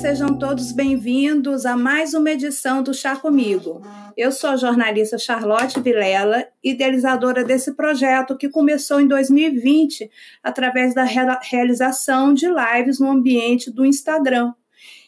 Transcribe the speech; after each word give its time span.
Sejam 0.00 0.38
todos 0.38 0.72
bem-vindos 0.72 1.64
a 1.64 1.76
mais 1.76 2.12
uma 2.12 2.30
edição 2.30 2.82
do 2.82 2.92
Chá 2.92 3.16
Comigo. 3.16 3.80
Eu 4.16 4.30
sou 4.30 4.50
a 4.50 4.56
jornalista 4.56 5.16
Charlotte 5.16 5.80
Vilela, 5.80 6.46
idealizadora 6.62 7.42
desse 7.42 7.74
projeto 7.74 8.36
que 8.36 8.48
começou 8.48 9.00
em 9.00 9.08
2020 9.08 10.10
através 10.42 10.94
da 10.94 11.04
realização 11.04 12.34
de 12.34 12.46
lives 12.46 13.00
no 13.00 13.10
ambiente 13.10 13.70
do 13.70 13.86
Instagram. 13.86 14.52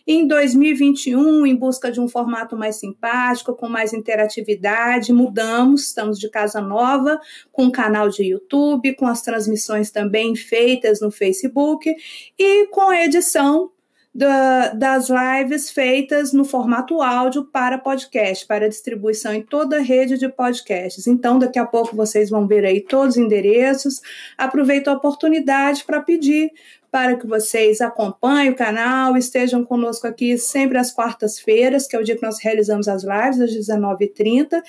Em 0.06 0.26
2021, 0.26 1.46
em 1.46 1.54
busca 1.54 1.92
de 1.92 2.00
um 2.00 2.08
formato 2.08 2.56
mais 2.56 2.76
simpático, 2.76 3.54
com 3.54 3.68
mais 3.68 3.92
interatividade, 3.92 5.12
mudamos, 5.12 5.88
estamos 5.88 6.18
de 6.18 6.30
casa 6.30 6.62
nova, 6.62 7.20
com 7.52 7.64
um 7.64 7.70
canal 7.70 8.08
de 8.08 8.24
YouTube, 8.24 8.96
com 8.96 9.06
as 9.06 9.20
transmissões 9.20 9.90
também 9.90 10.34
feitas 10.34 11.02
no 11.02 11.10
Facebook 11.10 11.94
e 12.38 12.66
com 12.68 12.88
a 12.88 13.04
edição 13.04 13.70
da, 14.14 14.70
das 14.70 15.08
lives 15.08 15.70
feitas 15.70 16.32
no 16.32 16.44
formato 16.44 17.00
áudio 17.02 17.44
para 17.44 17.78
podcast, 17.78 18.46
para 18.46 18.68
distribuição 18.68 19.32
em 19.32 19.42
toda 19.42 19.76
a 19.76 19.80
rede 19.80 20.18
de 20.18 20.28
podcasts. 20.28 21.06
Então, 21.06 21.38
daqui 21.38 21.58
a 21.58 21.66
pouco 21.66 21.94
vocês 21.94 22.30
vão 22.30 22.46
ver 22.46 22.64
aí 22.64 22.80
todos 22.80 23.16
os 23.16 23.22
endereços. 23.22 24.00
Aproveito 24.36 24.88
a 24.88 24.94
oportunidade 24.94 25.84
para 25.84 26.00
pedir 26.00 26.50
para 26.90 27.16
que 27.16 27.26
vocês 27.26 27.80
acompanhem 27.80 28.50
o 28.50 28.56
canal, 28.56 29.16
estejam 29.16 29.62
conosco 29.62 30.06
aqui 30.06 30.38
sempre 30.38 30.78
às 30.78 30.90
quartas-feiras, 30.90 31.86
que 31.86 31.94
é 31.94 31.98
o 31.98 32.02
dia 32.02 32.16
que 32.16 32.22
nós 32.22 32.38
realizamos 32.40 32.88
as 32.88 33.02
lives, 33.04 33.40
às 33.40 33.50
19h30, 33.50 34.62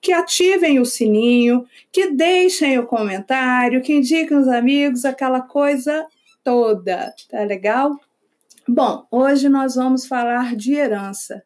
que 0.00 0.12
ativem 0.12 0.78
o 0.78 0.84
sininho, 0.84 1.66
que 1.90 2.12
deixem 2.12 2.78
o 2.78 2.86
comentário, 2.86 3.82
que 3.82 3.92
indiquem 3.92 4.36
os 4.36 4.46
amigos, 4.46 5.04
aquela 5.04 5.40
coisa 5.40 6.06
toda, 6.44 7.12
tá 7.28 7.42
legal? 7.42 7.98
Bom, 8.66 9.06
hoje 9.10 9.46
nós 9.50 9.74
vamos 9.74 10.06
falar 10.06 10.56
de 10.56 10.72
herança. 10.72 11.44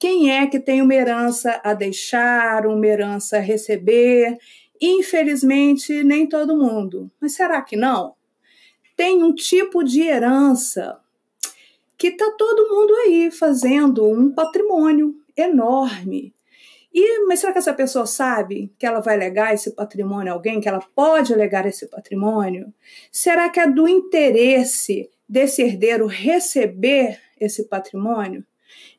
Quem 0.00 0.32
é 0.32 0.48
que 0.48 0.58
tem 0.58 0.82
uma 0.82 0.94
herança 0.94 1.60
a 1.62 1.72
deixar, 1.72 2.66
uma 2.66 2.84
herança 2.84 3.36
a 3.36 3.40
receber? 3.40 4.36
Infelizmente, 4.82 6.02
nem 6.02 6.28
todo 6.28 6.56
mundo. 6.58 7.08
Mas 7.20 7.34
será 7.34 7.62
que 7.62 7.76
não? 7.76 8.16
Tem 8.96 9.22
um 9.22 9.32
tipo 9.32 9.84
de 9.84 10.02
herança 10.02 10.98
que 11.96 12.08
está 12.08 12.32
todo 12.32 12.68
mundo 12.68 12.92
aí 12.96 13.30
fazendo 13.30 14.04
um 14.04 14.32
patrimônio 14.32 15.14
enorme. 15.36 16.34
E, 16.92 17.26
mas 17.26 17.38
será 17.38 17.52
que 17.52 17.60
essa 17.60 17.74
pessoa 17.74 18.06
sabe 18.06 18.72
que 18.76 18.84
ela 18.84 18.98
vai 18.98 19.16
legar 19.16 19.54
esse 19.54 19.70
patrimônio 19.70 20.32
a 20.32 20.34
alguém, 20.34 20.60
que 20.60 20.68
ela 20.68 20.84
pode 20.96 21.32
legar 21.32 21.64
esse 21.64 21.86
patrimônio? 21.86 22.74
Será 23.12 23.48
que 23.48 23.60
é 23.60 23.70
do 23.70 23.86
interesse 23.86 25.08
desse 25.28 25.62
herdeiro 25.62 26.06
receber 26.06 27.18
esse 27.40 27.64
patrimônio? 27.64 28.44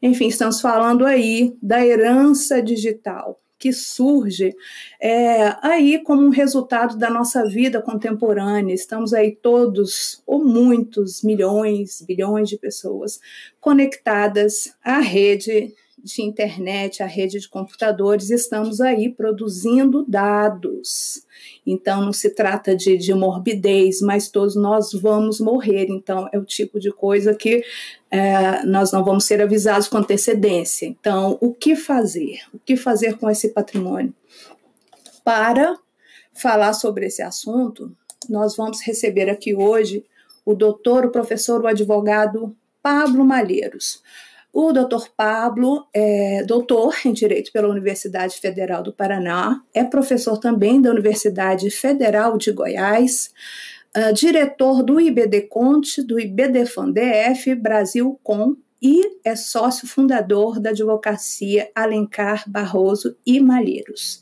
Enfim, 0.02 0.28
estamos 0.28 0.62
falando 0.62 1.06
aí 1.06 1.56
da 1.62 1.86
herança 1.86 2.62
digital 2.62 3.40
que 3.60 3.74
surge 3.74 4.56
é, 5.02 5.56
aí 5.62 6.04
como 6.04 6.22
um 6.22 6.30
resultado 6.30 6.98
da 6.98 7.10
nossa 7.10 7.44
vida 7.46 7.82
contemporânea. 7.82 8.74
Estamos 8.74 9.14
aí 9.14 9.36
todos, 9.36 10.22
ou 10.28 10.44
muitos, 10.46 11.24
milhões, 11.24 12.02
bilhões 12.02 12.50
de 12.50 12.58
pessoas 12.58 13.20
conectadas 13.60 14.76
à 14.84 15.00
rede 15.00 15.74
de 16.04 16.22
internet, 16.22 17.02
à 17.02 17.06
rede 17.06 17.40
de 17.40 17.50
computadores, 17.50 18.30
estamos 18.30 18.80
aí 18.80 19.10
produzindo 19.10 20.06
dados. 20.08 21.24
Então, 21.66 22.02
não 22.02 22.14
se 22.14 22.30
trata 22.30 22.76
de, 22.76 22.98
de 22.98 23.14
morbidez, 23.14 24.02
mas 24.02 24.30
todos 24.30 24.56
nós 24.56 24.94
vamos 24.94 25.40
morrer. 25.40 25.88
Então, 25.90 26.30
é 26.32 26.38
o 26.38 26.46
tipo 26.46 26.80
de 26.80 26.92
coisa 26.92 27.34
que 27.34 27.64
é, 28.10 28.64
nós 28.66 28.92
não 28.92 29.04
vamos 29.04 29.26
ser 29.26 29.42
avisados 29.42 29.88
com 29.88 29.98
antecedência. 29.98 30.86
Então, 30.86 31.38
o 31.42 31.54
que 31.54 31.76
fazer? 31.76 32.40
O 32.54 32.60
que 32.60 32.78
fazer 32.78 33.18
com 33.18 33.30
esse 33.30 33.50
patrimônio? 33.50 34.14
Para 35.24 35.78
falar 36.34 36.74
sobre 36.74 37.08
esse 37.08 37.22
assunto, 37.22 37.92
nós 38.30 38.56
vamos 38.56 38.82
receber 38.82 39.30
aqui 39.30 39.56
hoje 39.56 40.06
o 40.46 40.54
doutor, 40.54 41.06
o 41.06 41.12
professor, 41.12 41.62
o 41.62 41.68
advogado 41.68 42.56
Pablo 42.82 43.26
Malheiros. 43.26 44.02
O 44.52 44.72
doutor 44.72 45.10
Pablo 45.16 45.88
é 45.94 46.44
doutor 46.44 46.96
em 47.06 47.14
Direito 47.14 47.52
pela 47.52 47.68
Universidade 47.68 48.38
Federal 48.38 48.82
do 48.82 48.94
Paraná, 48.94 49.62
é 49.74 49.84
professor 49.84 50.38
também 50.38 50.82
da 50.82 50.90
Universidade 50.90 51.70
Federal 51.70 52.38
de 52.38 52.52
Goiás, 52.52 53.32
uh, 53.96 54.14
diretor 54.14 54.82
do 54.84 55.00
IBD 55.00 55.42
Conte, 55.44 56.02
do 56.02 56.20
IBDFAN 56.20 56.92
DF 56.92 57.56
Brasil 57.56 58.20
Com 58.24 58.56
e 58.82 59.20
é 59.26 59.36
sócio 59.36 59.88
fundador 59.88 60.60
da 60.60 60.70
advocacia 60.70 61.70
Alencar 61.74 62.44
Barroso 62.48 63.18
e 63.26 63.40
Malheiros. 63.40 64.22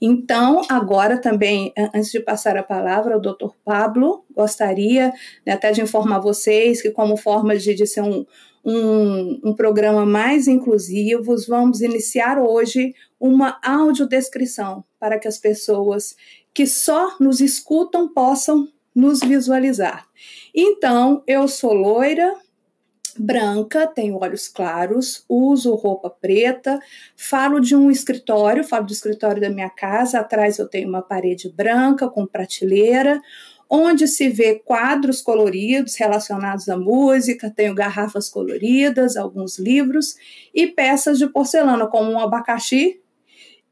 Então, 0.00 0.62
agora 0.68 1.20
também, 1.20 1.72
antes 1.92 2.12
de 2.12 2.20
passar 2.20 2.56
a 2.56 2.62
palavra 2.62 3.14
ao 3.14 3.20
doutor 3.20 3.56
Pablo, 3.64 4.24
gostaria 4.32 5.12
né, 5.44 5.54
até 5.54 5.72
de 5.72 5.80
informar 5.80 6.20
vocês 6.20 6.80
que, 6.80 6.90
como 6.90 7.16
forma 7.16 7.56
de, 7.56 7.74
de 7.74 7.86
ser 7.86 8.02
um, 8.02 8.24
um, 8.66 9.40
um 9.44 9.54
programa 9.54 10.04
mais 10.04 10.48
inclusivo, 10.48 11.36
vamos 11.46 11.80
iniciar 11.80 12.36
hoje 12.36 12.92
uma 13.18 13.60
audiodescrição 13.62 14.84
para 14.98 15.20
que 15.20 15.28
as 15.28 15.38
pessoas 15.38 16.16
que 16.52 16.66
só 16.66 17.16
nos 17.20 17.40
escutam 17.40 18.12
possam 18.12 18.68
nos 18.92 19.20
visualizar. 19.20 20.04
Então, 20.52 21.22
eu 21.28 21.46
sou 21.46 21.72
loira, 21.72 22.34
branca, 23.16 23.86
tenho 23.86 24.18
olhos 24.20 24.48
claros, 24.48 25.24
uso 25.28 25.74
roupa 25.74 26.10
preta, 26.10 26.80
falo 27.14 27.60
de 27.60 27.76
um 27.76 27.88
escritório, 27.88 28.64
falo 28.64 28.86
do 28.86 28.92
escritório 28.92 29.40
da 29.40 29.48
minha 29.48 29.70
casa, 29.70 30.18
atrás 30.18 30.58
eu 30.58 30.68
tenho 30.68 30.88
uma 30.88 31.02
parede 31.02 31.48
branca 31.48 32.08
com 32.08 32.26
prateleira, 32.26 33.22
onde 33.68 34.06
se 34.06 34.28
vê 34.28 34.56
quadros 34.56 35.20
coloridos 35.20 35.96
relacionados 35.96 36.68
à 36.68 36.76
música, 36.76 37.52
tenho 37.54 37.74
garrafas 37.74 38.28
coloridas, 38.28 39.16
alguns 39.16 39.58
livros 39.58 40.16
e 40.54 40.66
peças 40.66 41.18
de 41.18 41.26
porcelana 41.26 41.86
como 41.86 42.12
um 42.12 42.20
abacaxi 42.20 43.00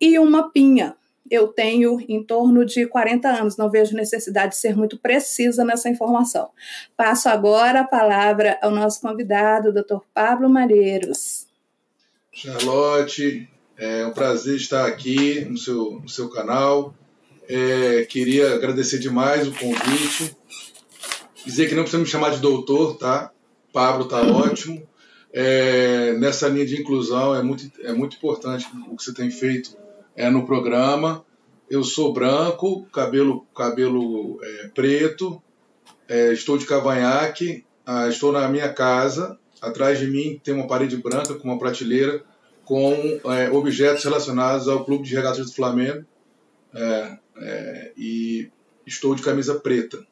e 0.00 0.19
uma 0.19 0.50
pinha 0.50 0.97
eu 1.31 1.49
tenho 1.49 1.99
em 2.09 2.22
torno 2.22 2.65
de 2.65 2.87
40 2.87 3.28
anos, 3.28 3.56
não 3.56 3.71
vejo 3.71 3.97
necessidade 3.97 4.53
de 4.53 4.59
ser 4.59 4.77
muito 4.77 4.99
precisa 4.99 5.65
nessa 5.65 5.88
informação. 5.88 6.50
Passo 6.97 7.28
agora 7.28 7.81
a 7.81 7.84
palavra 7.84 8.59
ao 8.62 8.71
nosso 8.71 9.00
convidado, 9.00 9.72
Dr. 9.72 9.99
Pablo 10.12 10.50
Malheiros. 10.50 11.47
Charlotte, 12.31 13.49
é 13.77 14.06
um 14.06 14.12
prazer 14.12 14.56
estar 14.56 14.87
aqui 14.87 15.44
no 15.44 15.56
seu, 15.56 16.00
no 16.00 16.09
seu 16.09 16.28
canal. 16.28 16.94
É, 17.49 18.05
queria 18.05 18.55
agradecer 18.55 18.99
demais 18.99 19.47
o 19.47 19.53
convite. 19.53 20.37
Dizer 21.44 21.69
que 21.69 21.75
não 21.75 21.82
precisa 21.82 22.03
me 22.03 22.09
chamar 22.09 22.31
de 22.31 22.38
doutor, 22.38 22.97
tá? 22.97 23.31
Pablo 23.72 24.06
tá 24.06 24.22
ótimo. 24.22 24.86
É, 25.33 26.13
nessa 26.15 26.48
linha 26.48 26.65
de 26.65 26.80
inclusão 26.80 27.34
é 27.34 27.42
muito, 27.42 27.71
é 27.83 27.92
muito 27.92 28.16
importante 28.16 28.66
o 28.89 28.97
que 28.97 29.03
você 29.03 29.13
tem 29.13 29.30
feito 29.30 29.77
é, 30.16 30.30
no 30.30 30.47
programa. 30.47 31.24
Eu 31.69 31.83
sou 31.83 32.13
branco, 32.13 32.86
cabelo, 32.92 33.47
cabelo 33.54 34.39
é, 34.42 34.69
preto, 34.69 35.42
é, 36.09 36.33
estou 36.33 36.57
de 36.57 36.66
cavanhaque, 36.66 37.65
ah, 37.84 38.09
estou 38.09 38.33
na 38.33 38.48
minha 38.48 38.72
casa. 38.72 39.39
Atrás 39.60 39.98
de 39.98 40.07
mim 40.07 40.41
tem 40.42 40.54
uma 40.54 40.66
parede 40.66 40.97
branca 40.97 41.34
com 41.34 41.48
uma 41.48 41.59
prateleira 41.59 42.22
com 42.65 43.21
é, 43.33 43.51
objetos 43.51 44.04
relacionados 44.04 44.69
ao 44.69 44.84
Clube 44.84 45.04
de 45.04 45.15
Regatas 45.15 45.47
do 45.47 45.54
Flamengo. 45.54 46.04
É, 46.74 47.19
é, 47.36 47.92
e 47.97 48.51
estou 48.86 49.15
de 49.15 49.22
camisa 49.22 49.54
preta. 49.57 50.04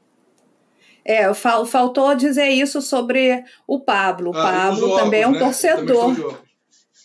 É, 1.05 1.33
faltou 1.35 2.15
dizer 2.15 2.49
isso 2.49 2.81
sobre 2.81 3.45
o 3.67 3.81
Pablo. 3.81 4.31
O 4.31 4.37
ah, 4.37 4.43
Pablo 4.43 4.97
também 4.97 5.23
é 5.23 5.29
um 5.29 5.33
né? 5.33 5.39
torcedor. 5.39 6.41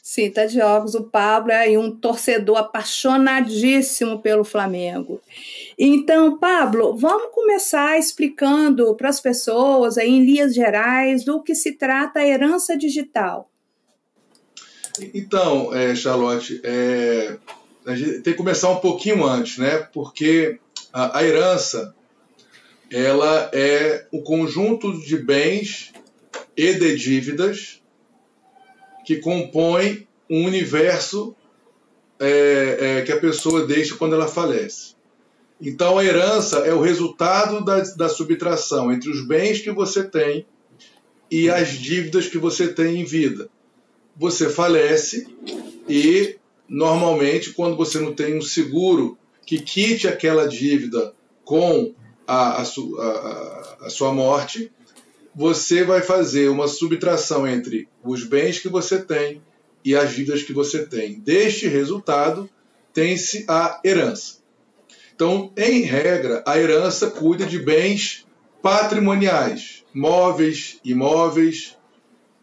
Sim, 0.03 0.29
tá 0.31 0.45
de 0.45 0.61
óculos. 0.61 0.95
O 0.95 1.03
Pablo 1.03 1.51
é 1.51 1.77
um 1.77 1.91
torcedor 1.91 2.57
apaixonadíssimo 2.57 4.21
pelo 4.21 4.45
Flamengo. 4.45 5.19
Então, 5.77 6.37
Pablo, 6.37 6.95
vamos 6.95 7.33
começar 7.33 7.99
explicando 7.99 8.95
para 8.95 9.09
as 9.09 9.19
pessoas, 9.19 9.97
aí, 9.97 10.09
em 10.09 10.23
linhas 10.23 10.53
gerais, 10.53 11.25
do 11.25 11.41
que 11.41 11.53
se 11.53 11.73
trata 11.73 12.19
a 12.19 12.25
herança 12.25 12.77
digital. 12.77 13.49
Então, 15.13 15.75
é, 15.75 15.93
Charlotte, 15.93 16.61
é, 16.63 17.37
a 17.87 17.95
gente 17.95 18.21
tem 18.21 18.33
que 18.33 18.37
começar 18.37 18.69
um 18.69 18.77
pouquinho 18.77 19.25
antes, 19.25 19.57
né? 19.57 19.87
Porque 19.93 20.59
a, 20.91 21.19
a 21.19 21.23
herança 21.23 21.95
ela 22.91 23.49
é 23.53 24.05
o 24.11 24.21
conjunto 24.21 24.99
de 25.01 25.17
bens 25.17 25.93
e 26.55 26.73
de 26.73 26.95
dívidas 26.95 27.81
que 29.05 29.17
compõe 29.17 30.07
um 30.29 30.45
universo 30.45 31.35
é, 32.19 32.77
é, 32.79 33.01
que 33.03 33.11
a 33.11 33.19
pessoa 33.19 33.65
deixa 33.65 33.95
quando 33.95 34.15
ela 34.15 34.27
falece. 34.27 34.95
Então, 35.61 35.97
a 35.97 36.05
herança 36.05 36.59
é 36.59 36.73
o 36.73 36.81
resultado 36.81 37.63
da, 37.63 37.79
da 37.79 38.09
subtração 38.09 38.91
entre 38.91 39.09
os 39.09 39.25
bens 39.25 39.59
que 39.59 39.71
você 39.71 40.03
tem 40.03 40.45
e 41.31 41.49
as 41.49 41.69
dívidas 41.69 42.27
que 42.27 42.37
você 42.37 42.67
tem 42.67 43.01
em 43.01 43.05
vida. 43.05 43.49
Você 44.15 44.49
falece 44.49 45.27
e, 45.87 46.37
normalmente, 46.67 47.53
quando 47.53 47.75
você 47.75 47.99
não 47.99 48.13
tem 48.13 48.37
um 48.37 48.41
seguro 48.41 49.17
que 49.45 49.59
quite 49.59 50.07
aquela 50.07 50.47
dívida 50.47 51.13
com 51.45 51.93
a, 52.27 52.61
a, 52.61 52.63
a, 52.63 53.77
a 53.85 53.89
sua 53.89 54.11
morte, 54.11 54.71
você 55.33 55.83
vai 55.83 56.01
fazer 56.01 56.49
uma 56.49 56.67
subtração 56.67 57.47
entre 57.47 57.87
os 58.03 58.23
bens 58.23 58.59
que 58.59 58.67
você 58.67 58.99
tem 58.99 59.41
e 59.85 59.95
as 59.95 60.13
dívidas 60.13 60.43
que 60.43 60.51
você 60.51 60.85
tem. 60.85 61.19
Deste 61.19 61.67
resultado, 61.67 62.49
tem-se 62.93 63.45
a 63.47 63.79
herança. 63.85 64.39
Então, 65.15 65.51
em 65.55 65.81
regra, 65.81 66.43
a 66.45 66.59
herança 66.59 67.09
cuida 67.09 67.45
de 67.45 67.59
bens 67.59 68.25
patrimoniais, 68.61 69.83
móveis, 69.93 70.79
imóveis, 70.83 71.77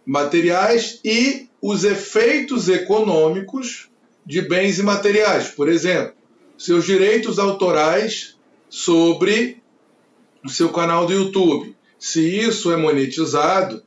materiais 0.07 1.01
e 1.05 1.49
os 1.61 1.85
efeitos 1.85 2.69
econômicos 2.69 3.91
de 4.25 4.43
bens 4.43 4.79
imateriais. 4.79 5.49
Por 5.49 5.69
exemplo, 5.69 6.15
seus 6.57 6.85
direitos 6.85 7.39
autorais 7.39 8.37
sobre 8.69 9.63
o 10.45 10.49
seu 10.49 10.71
canal 10.71 11.07
do 11.07 11.13
YouTube 11.13 11.75
se 12.05 12.21
isso 12.21 12.71
é 12.71 12.77
monetizado, 12.77 13.83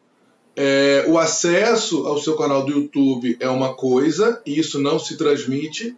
é, 0.56 1.06
o 1.08 1.20
acesso 1.20 2.08
ao 2.08 2.18
seu 2.18 2.36
canal 2.36 2.66
do 2.66 2.72
YouTube 2.72 3.38
é 3.40 3.48
uma 3.48 3.76
coisa, 3.76 4.42
e 4.44 4.58
isso 4.58 4.80
não 4.82 4.98
se 4.98 5.18
transmite, 5.18 5.96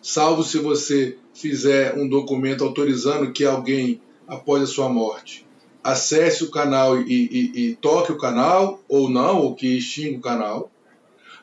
salvo 0.00 0.42
se 0.42 0.56
você 0.56 1.18
fizer 1.34 1.94
um 1.94 2.08
documento 2.08 2.64
autorizando 2.64 3.32
que 3.32 3.44
alguém, 3.44 4.00
após 4.26 4.62
a 4.62 4.66
sua 4.66 4.88
morte, 4.88 5.46
acesse 5.84 6.42
o 6.42 6.50
canal 6.50 7.02
e, 7.02 7.12
e, 7.12 7.68
e 7.68 7.74
toque 7.74 8.12
o 8.12 8.18
canal, 8.18 8.82
ou 8.88 9.10
não, 9.10 9.42
ou 9.42 9.54
que 9.54 9.76
extinga 9.76 10.16
o 10.16 10.22
canal. 10.22 10.70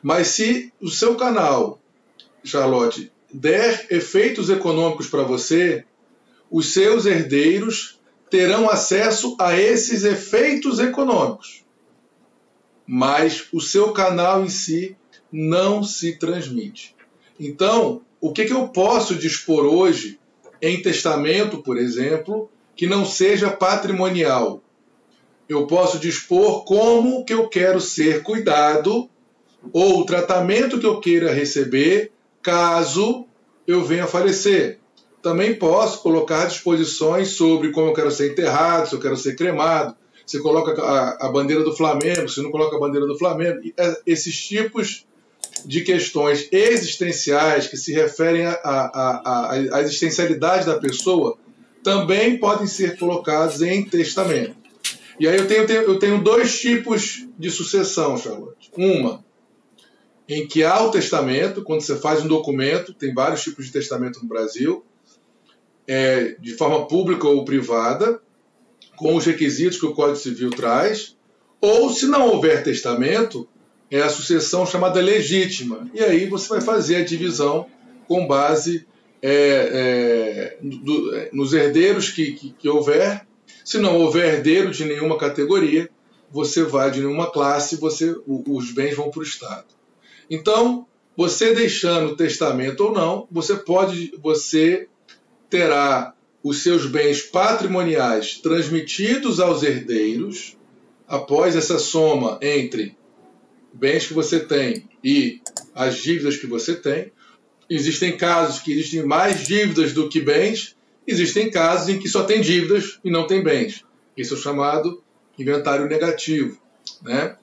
Mas 0.02 0.26
se 0.26 0.72
o 0.82 0.88
seu 0.88 1.14
canal, 1.14 1.78
Charlotte, 2.46 3.12
der 3.32 3.86
efeitos 3.90 4.48
econômicos 4.50 5.08
para 5.08 5.22
você, 5.22 5.84
os 6.50 6.72
seus 6.72 7.06
herdeiros 7.06 7.98
terão 8.30 8.68
acesso 8.68 9.36
a 9.38 9.56
esses 9.58 10.04
efeitos 10.04 10.78
econômicos. 10.78 11.64
Mas 12.86 13.46
o 13.52 13.60
seu 13.60 13.92
canal 13.92 14.44
em 14.44 14.48
si 14.48 14.96
não 15.30 15.82
se 15.82 16.16
transmite. 16.18 16.94
Então, 17.38 18.02
o 18.20 18.32
que, 18.32 18.44
que 18.44 18.52
eu 18.52 18.68
posso 18.68 19.14
dispor 19.14 19.64
hoje 19.64 20.18
em 20.62 20.80
testamento, 20.80 21.62
por 21.62 21.76
exemplo, 21.76 22.50
que 22.74 22.86
não 22.86 23.04
seja 23.04 23.50
patrimonial? 23.50 24.62
Eu 25.48 25.66
posso 25.66 25.98
dispor 25.98 26.64
como 26.64 27.24
que 27.24 27.34
eu 27.34 27.48
quero 27.48 27.80
ser 27.80 28.22
cuidado 28.22 29.08
ou 29.72 30.00
o 30.00 30.06
tratamento 30.06 30.78
que 30.78 30.86
eu 30.86 31.00
queira 31.00 31.32
receber 31.32 32.12
caso 32.46 33.26
eu 33.66 33.84
venha 33.84 34.04
a 34.04 34.08
falecer 34.08 34.78
também 35.26 35.54
posso 35.54 36.02
colocar 36.02 36.46
disposições 36.46 37.30
sobre 37.30 37.72
como 37.72 37.88
eu 37.88 37.92
quero 37.92 38.12
ser 38.12 38.30
enterrado, 38.30 38.88
se 38.88 38.94
eu 38.94 39.00
quero 39.00 39.16
ser 39.16 39.34
cremado, 39.34 39.96
se 40.24 40.40
coloca 40.40 40.80
a, 40.80 41.26
a 41.26 41.28
bandeira 41.28 41.64
do 41.64 41.76
Flamengo, 41.76 42.28
se 42.28 42.40
não 42.40 42.52
coloca 42.52 42.76
a 42.76 42.78
bandeira 42.78 43.08
do 43.08 43.18
Flamengo. 43.18 43.58
É, 43.76 43.96
esses 44.06 44.36
tipos 44.46 45.04
de 45.64 45.80
questões 45.80 46.48
existenciais 46.52 47.66
que 47.66 47.76
se 47.76 47.92
referem 47.92 48.46
à 48.46 49.80
existencialidade 49.80 50.64
da 50.64 50.78
pessoa 50.78 51.36
também 51.82 52.38
podem 52.38 52.68
ser 52.68 52.96
colocados 52.96 53.62
em 53.62 53.84
testamento. 53.84 54.54
E 55.18 55.26
aí 55.26 55.36
eu 55.38 55.48
tenho, 55.48 55.62
eu 55.62 55.98
tenho 55.98 56.22
dois 56.22 56.60
tipos 56.60 57.26
de 57.36 57.50
sucessão, 57.50 58.16
Charlotte. 58.16 58.70
Uma, 58.76 59.24
em 60.28 60.46
que 60.46 60.64
há 60.64 60.82
o 60.82 60.90
testamento, 60.90 61.62
quando 61.62 61.80
você 61.80 61.96
faz 61.96 62.24
um 62.24 62.28
documento, 62.28 62.92
tem 62.92 63.14
vários 63.14 63.42
tipos 63.42 63.66
de 63.66 63.72
testamento 63.72 64.20
no 64.20 64.28
Brasil, 64.28 64.84
é, 65.86 66.36
de 66.40 66.54
forma 66.54 66.86
pública 66.86 67.28
ou 67.28 67.44
privada, 67.44 68.20
com 68.96 69.14
os 69.14 69.24
requisitos 69.24 69.78
que 69.78 69.86
o 69.86 69.94
Código 69.94 70.16
Civil 70.16 70.50
traz, 70.50 71.16
ou 71.60 71.90
se 71.90 72.06
não 72.06 72.28
houver 72.28 72.64
testamento, 72.64 73.48
é 73.90 74.00
a 74.00 74.08
sucessão 74.08 74.66
chamada 74.66 75.00
legítima. 75.00 75.88
E 75.94 76.02
aí 76.02 76.26
você 76.26 76.48
vai 76.48 76.60
fazer 76.60 76.96
a 76.96 77.04
divisão 77.04 77.66
com 78.08 78.26
base 78.26 78.86
é, 79.22 79.30
é, 79.32 80.58
do, 80.60 81.14
é, 81.14 81.30
nos 81.32 81.52
herdeiros 81.52 82.10
que, 82.10 82.32
que, 82.32 82.50
que 82.50 82.68
houver. 82.68 83.26
Se 83.64 83.78
não 83.78 83.96
houver 83.96 84.34
herdeiro 84.34 84.70
de 84.70 84.84
nenhuma 84.84 85.18
categoria, 85.18 85.88
você 86.30 86.62
vai 86.62 86.90
de 86.90 87.00
nenhuma 87.00 87.30
classe, 87.30 87.76
você, 87.76 88.14
os 88.26 88.72
bens 88.72 88.94
vão 88.94 89.10
para 89.10 89.20
o 89.20 89.22
Estado. 89.22 89.75
Então, 90.30 90.86
você 91.16 91.54
deixando 91.54 92.12
o 92.12 92.16
testamento 92.16 92.80
ou 92.84 92.92
não, 92.92 93.26
você 93.30 93.56
pode, 93.56 94.12
você 94.22 94.88
terá 95.48 96.14
os 96.42 96.62
seus 96.62 96.86
bens 96.86 97.22
patrimoniais 97.22 98.38
transmitidos 98.38 99.40
aos 99.40 99.62
herdeiros 99.62 100.56
após 101.08 101.56
essa 101.56 101.78
soma 101.78 102.38
entre 102.42 102.96
bens 103.72 104.06
que 104.06 104.14
você 104.14 104.40
tem 104.40 104.88
e 105.02 105.40
as 105.74 105.96
dívidas 105.96 106.36
que 106.36 106.46
você 106.46 106.74
tem. 106.74 107.12
Existem 107.68 108.16
casos 108.16 108.60
que 108.60 108.72
existem 108.72 109.02
mais 109.04 109.46
dívidas 109.46 109.92
do 109.92 110.08
que 110.08 110.20
bens, 110.20 110.76
existem 111.06 111.50
casos 111.50 111.88
em 111.88 111.98
que 111.98 112.08
só 112.08 112.22
tem 112.24 112.40
dívidas 112.40 113.00
e 113.04 113.10
não 113.10 113.26
tem 113.26 113.42
bens. 113.42 113.84
Isso 114.16 114.34
é 114.34 114.38
chamado 114.38 115.02
inventário 115.38 115.88
negativo. 115.88 116.60
Né? 117.02 117.36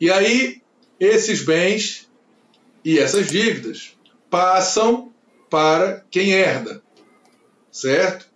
E 0.00 0.10
aí, 0.10 0.60
esses 0.98 1.42
bens 1.42 2.05
e 2.86 2.98
essas 2.98 3.26
dívidas 3.26 3.96
passam 4.30 5.12
para 5.50 6.04
quem 6.10 6.32
herda 6.32 6.82
certo? 7.76 8.26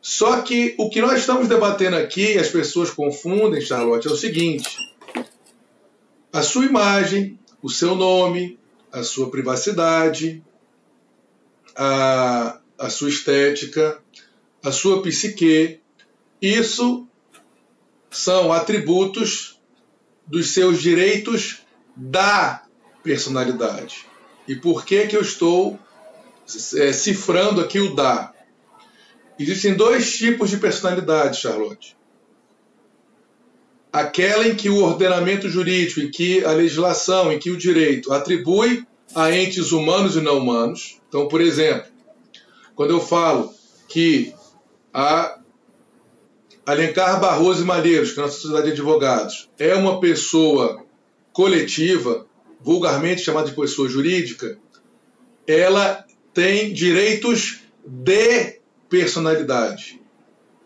Só 0.00 0.42
que 0.42 0.74
o 0.78 0.90
que 0.90 1.00
nós 1.00 1.20
estamos 1.20 1.48
debatendo 1.48 1.96
aqui, 1.96 2.38
as 2.38 2.48
pessoas 2.48 2.90
confundem, 2.90 3.60
Charlotte, 3.60 4.06
é 4.06 4.10
o 4.10 4.16
seguinte: 4.16 4.76
a 6.30 6.42
sua 6.42 6.66
imagem, 6.66 7.38
o 7.62 7.70
seu 7.70 7.94
nome, 7.94 8.58
a 8.92 9.02
sua 9.02 9.30
privacidade, 9.30 10.44
a, 11.74 12.60
a 12.78 12.90
sua 12.90 13.08
estética, 13.08 13.98
a 14.62 14.70
sua 14.70 15.00
psique, 15.02 15.80
isso 16.40 17.08
são 18.10 18.52
atributos 18.52 19.58
dos 20.26 20.50
seus 20.50 20.82
direitos 20.82 21.62
da 21.96 22.63
personalidade. 23.04 24.06
E 24.48 24.56
por 24.56 24.84
que, 24.84 25.06
que 25.06 25.16
eu 25.16 25.20
estou 25.20 25.78
é, 26.76 26.92
cifrando 26.92 27.60
aqui 27.60 27.78
o 27.78 27.94
da? 27.94 28.32
Existem 29.38 29.74
dois 29.74 30.16
tipos 30.16 30.50
de 30.50 30.56
personalidade, 30.56 31.40
Charlotte. 31.40 31.96
Aquela 33.92 34.48
em 34.48 34.56
que 34.56 34.68
o 34.68 34.82
ordenamento 34.82 35.48
jurídico, 35.48 36.00
em 36.00 36.10
que 36.10 36.44
a 36.44 36.52
legislação, 36.52 37.30
em 37.30 37.38
que 37.38 37.50
o 37.50 37.56
direito 37.56 38.12
atribui 38.12 38.84
a 39.14 39.30
entes 39.30 39.70
humanos 39.70 40.16
e 40.16 40.20
não 40.20 40.38
humanos. 40.38 41.00
Então, 41.08 41.28
por 41.28 41.40
exemplo, 41.40 41.92
quando 42.74 42.90
eu 42.90 43.00
falo 43.00 43.54
que 43.88 44.34
a 44.92 45.38
Alencar 46.66 47.20
Barroso 47.20 47.62
e 47.62 47.66
Malheiros, 47.66 48.12
que 48.12 48.18
é 48.18 48.22
a 48.22 48.26
nossa 48.26 48.38
sociedade 48.38 48.66
de 48.66 48.72
advogados, 48.72 49.50
é 49.58 49.74
uma 49.74 50.00
pessoa 50.00 50.84
coletiva, 51.32 52.23
vulgarmente 52.64 53.20
chamada 53.20 53.48
de 53.48 53.54
pessoa 53.54 53.88
jurídica, 53.88 54.58
ela 55.46 56.04
tem 56.32 56.72
direitos 56.72 57.60
de 57.84 58.60
personalidade, 58.88 60.00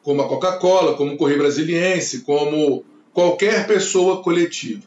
como 0.03 0.23
a 0.23 0.29
Coca-Cola, 0.29 0.97
como 0.97 1.15
o 1.15 1.17
Correio 1.17 1.41
Brasiliense, 1.41 2.21
como 2.21 2.85
qualquer 3.13 3.67
pessoa 3.67 4.23
coletiva. 4.23 4.83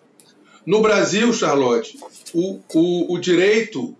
No 0.65 0.81
Brasil, 0.81 1.33
Charlotte, 1.33 1.99
o, 2.33 2.61
o, 2.73 3.13
o 3.13 3.19
direito 3.19 3.95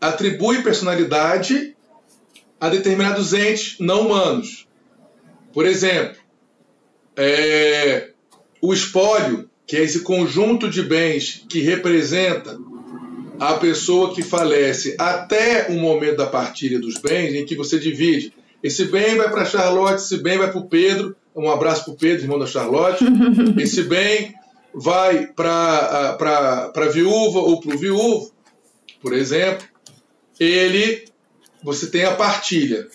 atribui 0.00 0.62
personalidade 0.62 1.76
a 2.58 2.68
determinados 2.70 3.34
entes 3.34 3.76
não 3.78 4.06
humanos. 4.06 4.66
Por 5.52 5.66
exemplo, 5.66 6.16
é, 7.16 8.10
o 8.60 8.72
espólio, 8.72 9.50
que 9.66 9.76
é 9.76 9.82
esse 9.82 10.00
conjunto 10.00 10.68
de 10.68 10.82
bens 10.82 11.44
que 11.48 11.60
representa 11.60 12.58
a 13.38 13.54
pessoa 13.54 14.14
que 14.14 14.22
falece 14.22 14.94
até 14.98 15.68
o 15.68 15.74
momento 15.74 16.16
da 16.16 16.26
partilha 16.26 16.78
dos 16.78 16.98
bens, 16.98 17.34
em 17.34 17.44
que 17.44 17.56
você 17.56 17.78
divide. 17.78 18.32
Esse 18.62 18.84
bem 18.86 19.16
vai 19.16 19.30
para 19.30 19.44
Charlotte, 19.44 20.00
esse 20.00 20.18
bem 20.18 20.38
vai 20.38 20.50
para 20.50 20.60
o 20.60 20.68
Pedro. 20.68 21.16
Um 21.34 21.50
abraço 21.50 21.84
para 21.84 21.94
o 21.94 21.96
Pedro, 21.96 22.24
irmão 22.24 22.38
da 22.38 22.46
Charlotte. 22.46 23.04
Esse 23.58 23.82
bem 23.82 24.32
vai 24.72 25.26
para 25.26 26.72
a 26.74 26.88
viúva 26.88 27.40
ou 27.40 27.60
para 27.60 27.74
o 27.74 27.78
viúvo, 27.78 28.32
por 29.02 29.12
exemplo. 29.12 29.66
Ele, 30.38 31.04
você 31.62 31.88
tem 31.88 32.04
a 32.04 32.14
partilha. 32.14 32.86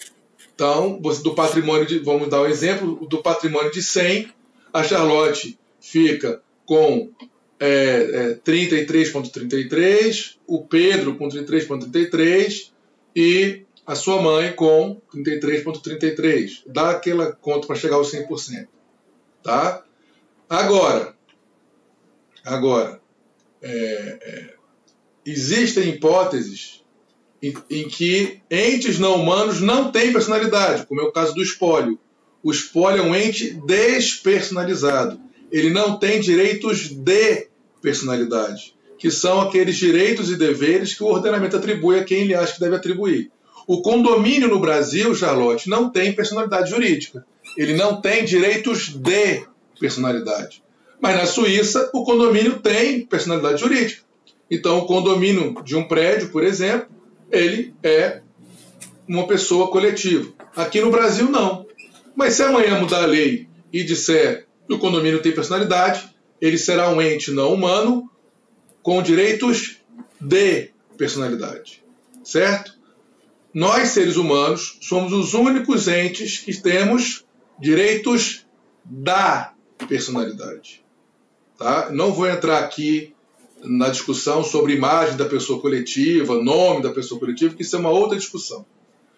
Então, 0.55 0.99
você, 1.01 1.21
do 1.21 1.35
patrimônio 1.35 1.85
de, 1.85 1.99
vamos 1.99 2.29
dar 2.29 2.41
um 2.41 2.45
exemplo, 2.45 3.05
do 3.07 3.21
patrimônio 3.21 3.71
de 3.71 3.83
100, 3.83 4.31
a 4.73 4.83
Charlotte 4.83 5.59
fica 5.79 6.41
com 6.69 7.09
é, 7.59 7.65
é, 7.67 8.35
33,33, 8.45 10.35
o 10.45 10.63
Pedro 10.63 11.15
com 11.15 11.27
33,33 11.27 12.69
e 13.15 13.63
a 13.87 13.95
sua 13.95 14.21
mãe 14.21 14.53
com 14.53 15.01
33,33. 15.11 16.61
Dá 16.67 16.91
aquela 16.91 17.31
conta 17.31 17.65
para 17.65 17.75
chegar 17.75 17.95
aos 17.95 18.11
100%. 18.11 18.67
Tá? 19.41 19.83
Agora, 20.47 21.15
agora 22.45 23.01
é, 23.63 23.71
é, 23.71 24.53
existem 25.25 25.89
hipóteses 25.89 26.85
em, 27.41 27.51
em, 27.67 27.89
que 27.89 28.43
entes 28.51 28.99
não 28.99 29.15
humanos 29.15 29.59
não 29.59 29.91
têm 29.91 30.13
personalidade, 30.13 30.85
como 30.85 31.01
é 31.01 31.03
o 31.03 31.11
caso 31.11 31.33
do 31.33 31.41
espólio. 31.41 31.99
O 32.43 32.51
espólio 32.51 33.01
é 33.01 33.05
um 33.05 33.15
ente 33.15 33.55
despersonalizado. 33.65 35.28
Ele 35.51 35.69
não 35.69 35.97
tem 35.97 36.19
direitos 36.19 36.89
de 36.89 37.47
personalidade, 37.81 38.75
que 38.97 39.09
são 39.09 39.41
aqueles 39.41 39.77
direitos 39.77 40.29
e 40.29 40.35
deveres 40.35 40.93
que 40.93 41.03
o 41.03 41.07
ordenamento 41.07 41.55
atribui 41.55 41.97
a 41.97 42.03
quem 42.03 42.21
ele 42.21 42.35
acha 42.35 42.53
que 42.53 42.59
deve 42.59 42.75
atribuir. 42.75 43.31
O 43.65 43.81
condomínio 43.81 44.47
no 44.47 44.59
Brasil, 44.59 45.13
Charlotte, 45.13 45.69
não 45.69 45.89
tem 45.89 46.13
personalidade 46.13 46.69
jurídica. 46.69 47.25
Ele 47.55 47.75
não 47.75 48.01
tem 48.01 48.25
direitos 48.25 48.89
de 48.89 49.45
personalidade. 49.79 50.63
Mas 50.99 51.15
na 51.15 51.25
Suíça, 51.25 51.89
o 51.93 52.03
condomínio 52.03 52.59
tem 52.59 53.05
personalidade 53.05 53.61
jurídica. 53.61 54.01
Então, 54.51 54.79
o 54.79 54.85
condomínio 54.85 55.55
de 55.63 55.75
um 55.75 55.87
prédio, 55.87 56.29
por 56.29 56.43
exemplo, 56.43 56.87
ele 57.31 57.73
é 57.83 58.21
uma 59.07 59.27
pessoa 59.27 59.69
coletiva. 59.69 60.31
Aqui 60.55 60.81
no 60.81 60.91
Brasil, 60.91 61.29
não. 61.29 61.65
Mas 62.15 62.33
se 62.33 62.43
amanhã 62.43 62.79
mudar 62.79 63.03
a 63.03 63.07
lei 63.07 63.47
e 63.71 63.83
disser 63.83 64.47
que 64.69 64.75
o 64.75 64.77
condomínio 64.77 65.19
tem 65.19 65.31
personalidade, 65.31 66.07
ele 66.39 66.55
será 66.55 66.91
um 66.91 67.01
ente 67.01 67.31
não 67.31 67.55
humano 67.55 68.07
com 68.83 69.01
direitos 69.01 69.77
de 70.21 70.69
personalidade. 70.95 71.83
Certo? 72.23 72.77
Nós, 73.51 73.89
seres 73.89 74.15
humanos, 74.15 74.77
somos 74.79 75.11
os 75.11 75.33
únicos 75.33 75.87
entes 75.87 76.37
que 76.37 76.55
temos 76.55 77.25
direitos 77.59 78.45
da 78.85 79.53
personalidade. 79.87 80.85
Tá? 81.57 81.89
Não 81.91 82.13
vou 82.13 82.27
entrar 82.27 82.59
aqui 82.59 83.15
na 83.63 83.89
discussão 83.89 84.43
sobre 84.43 84.75
imagem 84.75 85.17
da 85.17 85.25
pessoa 85.25 85.59
coletiva, 85.59 86.39
nome 86.43 86.83
da 86.83 86.91
pessoa 86.91 87.19
coletiva, 87.19 87.55
que 87.55 87.63
isso 87.63 87.75
é 87.75 87.79
uma 87.79 87.89
outra 87.89 88.15
discussão. 88.15 88.63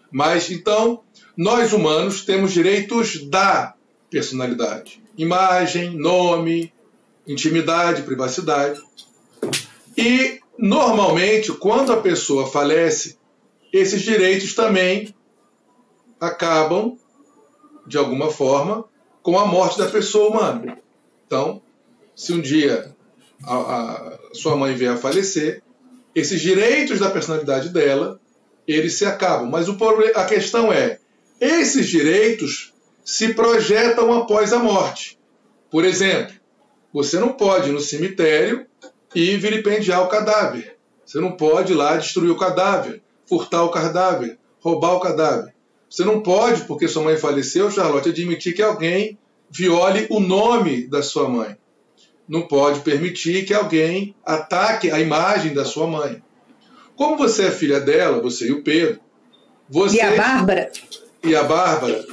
Mas 0.09 0.49
então, 0.49 1.01
nós 1.35 1.73
humanos 1.73 2.23
temos 2.23 2.53
direitos 2.53 3.25
da 3.25 3.75
personalidade: 4.09 5.00
imagem, 5.17 5.97
nome, 5.97 6.73
intimidade, 7.27 8.03
privacidade. 8.03 8.81
E, 9.97 10.39
normalmente, 10.57 11.51
quando 11.53 11.91
a 11.93 12.01
pessoa 12.01 12.47
falece, 12.47 13.17
esses 13.71 14.01
direitos 14.01 14.53
também 14.53 15.13
acabam, 16.19 16.97
de 17.85 17.97
alguma 17.97 18.29
forma, 18.29 18.85
com 19.21 19.37
a 19.37 19.45
morte 19.45 19.77
da 19.77 19.89
pessoa 19.89 20.29
humana. 20.29 20.77
Então, 21.25 21.61
se 22.15 22.33
um 22.33 22.41
dia 22.41 22.95
a, 23.43 23.55
a 23.55 24.19
sua 24.33 24.55
mãe 24.55 24.75
vier 24.75 24.91
a 24.91 24.97
falecer, 24.97 25.63
esses 26.13 26.41
direitos 26.41 26.99
da 26.99 27.09
personalidade 27.09 27.69
dela, 27.69 28.19
eles 28.67 28.97
se 28.97 29.05
acabam. 29.05 29.49
Mas 29.49 29.67
o 29.67 29.75
problema, 29.75 30.19
a 30.19 30.25
questão 30.25 30.71
é, 30.71 30.99
esses 31.39 31.87
direitos 31.87 32.73
se 33.03 33.33
projetam 33.33 34.13
após 34.13 34.53
a 34.53 34.59
morte. 34.59 35.17
Por 35.69 35.85
exemplo, 35.85 36.35
você 36.93 37.19
não 37.19 37.29
pode 37.29 37.69
ir 37.69 37.71
no 37.71 37.79
cemitério 37.79 38.65
e 39.15 39.35
vilipendiar 39.37 40.03
o 40.03 40.07
cadáver. 40.07 40.77
Você 41.05 41.19
não 41.19 41.31
pode 41.31 41.73
ir 41.73 41.75
lá 41.75 41.97
destruir 41.97 42.29
o 42.29 42.37
cadáver, 42.37 43.01
furtar 43.25 43.63
o 43.63 43.69
cadáver, 43.71 44.37
roubar 44.59 44.95
o 44.95 44.99
cadáver. 44.99 45.53
Você 45.89 46.05
não 46.05 46.21
pode, 46.21 46.61
porque 46.63 46.87
sua 46.87 47.03
mãe 47.03 47.17
faleceu, 47.17 47.69
Charlotte, 47.69 48.09
admitir 48.09 48.53
que 48.53 48.61
alguém 48.61 49.17
viole 49.49 50.07
o 50.09 50.19
nome 50.19 50.87
da 50.87 51.03
sua 51.03 51.27
mãe. 51.27 51.57
Não 52.27 52.43
pode 52.43 52.79
permitir 52.79 53.45
que 53.45 53.53
alguém 53.53 54.15
ataque 54.25 54.89
a 54.89 54.99
imagem 54.99 55.53
da 55.53 55.65
sua 55.65 55.85
mãe. 55.85 56.23
Como 56.95 57.17
você 57.17 57.47
é 57.47 57.51
filha 57.51 57.79
dela, 57.79 58.21
você 58.21 58.47
e 58.47 58.51
o 58.53 58.63
Pedro. 58.63 59.01
Você... 59.69 59.97
E 59.97 60.01
a 60.01 60.15
Bárbara? 60.15 60.71
E 61.23 61.35
a 61.35 61.43
Bárbara. 61.43 62.05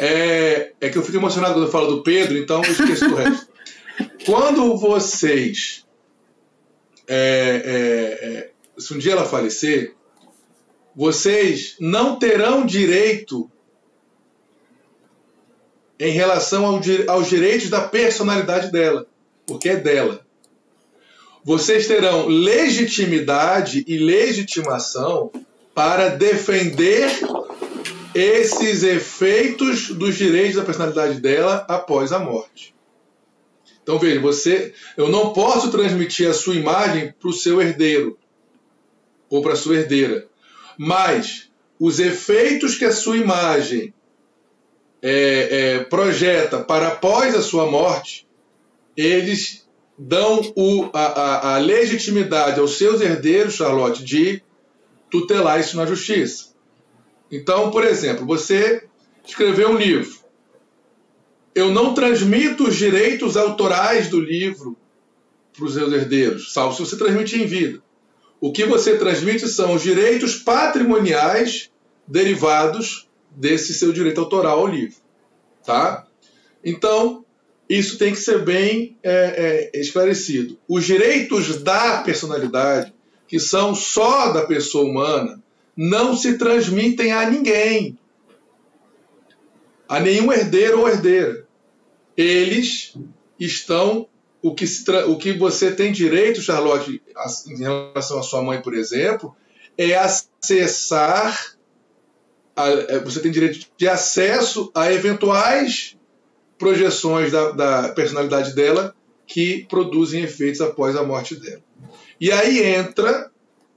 É, 0.00 0.74
é 0.80 0.88
que 0.88 0.96
eu 0.96 1.02
fico 1.02 1.16
emocionado 1.16 1.54
quando 1.54 1.66
eu 1.66 1.72
falo 1.72 1.96
do 1.96 2.02
Pedro, 2.04 2.38
então 2.38 2.62
eu 2.62 2.70
esqueço 2.70 3.08
do 3.08 3.16
resto. 3.16 3.48
Quando 4.24 4.76
vocês. 4.76 5.84
É, 7.08 7.62
é, 7.64 8.28
é, 8.28 8.50
se 8.78 8.94
um 8.94 8.98
dia 8.98 9.12
ela 9.12 9.24
falecer, 9.24 9.94
vocês 10.94 11.74
não 11.80 12.16
terão 12.16 12.64
direito 12.64 13.50
em 15.98 16.12
relação 16.12 16.64
ao, 16.64 16.80
aos 17.08 17.28
direitos 17.28 17.68
da 17.68 17.88
personalidade 17.88 18.70
dela, 18.70 19.04
porque 19.46 19.70
é 19.70 19.76
dela. 19.76 20.24
Vocês 21.42 21.88
terão 21.88 22.28
legitimidade 22.28 23.84
e 23.88 23.98
legitimação 23.98 25.32
para 25.74 26.10
defender 26.10 27.10
esses 28.18 28.82
efeitos 28.82 29.90
dos 29.90 30.16
direitos 30.16 30.56
da 30.56 30.64
personalidade 30.64 31.20
dela 31.20 31.64
após 31.68 32.12
a 32.12 32.18
morte. 32.18 32.74
Então 33.80 33.96
veja, 33.96 34.20
você, 34.20 34.74
eu 34.96 35.08
não 35.08 35.32
posso 35.32 35.70
transmitir 35.70 36.28
a 36.28 36.34
sua 36.34 36.56
imagem 36.56 37.14
para 37.18 37.28
o 37.28 37.32
seu 37.32 37.62
herdeiro 37.62 38.18
ou 39.30 39.40
para 39.40 39.52
a 39.52 39.56
sua 39.56 39.76
herdeira, 39.76 40.26
mas 40.76 41.48
os 41.78 42.00
efeitos 42.00 42.74
que 42.74 42.84
a 42.84 42.92
sua 42.92 43.16
imagem 43.16 43.94
é, 45.00 45.76
é, 45.76 45.84
projeta 45.84 46.58
para 46.58 46.88
após 46.88 47.36
a 47.36 47.40
sua 47.40 47.70
morte, 47.70 48.26
eles 48.96 49.64
dão 49.96 50.40
o, 50.56 50.90
a, 50.92 51.04
a, 51.04 51.54
a 51.54 51.58
legitimidade 51.58 52.58
aos 52.58 52.76
seus 52.76 53.00
herdeiros, 53.00 53.54
Charlotte, 53.54 54.02
de 54.02 54.42
tutelar 55.08 55.60
isso 55.60 55.76
na 55.76 55.86
justiça. 55.86 56.47
Então, 57.30 57.70
por 57.70 57.84
exemplo, 57.84 58.26
você 58.26 58.84
escreveu 59.24 59.70
um 59.70 59.76
livro 59.76 60.18
eu 61.58 61.72
não 61.72 61.92
transmito 61.92 62.68
os 62.68 62.76
direitos 62.76 63.36
autorais 63.36 64.08
do 64.08 64.20
livro 64.20 64.76
para 65.52 65.64
os 65.64 65.74
seus 65.74 65.92
herdeiros, 65.92 66.52
salvo 66.52 66.76
se 66.76 66.88
você 66.88 66.96
transmite 66.96 67.36
em 67.36 67.46
vida. 67.46 67.82
O 68.40 68.52
que 68.52 68.64
você 68.64 68.96
transmite 68.96 69.48
são 69.48 69.74
os 69.74 69.82
direitos 69.82 70.36
patrimoniais 70.36 71.68
derivados 72.06 73.08
desse 73.30 73.74
seu 73.74 73.92
direito 73.92 74.20
autoral 74.20 74.60
ao 74.60 74.68
livro. 74.68 74.96
Tá? 75.64 76.06
Então, 76.64 77.24
isso 77.68 77.98
tem 77.98 78.12
que 78.12 78.20
ser 78.20 78.44
bem 78.44 78.96
é, 79.02 79.70
é, 79.74 79.80
esclarecido. 79.80 80.56
Os 80.68 80.84
direitos 80.84 81.60
da 81.60 82.02
personalidade, 82.02 82.94
que 83.26 83.40
são 83.40 83.74
só 83.74 84.32
da 84.32 84.46
pessoa 84.46 84.88
humana, 84.88 85.42
não 85.78 86.14
se 86.16 86.36
transmitem 86.36 87.12
a 87.12 87.30
ninguém, 87.30 87.96
a 89.88 90.00
nenhum 90.00 90.30
herdeiro 90.30 90.80
ou 90.80 90.88
herdeira 90.88 91.48
eles 92.18 92.94
estão 93.38 94.08
o 94.42 94.52
que, 94.52 94.64
o 95.06 95.16
que 95.16 95.32
você 95.32 95.70
tem 95.70 95.92
direito, 95.92 96.42
Charlotte, 96.42 97.00
em 97.46 97.58
relação 97.58 98.18
à 98.18 98.22
sua 98.22 98.42
mãe, 98.42 98.60
por 98.60 98.74
exemplo, 98.74 99.36
é 99.76 99.96
acessar. 99.96 101.56
A, 102.56 102.68
é, 102.68 102.98
você 102.98 103.20
tem 103.20 103.30
direito 103.30 103.68
de 103.76 103.88
acesso 103.88 104.70
a 104.74 104.92
eventuais 104.92 105.96
projeções 106.58 107.30
da, 107.30 107.52
da 107.52 107.88
personalidade 107.90 108.52
dela 108.52 108.94
que 109.24 109.64
produzem 109.68 110.24
efeitos 110.24 110.60
após 110.60 110.96
a 110.96 111.04
morte 111.04 111.36
dela. 111.36 111.62
E 112.20 112.32
aí 112.32 112.64
entra 112.64 113.30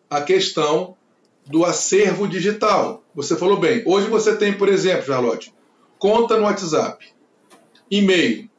a 0.10 0.22
questão 0.22 0.98
do 1.46 1.66
acervo 1.66 2.28
digital. 2.28 3.04
Você 3.14 3.36
falou 3.36 3.58
bem. 3.58 3.84
Hoje 3.86 4.08
você 4.08 4.36
tem, 4.36 4.54
por 4.54 4.70
exemplo, 4.70 5.06
Charlotte, 5.06 5.54
conta 6.00 6.38
no 6.38 6.44
WhatsApp, 6.44 7.06
e-mail, 7.90 8.50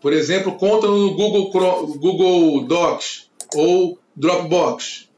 por 0.00 0.12
exemplo, 0.12 0.56
conta 0.56 0.88
no 0.88 1.14
Google, 1.14 1.50
Google 1.96 2.64
Docs 2.66 3.30
ou 3.54 3.98
Dropbox. 4.16 5.08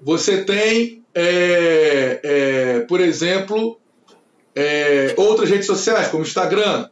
Você 0.00 0.44
tem, 0.44 1.04
é, 1.12 2.20
é, 2.22 2.80
por 2.80 3.00
exemplo, 3.00 3.80
é, 4.54 5.14
outras 5.16 5.50
redes 5.50 5.66
sociais, 5.66 6.08
como 6.08 6.22
Instagram. 6.22 6.88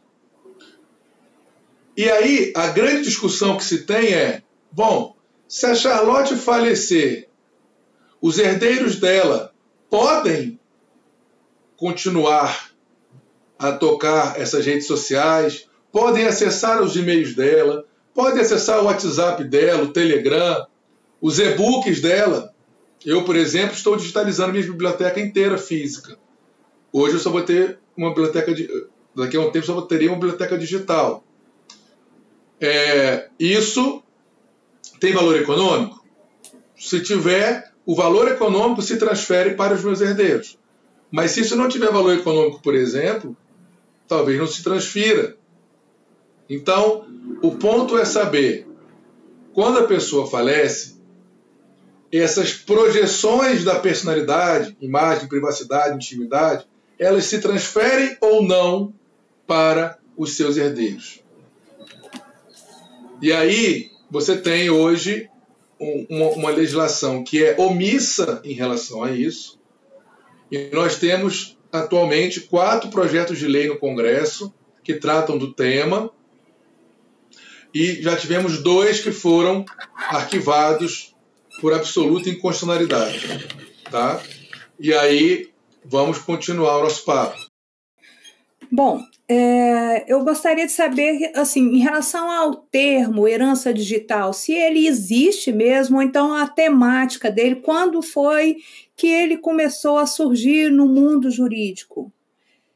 E 1.95 2.09
aí, 2.09 2.51
a 2.55 2.67
grande 2.67 3.03
discussão 3.03 3.55
que 3.55 3.63
se 3.63 3.85
tem 3.85 4.13
é: 4.13 4.43
bom, 4.69 5.15
se 5.47 5.65
a 5.65 5.73
Charlotte 5.73 6.35
falecer, 6.35 7.28
os 8.21 8.37
herdeiros 8.37 8.97
dela 8.97 9.53
podem 9.89 10.59
continuar 11.77 12.71
a 13.57 13.71
tocar 13.71 14.39
essas 14.39 14.65
redes 14.65 14.87
sociais, 14.87 15.67
podem 15.91 16.25
acessar 16.27 16.81
os 16.81 16.95
e-mails 16.95 17.35
dela, 17.35 17.85
podem 18.13 18.41
acessar 18.41 18.79
o 18.81 18.85
WhatsApp 18.85 19.43
dela, 19.43 19.83
o 19.83 19.93
Telegram, 19.93 20.67
os 21.21 21.39
e-books 21.39 22.01
dela. 22.01 22.53
Eu, 23.05 23.23
por 23.23 23.35
exemplo, 23.35 23.75
estou 23.75 23.95
digitalizando 23.95 24.51
minha 24.51 24.65
biblioteca 24.65 25.19
inteira 25.19 25.57
física. 25.57 26.17
Hoje 26.91 27.15
eu 27.15 27.19
só 27.19 27.29
vou 27.29 27.43
ter 27.43 27.79
uma 27.95 28.09
biblioteca 28.09 28.53
de, 28.53 28.69
daqui 29.15 29.37
a 29.37 29.41
um 29.41 29.51
tempo 29.51 29.65
só 29.65 29.81
teria 29.81 30.09
uma 30.09 30.19
biblioteca 30.19 30.57
digital. 30.57 31.23
É, 32.59 33.29
isso 33.39 34.03
tem 34.99 35.13
valor 35.13 35.37
econômico? 35.37 36.03
Se 36.77 37.01
tiver, 37.01 37.68
o 37.89 37.95
valor 37.95 38.27
econômico 38.27 38.83
se 38.83 38.97
transfere 38.97 39.55
para 39.55 39.73
os 39.73 39.83
meus 39.83 39.99
herdeiros. 39.99 40.59
Mas 41.09 41.31
se 41.31 41.41
isso 41.41 41.55
não 41.55 41.67
tiver 41.67 41.91
valor 41.91 42.15
econômico, 42.15 42.61
por 42.61 42.75
exemplo, 42.75 43.35
talvez 44.07 44.37
não 44.37 44.45
se 44.45 44.61
transfira. 44.61 45.35
Então, 46.47 47.07
o 47.41 47.55
ponto 47.55 47.97
é 47.97 48.05
saber 48.05 48.67
quando 49.55 49.79
a 49.79 49.87
pessoa 49.87 50.29
falece, 50.29 51.01
essas 52.11 52.53
projeções 52.53 53.63
da 53.63 53.79
personalidade, 53.79 54.77
imagem, 54.79 55.27
privacidade, 55.27 55.95
intimidade, 55.95 56.67
elas 56.99 57.25
se 57.25 57.41
transferem 57.41 58.15
ou 58.21 58.43
não 58.43 58.93
para 59.47 59.97
os 60.15 60.35
seus 60.35 60.57
herdeiros. 60.57 61.23
E 63.19 63.33
aí 63.33 63.89
você 64.11 64.37
tem 64.37 64.69
hoje 64.69 65.27
uma, 65.79 66.25
uma 66.31 66.49
legislação 66.49 67.23
que 67.23 67.43
é 67.43 67.55
omissa 67.59 68.41
em 68.43 68.53
relação 68.53 69.03
a 69.03 69.11
isso. 69.11 69.59
E 70.51 70.69
nós 70.73 70.97
temos 70.97 71.57
atualmente 71.71 72.41
quatro 72.41 72.89
projetos 72.89 73.37
de 73.37 73.47
lei 73.47 73.67
no 73.67 73.77
Congresso 73.77 74.53
que 74.83 74.95
tratam 74.95 75.37
do 75.37 75.53
tema. 75.53 76.09
E 77.73 78.01
já 78.01 78.15
tivemos 78.15 78.61
dois 78.63 78.99
que 78.99 79.11
foram 79.11 79.63
arquivados 79.95 81.15
por 81.61 81.73
absoluta 81.73 82.29
inconstitucionalidade. 82.29 83.47
Tá? 83.89 84.21
E 84.79 84.93
aí 84.93 85.49
vamos 85.85 86.17
continuar 86.17 86.79
o 86.79 86.83
nosso 86.83 87.05
papo. 87.05 87.37
Bom, 88.71 89.03
é, 89.31 90.11
eu 90.11 90.23
gostaria 90.23 90.65
de 90.65 90.71
saber, 90.71 91.31
assim, 91.35 91.75
em 91.75 91.77
relação 91.77 92.31
ao 92.31 92.55
termo 92.55 93.27
herança 93.27 93.71
digital, 93.71 94.33
se 94.33 94.53
ele 94.53 94.87
existe 94.87 95.51
mesmo, 95.51 95.97
ou 95.97 96.01
então 96.01 96.33
a 96.33 96.47
temática 96.47 97.29
dele, 97.29 97.57
quando 97.57 98.01
foi 98.01 98.57
que 98.95 99.05
ele 99.05 99.37
começou 99.37 99.99
a 99.99 100.07
surgir 100.07 100.71
no 100.71 100.87
mundo 100.87 101.29
jurídico? 101.29 102.11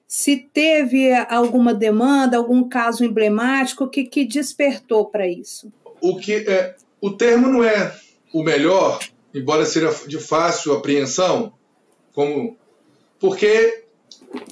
Se 0.08 0.38
teve 0.38 1.12
alguma 1.28 1.74
demanda, 1.74 2.38
algum 2.38 2.70
caso 2.70 3.04
emblemático 3.04 3.90
que, 3.90 4.04
que 4.04 4.24
despertou 4.24 5.08
para 5.08 5.28
isso? 5.28 5.74
O 6.00 6.18
que 6.18 6.36
é, 6.48 6.76
o 7.02 7.10
termo 7.10 7.48
não 7.48 7.64
é 7.64 7.96
o 8.32 8.44
melhor, 8.44 9.00
embora 9.34 9.66
seja 9.66 9.90
de 10.08 10.20
fácil 10.20 10.74
apreensão, 10.74 11.52
como 12.14 12.56
porque 13.20 13.83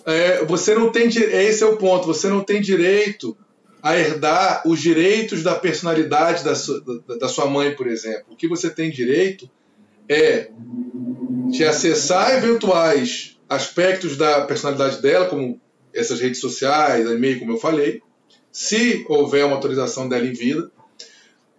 é, 0.06 0.44
você 0.46 0.76
não 0.76 0.92
tem 0.92 1.08
esse 1.08 1.64
é 1.64 1.66
o 1.66 1.78
ponto, 1.78 2.08
você 2.08 2.28
não 2.28 2.44
tem 2.44 2.62
direito 2.62 3.38
a 3.82 3.98
herdar 3.98 4.64
os 4.66 4.80
direitos 4.80 5.42
da 5.42 5.56
personalidade 5.56 6.44
da 6.44 6.56
sua, 6.56 6.84
da 7.20 7.28
sua 7.28 7.48
mãe, 7.48 7.76
por 7.76 7.88
exemplo. 7.88 8.26
O 8.30 8.36
que 8.36 8.48
você 8.48 8.70
tem 8.70 8.92
direito 8.92 9.50
é 10.08 10.50
de 11.50 11.66
acessar 11.66 12.38
eventuais 12.38 13.40
aspectos 13.50 14.16
da 14.16 14.46
personalidade 14.46 15.02
dela, 15.02 15.26
como 15.26 15.60
essas 15.94 16.20
redes 16.22 16.40
sociais, 16.40 17.10
e-mail, 17.10 17.40
como 17.40 17.54
eu 17.54 17.58
falei, 17.58 18.02
se 18.52 19.04
houver 19.10 19.46
uma 19.46 19.56
autorização 19.56 20.08
dela 20.08 20.26
em 20.26 20.34
vida. 20.34 20.72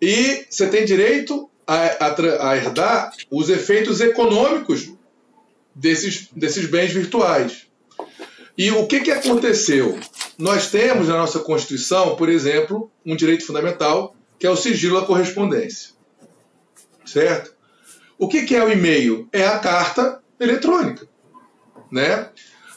E 0.00 0.46
você 0.48 0.66
tem 0.68 0.84
direito 0.84 1.50
a, 1.66 2.06
a, 2.06 2.50
a 2.50 2.56
herdar 2.56 3.12
os 3.30 3.48
efeitos 3.48 4.00
econômicos 4.00 4.92
desses, 5.74 6.28
desses 6.34 6.66
bens 6.66 6.92
virtuais. 6.92 7.66
E 8.56 8.70
o 8.70 8.86
que, 8.86 9.00
que 9.00 9.10
aconteceu? 9.10 9.98
Nós 10.38 10.70
temos 10.70 11.08
na 11.08 11.16
nossa 11.16 11.40
Constituição, 11.40 12.16
por 12.16 12.28
exemplo, 12.28 12.90
um 13.04 13.16
direito 13.16 13.46
fundamental, 13.46 14.14
que 14.38 14.46
é 14.46 14.50
o 14.50 14.56
sigilo 14.56 15.00
da 15.00 15.06
correspondência. 15.06 15.90
Certo? 17.04 17.54
O 18.18 18.28
que, 18.28 18.42
que 18.42 18.54
é 18.54 18.62
o 18.62 18.70
e-mail? 18.70 19.28
É 19.32 19.46
a 19.46 19.58
carta 19.58 20.22
eletrônica. 20.38 21.08
Né? 21.90 22.28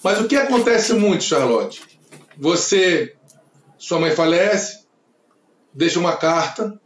Mas 0.04 0.20
o 0.20 0.28
que 0.28 0.36
acontece 0.36 0.94
muito, 0.94 1.24
Charlotte? 1.24 1.82
Você, 2.38 3.16
sua 3.78 4.00
mãe 4.00 4.12
falece, 4.12 4.86
deixa 5.74 6.00
uma 6.00 6.16
carta, 6.16 6.80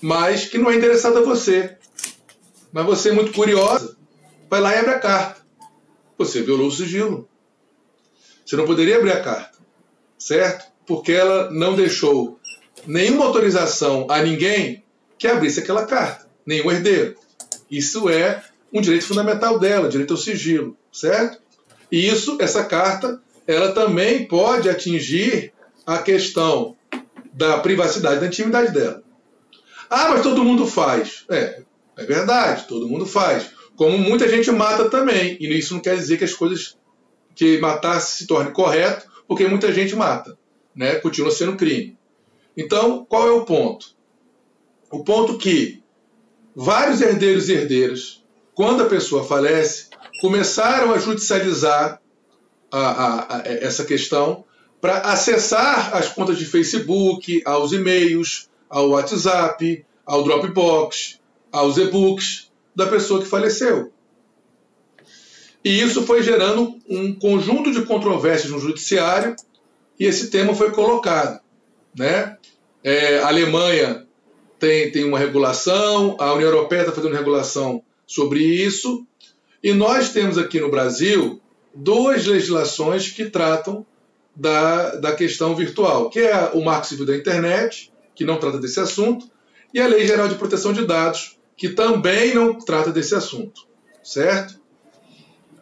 mas 0.00 0.46
que 0.46 0.58
não 0.58 0.70
é 0.70 0.76
endereçada 0.76 1.20
a 1.20 1.22
você. 1.22 1.76
Mas 2.72 2.86
você, 2.86 3.10
é 3.10 3.12
muito 3.12 3.32
curiosa, 3.32 3.96
vai 4.48 4.60
lá 4.60 4.74
e 4.74 4.78
abre 4.78 4.92
a 4.92 4.98
carta. 4.98 5.42
Você 6.18 6.42
violou 6.42 6.68
o 6.68 6.72
sigilo. 6.72 7.28
Você 8.44 8.56
não 8.56 8.66
poderia 8.66 8.98
abrir 8.98 9.12
a 9.12 9.20
carta, 9.20 9.58
certo? 10.18 10.70
Porque 10.86 11.12
ela 11.12 11.50
não 11.50 11.74
deixou 11.74 12.38
nenhuma 12.86 13.24
autorização 13.24 14.06
a 14.10 14.20
ninguém 14.22 14.82
que 15.18 15.28
abrisse 15.28 15.60
aquela 15.60 15.86
carta, 15.86 16.26
nenhum 16.44 16.70
herdeiro. 16.70 17.16
Isso 17.70 18.08
é 18.08 18.42
um 18.72 18.80
direito 18.80 19.06
fundamental 19.06 19.58
dela, 19.58 19.88
direito 19.88 20.14
ao 20.14 20.18
sigilo, 20.18 20.76
certo? 20.92 21.38
E 21.90 22.08
isso, 22.08 22.38
essa 22.40 22.64
carta, 22.64 23.20
ela 23.46 23.72
também 23.72 24.26
pode 24.26 24.68
atingir 24.68 25.52
a 25.86 25.98
questão 25.98 26.76
da 27.32 27.58
privacidade, 27.58 28.20
da 28.20 28.26
intimidade 28.26 28.72
dela. 28.72 29.02
Ah, 29.88 30.08
mas 30.08 30.22
todo 30.22 30.44
mundo 30.44 30.66
faz. 30.66 31.24
É, 31.28 31.62
é 31.96 32.04
verdade, 32.04 32.66
todo 32.66 32.88
mundo 32.88 33.06
faz. 33.06 33.50
Como 33.76 33.98
muita 33.98 34.28
gente 34.28 34.50
mata 34.50 34.88
também. 34.88 35.36
E 35.40 35.58
isso 35.58 35.74
não 35.74 35.80
quer 35.80 35.96
dizer 35.96 36.16
que 36.16 36.24
as 36.24 36.32
coisas 36.32 36.76
que 37.34 37.58
matar 37.60 38.00
se 38.00 38.26
torne 38.26 38.50
correto, 38.50 39.06
porque 39.26 39.46
muita 39.46 39.72
gente 39.72 39.94
mata, 39.94 40.38
né? 40.74 40.96
Continua 40.96 41.30
sendo 41.30 41.56
crime. 41.56 41.96
Então, 42.56 43.04
qual 43.04 43.26
é 43.26 43.30
o 43.30 43.44
ponto? 43.44 43.94
O 44.90 45.02
ponto 45.02 45.38
que 45.38 45.82
vários 46.54 47.00
herdeiros 47.00 47.48
e 47.48 47.54
herdeiras, 47.54 48.22
quando 48.54 48.82
a 48.82 48.88
pessoa 48.88 49.24
falece, 49.24 49.88
começaram 50.20 50.92
a 50.92 50.98
judicializar 50.98 52.00
a, 52.70 52.78
a, 52.78 53.36
a 53.36 53.42
essa 53.46 53.84
questão 53.84 54.44
para 54.80 54.98
acessar 54.98 55.96
as 55.96 56.08
contas 56.08 56.36
de 56.38 56.44
Facebook, 56.44 57.40
aos 57.44 57.72
e-mails, 57.72 58.50
ao 58.68 58.90
WhatsApp, 58.90 59.84
ao 60.04 60.24
Dropbox, 60.24 61.20
aos 61.52 61.76
e-books 61.76 62.50
da 62.74 62.86
pessoa 62.86 63.22
que 63.22 63.28
faleceu. 63.28 63.92
E 65.64 65.80
isso 65.80 66.02
foi 66.02 66.22
gerando 66.22 66.76
um 66.88 67.14
conjunto 67.14 67.70
de 67.70 67.82
controvérsias 67.82 68.50
no 68.50 68.58
judiciário 68.58 69.36
e 69.98 70.04
esse 70.04 70.30
tema 70.30 70.54
foi 70.54 70.72
colocado. 70.72 71.40
Né? 71.96 72.36
É, 72.82 73.18
a 73.18 73.28
Alemanha 73.28 74.06
tem, 74.58 74.90
tem 74.90 75.04
uma 75.04 75.18
regulação, 75.18 76.16
a 76.18 76.32
União 76.34 76.50
Europeia 76.50 76.80
está 76.80 76.92
fazendo 76.92 77.14
regulação 77.14 77.82
sobre 78.06 78.40
isso, 78.40 79.06
e 79.62 79.72
nós 79.72 80.10
temos 80.10 80.38
aqui 80.38 80.60
no 80.60 80.70
Brasil 80.70 81.40
duas 81.74 82.26
legislações 82.26 83.10
que 83.10 83.26
tratam 83.26 83.86
da, 84.34 84.96
da 84.96 85.14
questão 85.14 85.54
virtual, 85.54 86.10
que 86.10 86.20
é 86.20 86.50
o 86.54 86.64
Marco 86.64 86.86
Civil 86.86 87.06
da 87.06 87.16
Internet, 87.16 87.92
que 88.14 88.24
não 88.24 88.38
trata 88.38 88.58
desse 88.58 88.80
assunto, 88.80 89.30
e 89.72 89.80
a 89.80 89.86
Lei 89.86 90.06
Geral 90.06 90.28
de 90.28 90.34
Proteção 90.34 90.72
de 90.72 90.86
Dados, 90.86 91.38
que 91.56 91.70
também 91.70 92.34
não 92.34 92.58
trata 92.58 92.90
desse 92.90 93.14
assunto, 93.14 93.62
certo? 94.02 94.61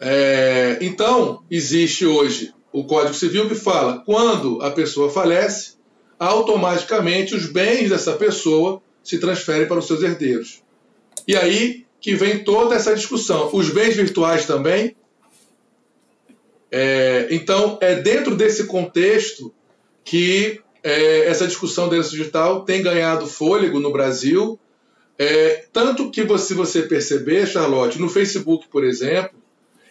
É, 0.00 0.78
então, 0.80 1.42
existe 1.50 2.06
hoje 2.06 2.54
o 2.72 2.84
Código 2.84 3.14
Civil 3.14 3.48
que 3.48 3.54
fala 3.54 4.02
quando 4.06 4.62
a 4.62 4.70
pessoa 4.70 5.10
falece, 5.10 5.74
automaticamente 6.18 7.34
os 7.34 7.46
bens 7.46 7.90
dessa 7.90 8.12
pessoa 8.12 8.80
se 9.02 9.18
transferem 9.18 9.68
para 9.68 9.78
os 9.78 9.86
seus 9.86 10.02
herdeiros. 10.02 10.62
E 11.28 11.36
aí 11.36 11.84
que 12.00 12.14
vem 12.14 12.42
toda 12.42 12.74
essa 12.74 12.94
discussão. 12.94 13.50
Os 13.52 13.70
bens 13.70 13.94
virtuais 13.94 14.46
também. 14.46 14.96
É, 16.70 17.28
então, 17.30 17.78
é 17.80 17.96
dentro 17.96 18.34
desse 18.34 18.64
contexto 18.64 19.52
que 20.04 20.60
é, 20.82 21.26
essa 21.26 21.46
discussão 21.46 21.88
da 21.88 21.96
herança 21.96 22.10
digital 22.10 22.64
tem 22.64 22.82
ganhado 22.82 23.26
fôlego 23.26 23.78
no 23.80 23.92
Brasil. 23.92 24.58
É, 25.18 25.66
tanto 25.72 26.10
que, 26.10 26.26
se 26.38 26.54
você 26.54 26.82
perceber, 26.82 27.46
Charlotte, 27.46 28.00
no 28.00 28.08
Facebook, 28.08 28.68
por 28.68 28.84
exemplo, 28.84 29.39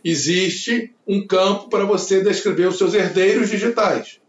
existe 0.04 0.94
um 1.08 1.26
campo 1.26 1.70
para 1.70 1.86
você 1.86 2.22
descrever 2.22 2.68
os 2.68 2.78
seus 2.78 2.94
herdeiros 2.94 3.50
digitais. 3.50 4.20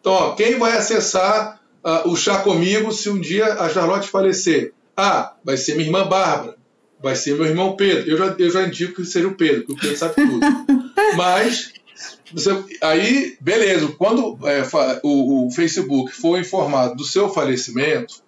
Então, 0.00 0.12
ó, 0.12 0.34
quem 0.34 0.58
vai 0.58 0.76
acessar 0.76 1.60
uh, 1.84 2.08
o 2.08 2.16
Chá 2.16 2.38
Comigo 2.38 2.92
se 2.92 3.10
um 3.10 3.20
dia 3.20 3.54
a 3.54 3.68
Charlotte 3.68 4.08
falecer? 4.08 4.72
Ah, 4.96 5.34
vai 5.44 5.56
ser 5.56 5.74
minha 5.74 5.86
irmã 5.86 6.06
Bárbara, 6.06 6.56
vai 7.02 7.16
ser 7.16 7.34
meu 7.34 7.46
irmão 7.46 7.76
Pedro. 7.76 8.10
Eu 8.10 8.16
já, 8.16 8.36
eu 8.38 8.50
já 8.50 8.62
indico 8.66 8.96
que 8.96 9.04
seja 9.04 9.28
o 9.28 9.34
Pedro, 9.34 9.64
porque 9.64 9.72
o 9.72 9.80
Pedro 9.80 9.96
sabe 9.96 10.14
tudo. 10.14 10.40
Mas, 11.16 11.72
você, 12.32 12.50
aí, 12.80 13.36
beleza, 13.40 13.88
quando 13.98 14.38
é, 14.46 14.62
o, 15.02 15.46
o, 15.46 15.50
Facebook 15.50 16.12
for 16.12 16.38
informado 16.38 16.96
do 16.96 17.04
seu 17.04 17.28
falecimento, 17.28 18.22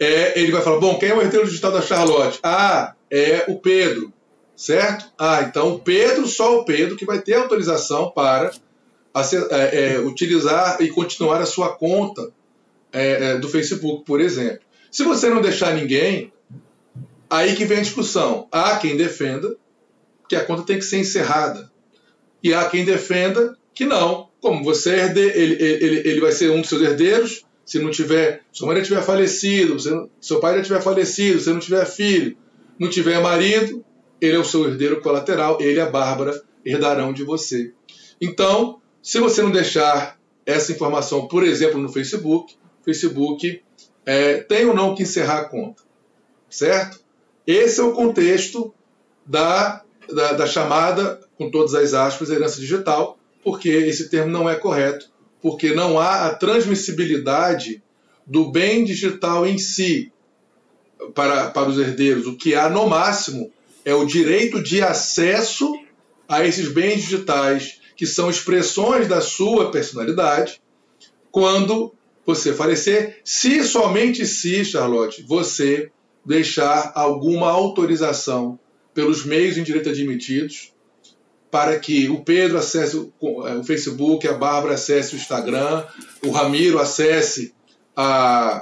é, 0.00 0.38
ele 0.40 0.52
vai 0.52 0.62
falar: 0.62 0.80
bom, 0.80 0.98
quem 0.98 1.10
é 1.10 1.14
o 1.14 1.22
herdeiro 1.22 1.46
digital 1.46 1.72
da 1.72 1.82
Charlotte? 1.82 2.38
Ah, 2.42 2.94
é 3.10 3.44
o 3.48 3.58
Pedro, 3.58 4.12
certo? 4.58 5.06
Ah, 5.16 5.42
então 5.48 5.78
Pedro, 5.78 6.26
só 6.26 6.58
o 6.58 6.64
Pedro, 6.64 6.96
que 6.96 7.06
vai 7.06 7.22
ter 7.22 7.34
autorização 7.34 8.10
para 8.10 8.50
é, 9.14 9.94
é, 9.94 10.00
utilizar 10.00 10.82
e 10.82 10.88
continuar 10.88 11.40
a 11.40 11.46
sua 11.46 11.76
conta 11.76 12.32
é, 12.92 13.30
é, 13.30 13.38
do 13.38 13.48
Facebook, 13.48 14.04
por 14.04 14.20
exemplo. 14.20 14.58
Se 14.90 15.04
você 15.04 15.30
não 15.30 15.40
deixar 15.40 15.74
ninguém, 15.74 16.32
aí 17.30 17.54
que 17.54 17.64
vem 17.64 17.78
a 17.78 17.82
discussão. 17.82 18.48
Há 18.50 18.76
quem 18.78 18.96
defenda 18.96 19.54
que 20.28 20.34
a 20.34 20.44
conta 20.44 20.64
tem 20.64 20.78
que 20.78 20.84
ser 20.84 20.98
encerrada. 20.98 21.70
E 22.42 22.52
há 22.52 22.68
quem 22.68 22.84
defenda 22.84 23.56
que 23.72 23.84
não. 23.84 24.28
Como 24.40 24.64
você 24.64 24.96
é 24.96 25.04
ele, 25.06 25.56
ele, 25.62 26.08
ele 26.08 26.20
vai 26.20 26.32
ser 26.32 26.50
um 26.50 26.60
dos 26.60 26.68
seus 26.68 26.82
herdeiros, 26.82 27.44
se 27.64 27.78
não 27.78 27.90
tiver, 27.90 28.42
sua 28.50 28.66
mãe 28.66 28.76
já 28.78 28.82
tiver 28.82 29.02
falecido, 29.02 29.74
você, 29.74 29.90
seu 30.20 30.40
pai 30.40 30.56
já 30.56 30.62
tiver 30.64 30.82
falecido, 30.82 31.40
se 31.40 31.50
não 31.50 31.60
tiver 31.60 31.84
filho, 31.86 32.36
não 32.78 32.88
tiver 32.88 33.20
marido, 33.20 33.84
ele 34.20 34.36
é 34.36 34.38
o 34.38 34.44
seu 34.44 34.68
herdeiro 34.68 35.00
colateral, 35.00 35.58
ele 35.60 35.78
e 35.78 35.80
a 35.80 35.90
Bárbara 35.90 36.42
herdarão 36.64 37.12
de 37.12 37.24
você. 37.24 37.72
Então, 38.20 38.80
se 39.02 39.18
você 39.20 39.42
não 39.42 39.50
deixar 39.50 40.18
essa 40.44 40.72
informação, 40.72 41.28
por 41.28 41.44
exemplo, 41.44 41.80
no 41.80 41.88
Facebook, 41.88 42.56
Facebook 42.84 43.62
é, 44.04 44.38
tem 44.38 44.66
ou 44.66 44.74
não 44.74 44.94
que 44.94 45.02
encerrar 45.02 45.40
a 45.40 45.44
conta, 45.44 45.82
certo? 46.48 47.00
Esse 47.46 47.80
é 47.80 47.82
o 47.82 47.92
contexto 47.92 48.74
da, 49.24 49.82
da, 50.12 50.32
da 50.32 50.46
chamada, 50.46 51.20
com 51.36 51.50
todas 51.50 51.74
as 51.74 51.94
aspas, 51.94 52.30
herança 52.30 52.60
digital, 52.60 53.18
porque 53.42 53.68
esse 53.68 54.08
termo 54.08 54.30
não 54.30 54.48
é 54.48 54.56
correto, 54.56 55.10
porque 55.40 55.72
não 55.74 55.98
há 55.98 56.26
a 56.26 56.34
transmissibilidade 56.34 57.82
do 58.26 58.50
bem 58.50 58.84
digital 58.84 59.46
em 59.46 59.56
si 59.58 60.12
para, 61.14 61.50
para 61.50 61.68
os 61.68 61.78
herdeiros. 61.78 62.26
O 62.26 62.36
que 62.36 62.54
há, 62.54 62.68
no 62.68 62.86
máximo, 62.86 63.50
é 63.88 63.94
o 63.94 64.04
direito 64.04 64.62
de 64.62 64.82
acesso 64.82 65.72
a 66.28 66.44
esses 66.44 66.68
bens 66.68 67.04
digitais, 67.04 67.80
que 67.96 68.04
são 68.04 68.28
expressões 68.28 69.08
da 69.08 69.22
sua 69.22 69.70
personalidade, 69.70 70.60
quando 71.30 71.94
você 72.26 72.52
falecer, 72.52 73.22
se 73.24 73.64
somente 73.64 74.26
se, 74.26 74.62
Charlotte, 74.62 75.22
você 75.22 75.90
deixar 76.22 76.92
alguma 76.94 77.48
autorização 77.50 78.60
pelos 78.92 79.24
meios 79.24 79.56
em 79.56 79.62
direito 79.62 79.88
admitidos 79.88 80.74
para 81.50 81.78
que 81.78 82.10
o 82.10 82.22
Pedro 82.22 82.58
acesse 82.58 82.94
o 83.18 83.64
Facebook, 83.64 84.28
a 84.28 84.34
Bárbara 84.34 84.74
acesse 84.74 85.14
o 85.14 85.16
Instagram, 85.16 85.86
o 86.22 86.30
Ramiro 86.30 86.78
acesse 86.78 87.54
a, 87.96 88.60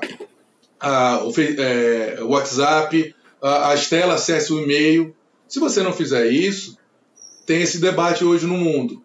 a, 0.79 1.25
o 1.25 1.33
é, 1.37 2.23
WhatsApp, 2.23 3.13
a, 3.43 3.71
a 3.71 3.75
Estela 3.75 4.15
acesse 4.15 4.53
o 4.53 4.63
e-mail. 4.63 5.16
Se 5.49 5.61
você 5.61 5.83
não 5.83 5.93
fizer 5.93 6.27
isso, 6.27 6.77
tem 7.47 7.63
esse 7.63 7.79
debate 7.79 8.25
hoje 8.25 8.47
no 8.47 8.57
mundo. 8.57 9.03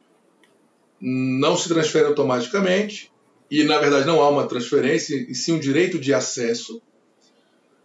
Não 1.00 1.56
se 1.56 1.68
transfere 1.68 2.06
automaticamente, 2.06 3.12
e 3.50 3.64
na 3.64 3.78
verdade 3.78 4.08
não 4.08 4.22
há 4.22 4.30
uma 4.30 4.48
transferência, 4.48 5.16
e 5.16 5.36
sim 5.36 5.54
um 5.54 5.60
direito 5.60 6.00
de 6.00 6.14
acesso, 6.14 6.82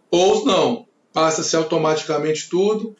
ou 0.09 0.45
não, 0.45 0.87
passa-se 1.11 1.55
automaticamente 1.55 2.49
tudo 2.49 2.95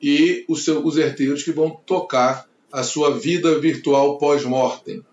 e 0.00 0.44
os, 0.48 0.64
seus, 0.64 0.84
os 0.84 0.96
herdeiros 0.96 1.42
que 1.42 1.50
vão 1.50 1.70
tocar 1.70 2.48
a 2.70 2.82
sua 2.82 3.18
vida 3.18 3.58
virtual 3.58 4.18
pós-mortem. 4.18 5.04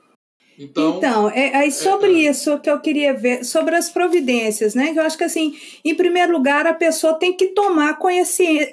Então, 0.57 0.97
então 0.97 1.29
é, 1.29 1.65
é 1.65 1.71
sobre 1.71 2.09
é, 2.09 2.29
isso 2.29 2.59
que 2.59 2.69
eu 2.69 2.79
queria 2.79 3.13
ver, 3.13 3.43
sobre 3.43 3.75
as 3.75 3.89
providências, 3.89 4.75
né? 4.75 4.93
Eu 4.95 5.03
acho 5.03 5.17
que, 5.17 5.23
assim, 5.23 5.55
em 5.83 5.95
primeiro 5.95 6.31
lugar, 6.31 6.67
a 6.67 6.73
pessoa 6.73 7.17
tem 7.17 7.35
que 7.35 7.47
tomar 7.47 7.97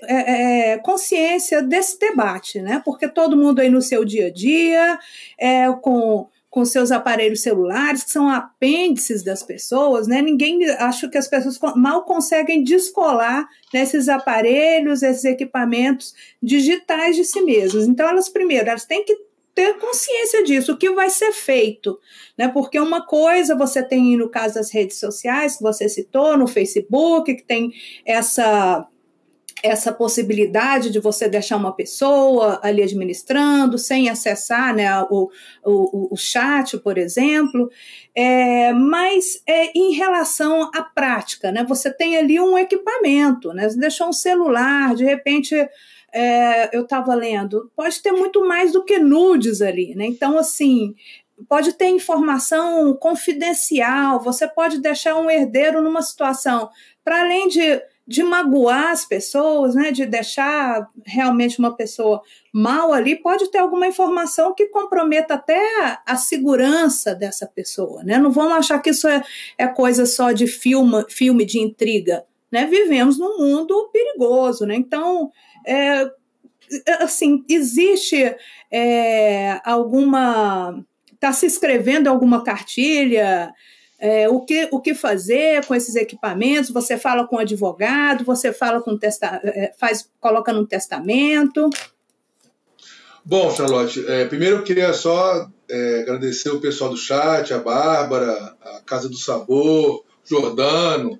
é, 0.02 0.72
é, 0.72 0.78
consciência 0.78 1.62
desse 1.62 1.98
debate, 1.98 2.60
né? 2.60 2.82
Porque 2.84 3.08
todo 3.08 3.36
mundo 3.36 3.60
aí 3.60 3.70
no 3.70 3.80
seu 3.80 4.04
dia 4.04 4.26
a 4.26 4.30
dia, 4.30 4.98
é, 5.38 5.70
com 5.80 6.28
com 6.50 6.64
seus 6.64 6.90
aparelhos 6.90 7.42
celulares, 7.42 8.02
que 8.02 8.10
são 8.10 8.28
apêndices 8.28 9.22
das 9.22 9.42
pessoas, 9.42 10.08
né? 10.08 10.22
Ninguém, 10.22 10.64
acho 10.70 11.08
que 11.10 11.18
as 11.18 11.28
pessoas 11.28 11.58
mal 11.76 12.04
conseguem 12.04 12.64
descolar 12.64 13.46
nesses 13.72 14.08
aparelhos, 14.08 15.02
esses 15.02 15.24
equipamentos 15.24 16.14
digitais 16.42 17.16
de 17.16 17.24
si 17.24 17.42
mesmas. 17.42 17.86
Então, 17.86 18.08
elas 18.08 18.28
primeiro, 18.30 18.68
elas 18.68 18.86
têm 18.86 19.04
que 19.04 19.27
ter 19.58 19.76
consciência 19.80 20.44
disso, 20.44 20.72
o 20.72 20.76
que 20.76 20.88
vai 20.92 21.10
ser 21.10 21.32
feito, 21.32 21.98
né? 22.38 22.46
Porque 22.46 22.78
uma 22.78 23.04
coisa 23.04 23.56
você 23.56 23.82
tem 23.82 24.16
no 24.16 24.28
caso 24.28 24.54
das 24.54 24.70
redes 24.70 25.00
sociais, 25.00 25.56
que 25.56 25.64
você 25.64 25.88
citou, 25.88 26.36
no 26.36 26.46
Facebook, 26.46 27.34
que 27.34 27.42
tem 27.42 27.72
essa 28.06 28.86
essa 29.60 29.92
possibilidade 29.92 30.88
de 30.88 31.00
você 31.00 31.28
deixar 31.28 31.56
uma 31.56 31.74
pessoa 31.74 32.60
ali 32.62 32.80
administrando, 32.80 33.76
sem 33.76 34.08
acessar 34.08 34.72
né, 34.72 34.88
o, 35.10 35.28
o, 35.64 36.14
o 36.14 36.16
chat, 36.16 36.78
por 36.78 36.96
exemplo, 36.96 37.68
é, 38.14 38.72
mas 38.72 39.42
é, 39.44 39.76
em 39.76 39.94
relação 39.94 40.70
à 40.72 40.84
prática, 40.84 41.50
né, 41.50 41.64
você 41.64 41.92
tem 41.92 42.16
ali 42.16 42.38
um 42.38 42.56
equipamento, 42.56 43.52
né, 43.52 43.68
você 43.68 43.76
deixou 43.76 44.06
um 44.06 44.12
celular, 44.12 44.94
de 44.94 45.04
repente 45.04 45.56
é, 46.18 46.76
eu 46.76 46.82
estava 46.82 47.14
lendo, 47.14 47.70
pode 47.76 48.02
ter 48.02 48.12
muito 48.12 48.46
mais 48.46 48.72
do 48.72 48.84
que 48.84 48.98
nudes 48.98 49.62
ali, 49.62 49.94
né, 49.94 50.06
então 50.06 50.38
assim, 50.38 50.94
pode 51.48 51.72
ter 51.72 51.86
informação 51.86 52.94
confidencial, 52.94 54.20
você 54.20 54.46
pode 54.48 54.80
deixar 54.80 55.16
um 55.16 55.30
herdeiro 55.30 55.82
numa 55.82 56.02
situação, 56.02 56.70
para 57.04 57.20
além 57.20 57.48
de 57.48 57.80
de 58.08 58.22
magoar 58.22 58.90
as 58.90 59.04
pessoas, 59.04 59.74
né, 59.74 59.92
de 59.92 60.06
deixar 60.06 60.88
realmente 61.04 61.58
uma 61.58 61.76
pessoa 61.76 62.22
mal 62.50 62.90
ali, 62.90 63.14
pode 63.14 63.50
ter 63.50 63.58
alguma 63.58 63.86
informação 63.86 64.54
que 64.54 64.68
comprometa 64.68 65.34
até 65.34 65.60
a 66.06 66.16
segurança 66.16 67.14
dessa 67.14 67.46
pessoa, 67.46 68.02
né? 68.02 68.16
Não 68.16 68.30
vamos 68.30 68.54
achar 68.54 68.78
que 68.78 68.90
isso 68.90 69.06
é, 69.06 69.22
é 69.58 69.66
coisa 69.66 70.06
só 70.06 70.32
de 70.32 70.46
filme, 70.46 71.04
filme 71.10 71.44
de 71.44 71.58
intriga, 71.58 72.24
né? 72.50 72.64
Vivemos 72.64 73.18
num 73.18 73.40
mundo 73.40 73.90
perigoso, 73.92 74.64
né? 74.64 74.74
Então, 74.74 75.30
é, 75.68 76.10
assim, 77.00 77.44
existe 77.48 78.34
é, 78.70 79.60
alguma 79.64 80.84
está 81.12 81.32
se 81.32 81.46
escrevendo 81.46 82.06
alguma 82.06 82.44
cartilha 82.44 83.52
é, 83.98 84.28
o, 84.28 84.40
que, 84.40 84.68
o 84.70 84.80
que 84.80 84.94
fazer 84.94 85.64
com 85.66 85.74
esses 85.74 85.96
equipamentos, 85.96 86.70
você 86.70 86.96
fala 86.96 87.26
com 87.26 87.36
o 87.36 87.40
advogado, 87.40 88.24
você 88.24 88.52
fala 88.52 88.80
com 88.80 88.96
testa, 88.96 89.40
é, 89.42 89.72
faz, 89.76 90.08
coloca 90.20 90.52
num 90.52 90.64
testamento. 90.64 91.68
Bom, 93.24 93.50
Charlotte, 93.50 94.04
é, 94.06 94.24
primeiro 94.26 94.58
eu 94.58 94.62
queria 94.62 94.92
só 94.92 95.50
é, 95.68 96.00
agradecer 96.02 96.50
o 96.50 96.60
pessoal 96.60 96.90
do 96.90 96.96
chat, 96.96 97.52
a 97.52 97.58
Bárbara, 97.58 98.56
a 98.62 98.80
Casa 98.86 99.08
do 99.08 99.16
Sabor, 99.16 100.04
Jordano, 100.24 101.18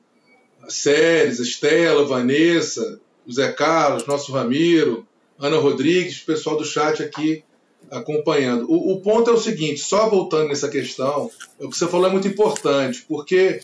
a 0.63 0.71
Séries, 0.71 1.41
a 1.41 1.43
Estela, 1.43 2.03
a 2.03 2.07
Vanessa, 2.07 3.01
o 3.29 3.33
Zé 3.33 3.53
Carlos, 3.53 4.07
nosso 4.07 4.33
Ramiro, 4.33 5.07
Ana 5.39 5.59
Rodrigues, 5.59 6.21
pessoal 6.21 6.57
do 6.57 6.65
chat 6.65 7.03
aqui 7.03 7.45
acompanhando. 7.91 8.65
O, 8.71 8.95
o, 8.95 9.01
ponto 9.01 9.31
é 9.31 9.33
o 9.33 9.39
seguinte, 9.39 9.81
só 9.81 10.09
voltando 10.09 10.49
nessa 10.49 10.69
questão, 10.69 11.31
o 11.61 11.69
que 11.69 11.77
você 11.77 11.87
falou 11.87 12.07
é 12.07 12.11
muito 12.11 12.27
importante, 12.27 13.05
porque 13.07 13.61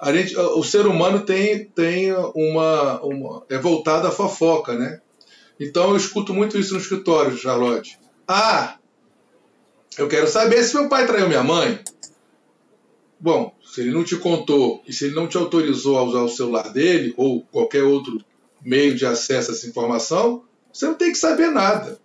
a 0.00 0.12
gente, 0.12 0.36
o 0.36 0.64
ser 0.64 0.86
humano 0.86 1.20
tem, 1.20 1.66
tem 1.66 2.12
uma, 2.34 3.00
uma. 3.02 3.44
é 3.48 3.58
voltado 3.58 4.08
à 4.08 4.10
fofoca, 4.10 4.74
né? 4.74 5.00
Então 5.60 5.90
eu 5.90 5.96
escuto 5.96 6.34
muito 6.34 6.58
isso 6.58 6.74
no 6.74 6.80
escritório, 6.80 7.36
Charlotte. 7.36 7.98
Ah, 8.26 8.78
eu 9.96 10.08
quero 10.08 10.26
saber 10.26 10.64
se 10.64 10.74
meu 10.74 10.88
pai 10.88 11.06
traiu 11.06 11.28
minha 11.28 11.44
mãe. 11.44 11.78
bom, 13.20 13.54
se 13.64 13.82
ele 13.82 13.92
não 13.92 14.02
te 14.02 14.16
contou 14.16 14.82
e 14.88 14.92
se 14.92 15.04
ele 15.04 15.14
não 15.14 15.28
te 15.28 15.36
autorizou 15.36 15.98
a 15.98 16.02
usar 16.02 16.22
o 16.22 16.28
celular 16.28 16.72
dele 16.72 17.14
ou 17.16 17.42
qualquer 17.42 17.84
outro 17.84 18.18
meio 18.64 18.94
de 18.94 19.04
acesso 19.04 19.50
a 19.50 19.54
essa 19.54 19.66
informação, 19.66 20.44
você 20.72 20.86
não 20.86 20.94
tem 20.94 21.12
que 21.12 21.18
saber 21.18 21.48
nada. 21.50 21.98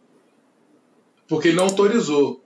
Porque 1.28 1.50
ele 1.50 1.58
não 1.58 1.66
autorizou. 1.66 2.44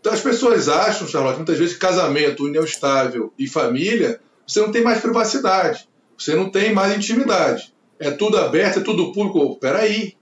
Então 0.00 0.12
as 0.12 0.20
pessoas 0.20 0.68
acham, 0.68 1.08
Charlotte, 1.08 1.36
muitas 1.36 1.58
vezes 1.58 1.74
que 1.74 1.80
casamento, 1.80 2.44
união 2.44 2.64
estável 2.64 3.32
e 3.38 3.46
família, 3.46 4.20
você 4.46 4.60
não 4.60 4.70
tem 4.70 4.82
mais 4.82 5.00
privacidade, 5.00 5.88
você 6.16 6.34
não 6.34 6.50
tem 6.50 6.72
mais 6.72 6.96
intimidade. 6.96 7.72
É 7.98 8.10
tudo 8.10 8.36
aberto, 8.36 8.80
é 8.80 8.82
tudo 8.82 9.12
público. 9.12 9.56
Peraí. 9.58 10.14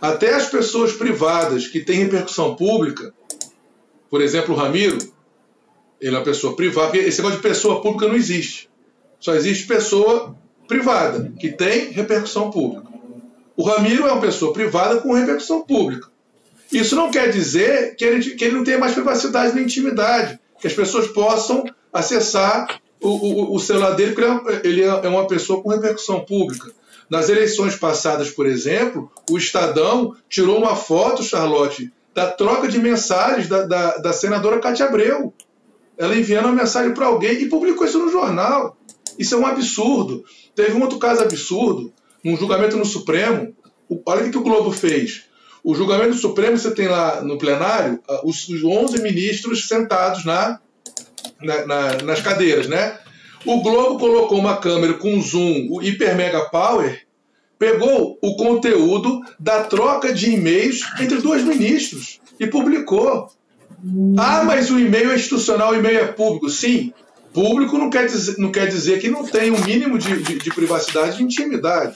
Até 0.00 0.34
as 0.34 0.50
pessoas 0.50 0.92
privadas 0.92 1.66
que 1.66 1.80
têm 1.80 2.00
repercussão 2.00 2.54
pública, 2.54 3.14
por 4.10 4.20
exemplo, 4.20 4.54
o 4.54 4.58
Ramiro, 4.58 4.98
ele 6.00 6.14
é 6.14 6.18
uma 6.18 6.24
pessoa 6.24 6.54
privada, 6.54 6.88
porque 6.90 7.06
esse 7.06 7.18
negócio 7.18 7.38
de 7.38 7.48
pessoa 7.48 7.80
pública 7.80 8.06
não 8.06 8.14
existe. 8.14 8.68
Só 9.18 9.34
existe 9.34 9.66
pessoa 9.66 10.36
privada, 10.66 11.32
que 11.38 11.50
tem 11.50 11.90
repercussão 11.90 12.50
pública. 12.50 12.86
O 13.56 13.62
Ramiro 13.62 14.06
é 14.06 14.12
uma 14.12 14.20
pessoa 14.20 14.52
privada 14.52 15.00
com 15.00 15.12
repercussão 15.12 15.62
pública. 15.62 16.08
Isso 16.70 16.96
não 16.96 17.10
quer 17.10 17.30
dizer 17.30 17.96
que 17.96 18.04
ele, 18.04 18.30
que 18.34 18.44
ele 18.44 18.56
não 18.56 18.64
tenha 18.64 18.78
mais 18.78 18.92
privacidade 18.92 19.54
nem 19.54 19.64
intimidade, 19.64 20.38
que 20.60 20.66
as 20.66 20.72
pessoas 20.72 21.06
possam 21.08 21.64
acessar 21.92 22.80
o, 23.00 23.08
o, 23.08 23.54
o 23.54 23.58
celular 23.60 23.92
dele, 23.92 24.12
porque 24.12 24.66
ele 24.66 24.82
é, 24.82 24.86
é 24.86 25.08
uma 25.08 25.26
pessoa 25.26 25.62
com 25.62 25.70
repercussão 25.70 26.20
pública. 26.20 26.70
Nas 27.08 27.28
eleições 27.28 27.76
passadas, 27.76 28.30
por 28.30 28.46
exemplo, 28.46 29.10
o 29.30 29.38
Estadão 29.38 30.16
tirou 30.28 30.58
uma 30.58 30.74
foto, 30.74 31.22
Charlotte, 31.22 31.92
da 32.12 32.30
troca 32.30 32.66
de 32.66 32.78
mensagens 32.78 33.48
da, 33.48 33.62
da, 33.62 33.96
da 33.98 34.12
senadora 34.12 34.58
Cátia 34.58 34.86
Abreu. 34.86 35.32
Ela 35.96 36.16
enviando 36.16 36.46
uma 36.46 36.54
mensagem 36.54 36.92
para 36.92 37.06
alguém 37.06 37.42
e 37.42 37.48
publicou 37.48 37.86
isso 37.86 37.98
no 37.98 38.10
jornal. 38.10 38.76
Isso 39.18 39.34
é 39.34 39.38
um 39.38 39.46
absurdo. 39.46 40.24
Teve 40.54 40.72
um 40.72 40.82
outro 40.82 40.98
caso 40.98 41.22
absurdo, 41.22 41.92
num 42.24 42.36
julgamento 42.36 42.76
no 42.76 42.84
Supremo. 42.84 43.54
Olha 44.04 44.26
o 44.26 44.30
que 44.30 44.38
o 44.38 44.42
Globo 44.42 44.70
fez. 44.72 45.24
O 45.62 45.74
julgamento 45.74 46.10
do 46.10 46.20
Supremo, 46.20 46.56
você 46.56 46.70
tem 46.70 46.88
lá 46.88 47.20
no 47.22 47.38
plenário 47.38 48.00
ah, 48.08 48.20
os, 48.24 48.48
os 48.48 48.62
11 48.62 49.02
ministros 49.02 49.66
sentados 49.66 50.24
na, 50.24 50.60
na, 51.42 51.66
na, 51.66 52.02
nas 52.02 52.20
cadeiras, 52.20 52.68
né? 52.68 52.98
O 53.44 53.60
Globo 53.62 53.98
colocou 53.98 54.38
uma 54.38 54.56
câmera 54.56 54.94
com 54.94 55.20
zoom, 55.20 55.68
o 55.70 55.78
Hyper 55.78 56.16
Mega 56.16 56.48
Power, 56.50 57.06
pegou 57.58 58.18
o 58.20 58.36
conteúdo 58.36 59.20
da 59.38 59.64
troca 59.64 60.12
de 60.12 60.32
e-mails 60.32 60.80
entre 61.00 61.20
dois 61.20 61.42
ministros 61.42 62.20
e 62.38 62.46
publicou. 62.46 63.28
Ah, 64.18 64.42
mas 64.44 64.70
o 64.70 64.78
e-mail 64.78 65.10
é 65.10 65.14
institucional, 65.14 65.72
o 65.72 65.76
e-mail 65.76 65.98
é 65.98 66.06
público. 66.06 66.48
Sim, 66.48 66.92
público 67.36 67.76
não 67.76 67.90
quer 67.90 68.06
dizer, 68.06 68.38
não 68.38 68.50
quer 68.50 68.66
dizer 68.66 68.98
que 68.98 69.10
não 69.10 69.22
tem 69.22 69.50
um 69.50 69.62
mínimo 69.62 69.98
de, 69.98 70.22
de, 70.22 70.38
de 70.38 70.50
privacidade 70.54 71.20
e 71.20 71.22
intimidade. 71.22 71.94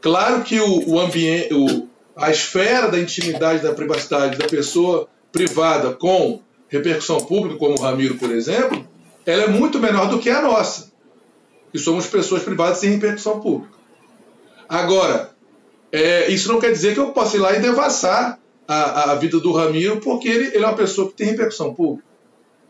Claro 0.00 0.42
que 0.42 0.58
o, 0.58 0.90
o 0.90 0.98
ambiente, 0.98 1.54
o, 1.54 1.86
a 2.16 2.32
esfera 2.32 2.90
da 2.90 2.98
intimidade, 2.98 3.62
da 3.62 3.72
privacidade 3.72 4.36
da 4.36 4.48
pessoa 4.48 5.08
privada 5.30 5.92
com 5.92 6.40
repercussão 6.68 7.18
pública, 7.18 7.56
como 7.56 7.78
o 7.78 7.80
Ramiro, 7.80 8.16
por 8.16 8.32
exemplo, 8.32 8.84
ela 9.24 9.44
é 9.44 9.48
muito 9.48 9.78
menor 9.78 10.08
do 10.08 10.18
que 10.18 10.30
a 10.30 10.42
nossa, 10.42 10.90
que 11.70 11.78
somos 11.78 12.08
pessoas 12.08 12.42
privadas 12.42 12.78
sem 12.78 12.90
repercussão 12.90 13.38
pública. 13.38 13.76
Agora, 14.68 15.30
é, 15.92 16.28
isso 16.28 16.52
não 16.52 16.58
quer 16.58 16.72
dizer 16.72 16.92
que 16.92 16.98
eu 16.98 17.12
possa 17.12 17.36
ir 17.36 17.40
lá 17.40 17.54
e 17.54 17.60
devassar 17.60 18.40
a, 18.66 19.12
a 19.12 19.14
vida 19.14 19.38
do 19.38 19.52
Ramiro, 19.52 20.00
porque 20.00 20.28
ele, 20.28 20.46
ele, 20.48 20.64
é 20.64 20.66
uma 20.66 20.74
pessoa 20.74 21.08
que 21.08 21.14
tem 21.14 21.28
repercussão 21.28 21.72
pública. 21.72 22.04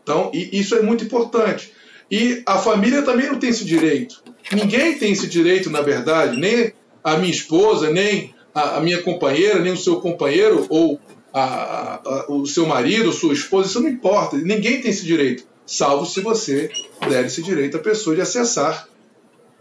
Então, 0.03 0.29
isso 0.31 0.75
é 0.75 0.81
muito 0.83 1.03
importante. 1.03 1.75
E 2.09 2.41
a 2.45 2.57
família 2.57 3.01
também 3.01 3.27
não 3.27 3.39
tem 3.39 3.49
esse 3.49 3.65
direito. 3.65 4.23
Ninguém 4.51 4.97
tem 4.97 5.11
esse 5.11 5.27
direito, 5.27 5.69
na 5.69 5.81
verdade, 5.81 6.39
nem 6.39 6.73
a 7.03 7.17
minha 7.17 7.31
esposa, 7.31 7.89
nem 7.89 8.33
a, 8.53 8.79
minha 8.79 9.01
companheira, 9.01 9.59
nem 9.59 9.73
o 9.73 9.77
seu 9.77 9.99
companheiro, 9.99 10.65
ou 10.69 10.99
a, 11.33 11.95
a, 11.95 12.25
o 12.29 12.45
seu 12.45 12.65
marido, 12.65 13.11
sua 13.11 13.33
esposa, 13.33 13.69
isso 13.69 13.81
não 13.81 13.89
importa. 13.89 14.37
Ninguém 14.37 14.81
tem 14.81 14.89
esse 14.89 15.05
direito, 15.05 15.43
salvo 15.65 16.05
se 16.05 16.21
você 16.21 16.69
der 17.09 17.25
esse 17.25 17.43
direito 17.43 17.77
à 17.77 17.79
pessoa 17.79 18.15
de 18.15 18.21
acessar 18.21 18.87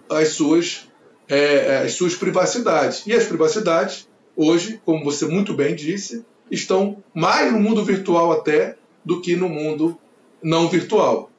as 0.09 0.29
suas, 0.29 0.89
é, 1.29 1.39
é, 1.39 1.77
as 1.79 1.95
suas 1.95 2.15
privacidades. 2.15 3.03
E 3.07 3.13
as 3.13 3.25
privacidades, 3.25 4.09
hoje, 4.37 4.81
como 4.85 5.05
você 5.05 5.27
muito 5.27 5.53
bem 5.53 5.75
disse, 5.75 6.25
estão 6.51 7.03
mais 7.13 7.53
no 7.53 7.59
mundo 7.59 7.85
virtual 7.85 8.33
até 8.33 8.77
do 9.05 9.21
que 9.21 9.37
no 9.37 9.49
mundo 9.49 9.99
não 10.43 10.69
virtual. 10.69 11.31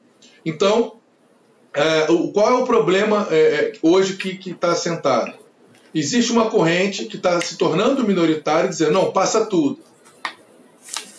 Então, 0.44 0.97
é, 1.74 2.06
qual 2.32 2.50
é 2.50 2.54
o 2.54 2.66
problema 2.66 3.28
é, 3.30 3.36
é 3.36 3.72
hoje 3.82 4.16
que 4.16 4.50
está 4.50 4.74
sentado? 4.74 5.34
Existe 5.94 6.32
uma 6.32 6.50
corrente 6.50 7.06
que 7.06 7.16
está 7.16 7.40
se 7.40 7.56
tornando 7.56 8.06
minoritária, 8.06 8.68
dizendo, 8.68 8.92
não, 8.92 9.10
passa 9.10 9.46
tudo. 9.46 9.78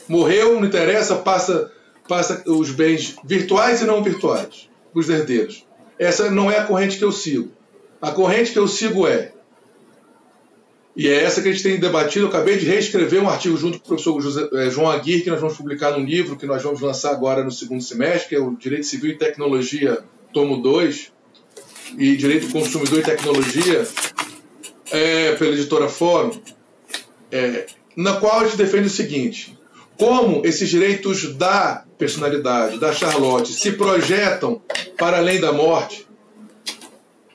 Morreu, 0.08 0.60
não 0.60 0.66
interessa, 0.66 1.16
passa, 1.16 1.72
passa 2.08 2.44
os 2.48 2.72
bens 2.72 3.16
virtuais 3.24 3.82
e 3.82 3.86
não 3.86 4.04
virtuais, 4.04 4.70
os 4.94 5.10
herdeiros. 5.10 5.66
Essa 5.98 6.30
não 6.30 6.50
é 6.50 6.60
a 6.60 6.66
corrente 6.66 6.98
que 6.98 7.04
eu 7.04 7.12
sigo. 7.12 7.52
A 8.02 8.12
corrente 8.12 8.52
que 8.52 8.60
eu 8.60 8.68
sigo 8.68 9.08
é, 9.08 9.34
e 11.00 11.08
é 11.08 11.24
essa 11.24 11.42
que 11.42 11.48
a 11.48 11.52
gente 11.54 11.64
tem 11.64 11.80
debatido, 11.80 12.26
eu 12.26 12.30
acabei 12.30 12.58
de 12.58 12.66
reescrever 12.66 13.24
um 13.24 13.30
artigo 13.30 13.56
junto 13.56 13.80
com 13.80 13.86
o 13.86 13.88
professor 13.88 14.20
José, 14.20 14.50
é, 14.54 14.70
João 14.70 14.90
Aguirre, 14.90 15.22
que 15.22 15.30
nós 15.30 15.40
vamos 15.40 15.56
publicar 15.56 15.92
num 15.92 16.04
livro 16.04 16.36
que 16.36 16.46
nós 16.46 16.62
vamos 16.62 16.82
lançar 16.82 17.12
agora 17.12 17.42
no 17.42 17.52
segundo 17.52 17.82
semestre, 17.82 18.28
que 18.28 18.36
é 18.36 18.40
o 18.40 18.54
Direito 18.54 18.86
Civil 18.86 19.12
e 19.12 19.18
Tecnologia, 19.18 20.00
tomo 20.34 20.58
2, 20.58 21.12
e 21.98 22.16
Direito 22.16 22.48
do 22.48 22.54
Consumidor 22.54 23.00
e 23.00 23.04
Tecnologia, 23.04 23.88
é, 24.92 25.36
pela 25.36 25.54
editora 25.54 25.90
Fórum, 25.90 26.40
é, 27.32 27.66
na 27.96 28.18
qual 28.20 28.42
a 28.42 28.44
gente 28.46 28.58
defende 28.58 28.88
o 28.88 28.92
seguinte: 28.92 29.58
como 29.98 30.46
esses 30.46 30.70
direitos 30.70 31.36
da 31.36 31.84
personalidade, 31.98 32.80
da 32.80 32.94
Charlotte, 32.94 33.52
se 33.52 33.74
projetam 33.74 34.62
para 34.98 35.18
além 35.18 35.40
da 35.40 35.52
morte, 35.52 36.08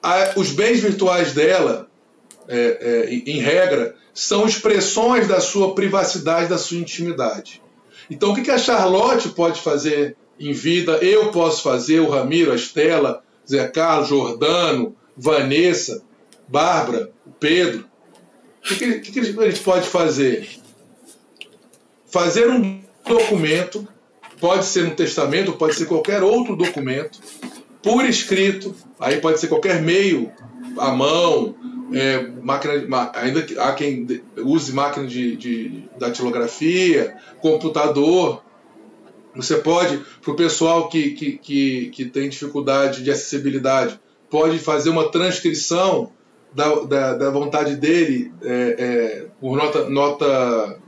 a, 0.02 0.32
os 0.36 0.50
bens 0.50 0.80
virtuais 0.80 1.32
dela, 1.32 1.88
é, 2.48 3.06
é, 3.08 3.14
em 3.14 3.40
regra, 3.40 3.94
são 4.12 4.46
expressões 4.46 5.26
da 5.26 5.40
sua 5.40 5.74
privacidade, 5.74 6.48
da 6.48 6.58
sua 6.58 6.78
intimidade. 6.78 7.62
Então, 8.10 8.32
o 8.32 8.34
que 8.34 8.50
a 8.50 8.58
Charlotte 8.58 9.30
pode 9.30 9.60
fazer 9.60 10.16
em 10.38 10.52
vida? 10.52 10.98
Eu 10.98 11.30
posso 11.30 11.62
fazer, 11.62 12.00
o 12.00 12.10
Ramiro, 12.10 12.52
a 12.52 12.56
Estela, 12.56 13.22
Zé 13.48 13.66
Carlos, 13.68 14.08
Jordano, 14.08 14.94
Vanessa, 15.16 16.02
Bárbara, 16.48 17.10
Pedro. 17.38 17.84
O 18.64 18.74
que, 18.74 19.00
que, 19.00 19.12
que 19.12 19.20
a 19.20 19.24
gente 19.24 19.60
pode 19.60 19.86
fazer? 19.86 20.64
fazer 22.14 22.48
um 22.48 22.80
documento, 23.04 23.88
pode 24.38 24.66
ser 24.66 24.86
um 24.86 24.90
testamento, 24.90 25.54
pode 25.54 25.74
ser 25.74 25.86
qualquer 25.86 26.22
outro 26.22 26.54
documento, 26.54 27.18
por 27.82 28.04
escrito, 28.04 28.72
aí 29.00 29.20
pode 29.20 29.40
ser 29.40 29.48
qualquer 29.48 29.82
meio, 29.82 30.30
à 30.78 30.92
mão, 30.92 31.56
é, 31.92 32.24
máquina, 32.40 33.10
ainda 33.14 33.42
que 33.42 33.58
há 33.58 33.72
quem 33.72 34.06
use 34.36 34.72
máquina 34.72 35.08
de, 35.08 35.34
de 35.34 35.88
datilografia, 35.98 37.16
computador. 37.40 38.44
Você 39.34 39.56
pode, 39.56 40.00
para 40.22 40.32
o 40.32 40.36
pessoal 40.36 40.88
que, 40.88 41.10
que, 41.10 41.32
que, 41.38 41.90
que, 41.90 42.04
tem 42.04 42.28
dificuldade 42.28 43.02
de 43.02 43.10
acessibilidade, 43.10 43.98
pode 44.30 44.58
fazer 44.58 44.90
uma 44.90 45.10
transcrição 45.10 46.12
da, 46.52 46.74
da, 46.84 47.14
da 47.14 47.30
vontade 47.30 47.74
dele 47.76 48.32
é, 48.42 48.76
é, 48.78 49.26
por 49.40 49.56
nota, 49.56 49.88
nota 49.88 50.78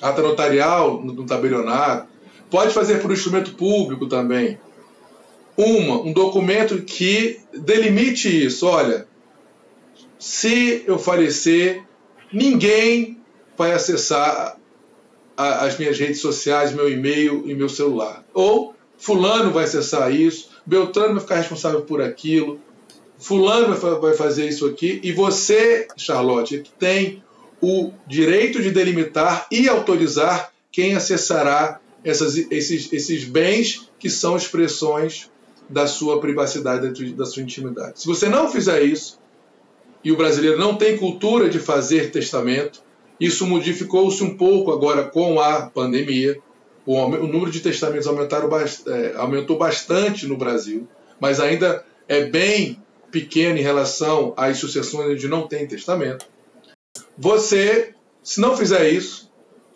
ata 0.00 0.22
notarial 0.22 1.02
no, 1.02 1.24
tabelionato, 1.24 2.08
pode 2.50 2.72
fazer 2.72 3.00
por 3.00 3.12
instrumento 3.12 3.54
público 3.54 4.06
também. 4.06 4.58
Uma, 5.56 6.00
um 6.02 6.12
documento 6.12 6.82
que 6.82 7.40
delimite 7.54 8.28
isso. 8.28 8.66
Olha, 8.66 9.06
se 10.18 10.84
eu 10.86 10.98
falecer, 10.98 11.82
ninguém 12.32 13.18
vai 13.56 13.72
acessar 13.72 14.58
a, 15.36 15.64
as 15.66 15.78
minhas 15.78 15.98
redes 15.98 16.20
sociais, 16.20 16.72
meu 16.72 16.90
e-mail 16.90 17.44
e 17.46 17.54
meu 17.54 17.68
celular. 17.68 18.24
Ou 18.32 18.74
fulano 18.98 19.50
vai 19.50 19.64
acessar 19.64 20.12
isso, 20.12 20.50
Beltrano 20.64 21.14
vai 21.14 21.20
ficar 21.20 21.36
responsável 21.36 21.82
por 21.82 22.00
aquilo, 22.00 22.60
fulano 23.18 23.74
vai, 23.74 23.94
vai 24.00 24.14
fazer 24.14 24.48
isso 24.48 24.66
aqui, 24.66 25.00
e 25.02 25.12
você, 25.12 25.86
Charlotte, 25.96 26.62
tem 26.78 27.22
o 27.60 27.92
direito 28.06 28.60
de 28.62 28.70
delimitar 28.70 29.46
e 29.50 29.68
autorizar 29.68 30.52
quem 30.70 30.94
acessará 30.94 31.80
essas, 32.04 32.36
esses, 32.36 32.92
esses 32.92 33.24
bens 33.24 33.88
que 33.98 34.10
são 34.10 34.36
expressões 34.36 35.30
da 35.68 35.86
sua 35.86 36.20
privacidade, 36.20 37.12
da 37.12 37.26
sua 37.26 37.42
intimidade. 37.42 38.00
Se 38.00 38.06
você 38.06 38.28
não 38.28 38.50
fizer 38.50 38.82
isso, 38.82 39.18
e 40.04 40.12
o 40.12 40.16
brasileiro 40.16 40.56
não 40.56 40.76
tem 40.76 40.96
cultura 40.96 41.48
de 41.48 41.58
fazer 41.58 42.12
testamento, 42.12 42.80
isso 43.18 43.46
modificou-se 43.46 44.22
um 44.22 44.36
pouco 44.36 44.72
agora 44.72 45.04
com 45.04 45.40
a 45.40 45.62
pandemia. 45.62 46.38
o, 46.84 46.94
o 46.94 47.26
número 47.26 47.50
de 47.50 47.60
testamentos 47.60 48.06
aumentaram, 48.06 48.48
é, 48.58 49.14
aumentou 49.16 49.58
bastante 49.58 50.26
no 50.26 50.36
Brasil, 50.36 50.86
mas 51.20 51.40
ainda 51.40 51.84
é 52.08 52.26
bem 52.26 52.82
pequeno 53.10 53.58
em 53.58 53.62
relação 53.62 54.34
às 54.36 54.58
sucessões 54.58 55.12
onde 55.12 55.28
não 55.28 55.48
tem 55.48 55.66
testamento. 55.66 56.26
Você, 57.16 57.94
se 58.22 58.40
não 58.40 58.56
fizer 58.56 58.90
isso, 58.90 59.30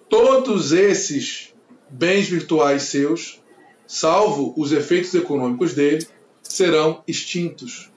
todos 0.09 0.73
esses 0.73 1.55
bens 1.89 2.29
virtuais 2.29 2.83
seus, 2.83 3.41
salvo 3.87 4.53
os 4.57 4.73
efeitos 4.73 5.15
econômicos 5.15 5.75
dele, 5.75 6.07
serão 6.43 7.03
extintos. 7.07 7.91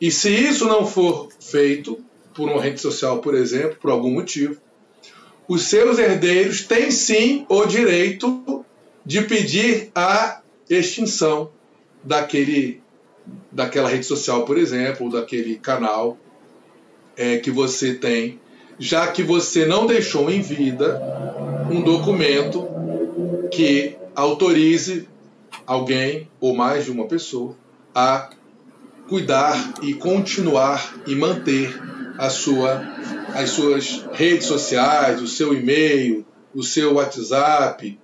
E 0.00 0.10
se 0.10 0.30
isso 0.30 0.66
não 0.66 0.86
for 0.86 1.28
feito 1.40 2.02
por 2.34 2.48
uma 2.48 2.62
rede 2.62 2.80
social, 2.80 3.18
por 3.18 3.34
exemplo, 3.34 3.76
por 3.80 3.90
algum 3.90 4.12
motivo, 4.12 4.60
os 5.48 5.62
seus 5.62 5.98
herdeiros 5.98 6.62
têm 6.62 6.90
sim 6.90 7.44
o 7.48 7.64
direito 7.66 8.64
de 9.04 9.22
pedir 9.22 9.90
a 9.94 10.40
extinção 10.68 11.50
daquele, 12.04 12.80
daquela 13.50 13.88
rede 13.88 14.06
social, 14.06 14.44
por 14.44 14.56
exemplo, 14.56 15.06
ou 15.06 15.12
daquele 15.12 15.56
canal 15.56 16.16
é, 17.16 17.38
que 17.38 17.50
você 17.50 17.94
tem, 17.94 18.38
já 18.78 19.08
que 19.08 19.22
você 19.22 19.66
não 19.66 19.86
deixou 19.86 20.30
em 20.30 20.40
vida 20.40 21.00
um 21.70 21.82
documento 21.82 22.68
que 23.50 23.96
autorize 24.14 25.08
alguém 25.66 26.28
ou 26.40 26.54
mais 26.54 26.84
de 26.84 26.90
uma 26.90 27.06
pessoa 27.06 27.56
a 27.94 28.30
cuidar 29.08 29.74
e 29.82 29.94
continuar 29.94 30.94
e 31.06 31.14
manter 31.16 31.89
a 32.20 32.28
sua 32.28 32.84
as 33.34 33.50
suas 33.50 34.04
redes 34.12 34.46
sociais, 34.46 35.22
o 35.22 35.26
seu 35.26 35.54
e-mail, 35.54 36.26
o 36.54 36.62
seu 36.62 36.94
WhatsApp. 36.94 37.98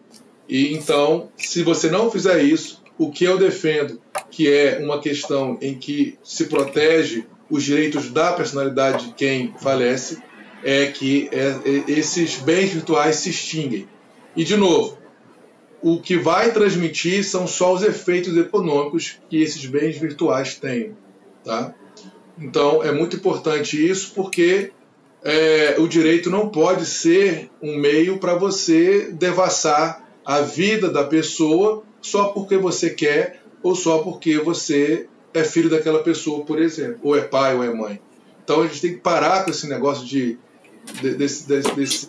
E 0.48 0.72
então, 0.72 1.28
se 1.36 1.62
você 1.62 1.90
não 1.90 2.10
fizer 2.10 2.42
isso, 2.42 2.82
o 2.96 3.10
que 3.10 3.24
eu 3.24 3.36
defendo, 3.36 4.00
que 4.30 4.50
é 4.50 4.78
uma 4.78 5.00
questão 5.00 5.58
em 5.60 5.74
que 5.74 6.18
se 6.22 6.46
protege 6.46 7.26
os 7.50 7.62
direitos 7.62 8.10
da 8.10 8.32
personalidade 8.32 9.08
de 9.08 9.14
quem 9.14 9.52
falece, 9.60 10.22
é 10.64 10.86
que 10.86 11.28
é, 11.30 11.48
é, 11.64 11.90
esses 11.92 12.36
bens 12.36 12.70
virtuais 12.70 13.16
se 13.16 13.30
extinguem. 13.30 13.86
E, 14.34 14.44
de 14.44 14.56
novo, 14.56 14.96
o 15.82 16.00
que 16.00 16.16
vai 16.16 16.52
transmitir 16.52 17.22
são 17.24 17.46
só 17.46 17.74
os 17.74 17.82
efeitos 17.82 18.34
econômicos 18.36 19.18
que 19.28 19.42
esses 19.42 19.66
bens 19.66 19.98
virtuais 19.98 20.56
têm. 20.56 20.96
Tá? 21.44 21.74
Então, 22.38 22.82
é 22.82 22.92
muito 22.92 23.16
importante 23.16 23.84
isso, 23.84 24.12
porque 24.14 24.72
é, 25.24 25.76
o 25.78 25.88
direito 25.88 26.30
não 26.30 26.48
pode 26.48 26.86
ser 26.86 27.50
um 27.60 27.78
meio 27.78 28.18
para 28.18 28.34
você 28.34 29.10
devassar 29.12 30.04
a 30.24 30.40
vida 30.40 30.90
da 30.90 31.04
pessoa 31.04 31.82
só 32.00 32.26
porque 32.28 32.56
você 32.56 32.90
quer 32.90 33.40
ou 33.62 33.74
só 33.74 33.98
porque 33.98 34.38
você 34.38 35.08
é 35.34 35.42
filho 35.42 35.68
daquela 35.68 36.02
pessoa, 36.02 36.44
por 36.44 36.60
exemplo, 36.60 36.98
ou 37.02 37.16
é 37.16 37.22
pai 37.22 37.56
ou 37.56 37.64
é 37.64 37.72
mãe. 37.72 38.00
Então 38.44 38.62
a 38.62 38.66
gente 38.66 38.80
tem 38.80 38.94
que 38.94 39.00
parar 39.00 39.44
com 39.44 39.50
esse 39.50 39.68
negócio 39.68 40.06
de, 40.06 40.38
de 41.00 41.10
desse, 41.14 41.48
desse, 41.48 42.06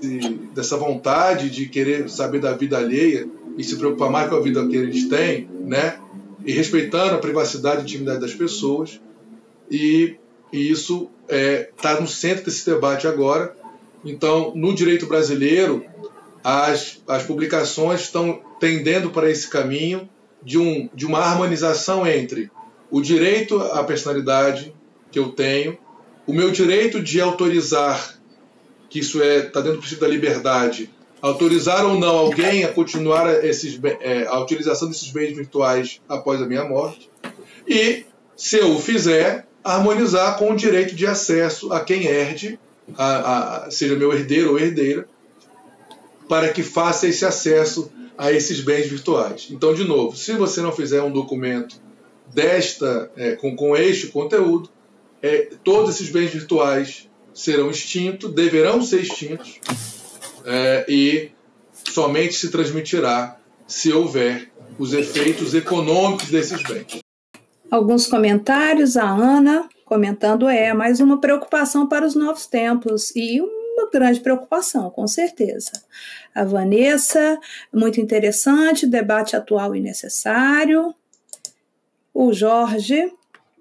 dessa 0.54 0.78
vontade 0.78 1.50
de 1.50 1.68
querer 1.68 2.10
saber 2.10 2.40
da 2.40 2.54
vida 2.54 2.78
alheia 2.78 3.28
e 3.58 3.63
se 3.63 3.76
preocupar 3.76 4.12
mais 4.12 4.30
com 4.30 4.36
a 4.36 4.40
vida 4.40 4.68
que 4.68 4.92
gente 4.92 5.10
tem, 5.10 5.50
né? 5.66 5.98
E 6.46 6.52
respeitando 6.52 7.16
a 7.16 7.18
privacidade 7.18 7.82
e 7.82 7.84
intimidade 7.84 8.22
das 8.22 8.34
pessoas. 8.34 9.02
E, 9.70 10.16
e 10.52 10.72
isso 10.72 11.10
está 11.28 11.36
é, 11.36 11.70
tá 11.82 12.02
no 12.02 12.08
centro 12.08 12.46
desse 12.46 12.66
debate 12.66 13.08
agora. 13.08 13.56
Então, 14.06 14.54
no 14.56 14.74
direito 14.74 15.06
brasileiro, 15.08 15.86
as, 16.44 17.02
as 17.08 17.24
publicações 17.24 18.02
estão 18.02 18.42
tendendo 18.60 19.10
para 19.10 19.30
esse 19.30 19.50
caminho 19.50 20.10
de, 20.42 20.58
um, 20.58 20.90
de 20.94 21.06
uma 21.06 21.20
harmonização 21.20 22.08
entre 22.08 22.50
o 22.90 23.02
direito 23.02 23.60
à 23.60 23.84
personalidade 23.84 24.74
que 25.12 25.20
eu 25.20 25.30
tenho, 25.30 25.78
o 26.26 26.34
meu 26.34 26.52
direito 26.52 27.02
de 27.02 27.20
autorizar, 27.20 28.18
que 28.90 29.00
isso 29.00 29.22
é 29.22 29.40
está 29.40 29.60
dentro 29.60 29.78
do 29.78 29.80
princípio 29.80 30.08
da 30.08 30.14
liberdade, 30.14 30.90
autorizar 31.22 31.86
ou 31.86 32.00
não 32.00 32.18
alguém 32.18 32.64
a 32.64 32.72
continuar 32.72 33.44
esses, 33.44 33.80
é, 34.02 34.26
a 34.28 34.40
utilização 34.40 34.88
desses 34.88 35.10
bens 35.12 35.36
virtuais 35.36 36.02
após 36.08 36.42
a 36.42 36.46
minha 36.46 36.64
morte, 36.64 37.10
e 37.68 38.06
se 38.36 38.58
eu 38.58 38.76
o 38.76 38.80
fizer, 38.80 39.48
harmonizar 39.74 40.38
com 40.38 40.52
o 40.52 40.56
direito 40.56 40.96
de 40.96 41.06
acesso 41.06 41.72
a 41.74 41.80
quem 41.82 42.06
herde, 42.06 42.60
a, 42.98 43.66
a, 43.66 43.72
seja 43.72 43.96
meu 43.96 44.14
herdeiro 44.14 44.52
ou 44.52 44.60
herdeira, 44.60 45.08
para 46.30 46.50
que 46.50 46.64
faça 46.64 47.08
esse 47.08 47.26
acesso 47.26 47.92
a 48.18 48.32
esses 48.32 48.62
bens 48.62 48.88
virtuais. 48.88 49.48
Então, 49.52 49.74
de 49.74 49.84
novo, 49.84 50.16
se 50.16 50.34
você 50.34 50.62
não 50.62 50.72
fizer 50.72 51.02
um 51.02 51.12
documento 51.12 51.80
desta 52.34 53.12
é, 53.16 53.36
com, 53.36 53.56
com 53.56 53.76
este 53.76 54.08
conteúdo, 54.08 54.70
é, 55.22 55.50
todos 55.64 55.96
esses 55.96 56.10
bens 56.10 56.32
virtuais 56.32 57.10
serão 57.34 57.70
extintos, 57.70 58.34
deverão 58.34 58.82
ser 58.82 59.02
extintos, 59.02 59.60
é, 60.46 60.86
e 60.88 61.32
somente 61.92 62.34
se 62.34 62.50
transmitirá 62.50 63.38
se 63.68 63.92
houver 63.92 64.50
os 64.80 64.94
efeitos 64.94 65.54
econômicos 65.54 66.30
desses 66.30 66.62
bens. 66.64 67.07
Alguns 67.70 68.08
comentários, 68.08 68.96
a 68.96 69.04
Ana 69.04 69.68
comentando 69.84 70.48
é 70.48 70.74
mais 70.74 71.02
uma 71.02 71.20
preocupação 71.20 71.86
para 71.88 72.06
os 72.06 72.16
novos 72.16 72.46
tempos 72.46 73.14
e 73.14 73.42
uma 73.42 73.90
grande 73.92 74.22
preocupação, 74.22 74.90
com 74.90 75.06
certeza. 75.06 75.72
A 76.34 76.46
Vanessa, 76.46 77.38
muito 77.74 78.00
interessante, 78.00 78.88
debate 78.88 79.36
atual 79.36 79.76
e 79.76 79.82
necessário. 79.82 80.96
O 82.14 82.32
Jorge, 82.32 83.12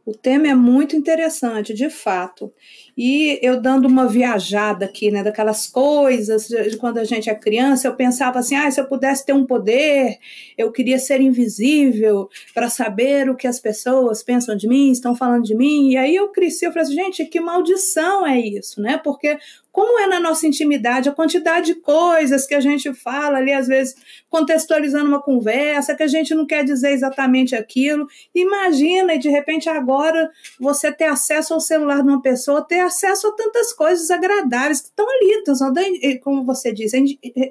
o 0.05 0.13
tema 0.13 0.47
é 0.47 0.55
muito 0.55 0.95
interessante, 0.95 1.75
de 1.75 1.91
fato. 1.91 2.53
E 2.97 3.39
eu 3.43 3.61
dando 3.61 3.87
uma 3.87 4.09
viajada 4.09 4.87
aqui, 4.87 5.11
né, 5.11 5.23
daquelas 5.23 5.67
coisas 5.67 6.49
de 6.49 6.79
quando 6.79 6.97
a 6.97 7.05
gente 7.05 7.29
é 7.29 7.35
criança, 7.35 7.87
eu 7.87 7.95
pensava 7.95 8.39
assim: 8.39 8.55
ah, 8.55 8.71
se 8.71 8.81
eu 8.81 8.87
pudesse 8.87 9.27
ter 9.27 9.35
um 9.35 9.45
poder, 9.45 10.19
eu 10.57 10.73
queria 10.73 10.99
ser 10.99 11.21
invisível 11.21 12.31
para 12.55 12.71
saber 12.71 13.29
o 13.29 13.37
que 13.37 13.47
as 13.47 13.61
pessoas 13.61 14.23
pensam 14.23 14.57
de 14.57 14.67
mim, 14.67 14.91
estão 14.91 15.15
falando 15.15 15.45
de 15.45 15.55
mim. 15.55 15.91
E 15.91 15.97
aí 15.99 16.17
eu 16.17 16.29
cresci, 16.29 16.65
eu 16.65 16.73
falei 16.73 16.85
assim: 16.85 16.95
gente, 16.95 17.25
que 17.27 17.39
maldição 17.39 18.27
é 18.27 18.41
isso, 18.41 18.81
né? 18.81 18.99
Porque 19.05 19.37
como 19.77 20.01
é 20.01 20.07
na 20.07 20.19
nossa 20.19 20.47
intimidade, 20.47 21.07
a 21.07 21.13
quantidade 21.13 21.67
de 21.67 21.75
coisas 21.75 22.47
que 22.47 22.55
a 22.55 22.61
gente 22.61 22.95
fala 22.95 23.37
ali, 23.37 23.53
às 23.53 23.67
vezes 23.67 23.95
contextualizando 24.31 25.07
uma 25.07 25.21
conversa, 25.21 25.95
que 25.95 26.03
a 26.03 26.07
gente 26.07 26.35
não 26.35 26.47
quer 26.47 26.65
dizer 26.65 26.93
exatamente 26.93 27.55
aquilo. 27.55 28.07
Imagina, 28.35 29.13
e 29.13 29.19
de 29.19 29.29
repente 29.29 29.69
agora 29.69 30.31
você 30.59 30.91
ter 30.91 31.05
acesso 31.05 31.53
ao 31.53 31.61
celular 31.61 32.03
de 32.03 32.09
uma 32.09 32.23
pessoa, 32.23 32.67
ter 32.67 32.81
acesso 32.81 33.29
a 33.29 33.33
tantas 33.33 33.71
coisas 33.75 34.11
agradáveis 34.11 34.81
que 34.81 34.87
estão 34.87 35.07
ali, 35.07 36.19
como 36.21 36.43
você 36.43 36.73
disse, 36.73 36.99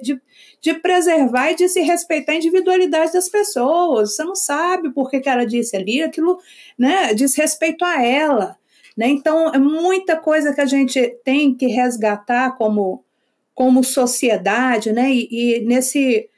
de, 0.02 0.20
de 0.60 0.74
preservar 0.74 1.52
e 1.52 1.54
de 1.54 1.68
se 1.68 1.80
respeitar 1.80 2.32
a 2.32 2.36
individualidade 2.36 3.12
das 3.12 3.28
pessoas. 3.28 4.16
Você 4.16 4.24
não 4.24 4.34
sabe 4.34 4.92
por 4.92 5.08
que, 5.08 5.20
que 5.20 5.28
ela 5.28 5.46
disse 5.46 5.76
ali, 5.76 6.02
aquilo 6.02 6.40
né, 6.76 7.14
diz 7.14 7.36
respeito 7.36 7.84
a 7.84 8.02
ela. 8.02 8.58
Né? 8.96 9.08
Então, 9.08 9.52
é 9.52 9.58
muita 9.58 10.16
coisa 10.16 10.54
que 10.54 10.60
a 10.60 10.66
gente 10.66 11.18
tem 11.22 11.54
que 11.54 11.66
resgatar 11.66 12.56
como, 12.56 13.04
como 13.54 13.84
sociedade, 13.84 14.92
né? 14.92 15.10
E, 15.12 15.28
e, 15.30 15.60
nesse, 15.60 16.30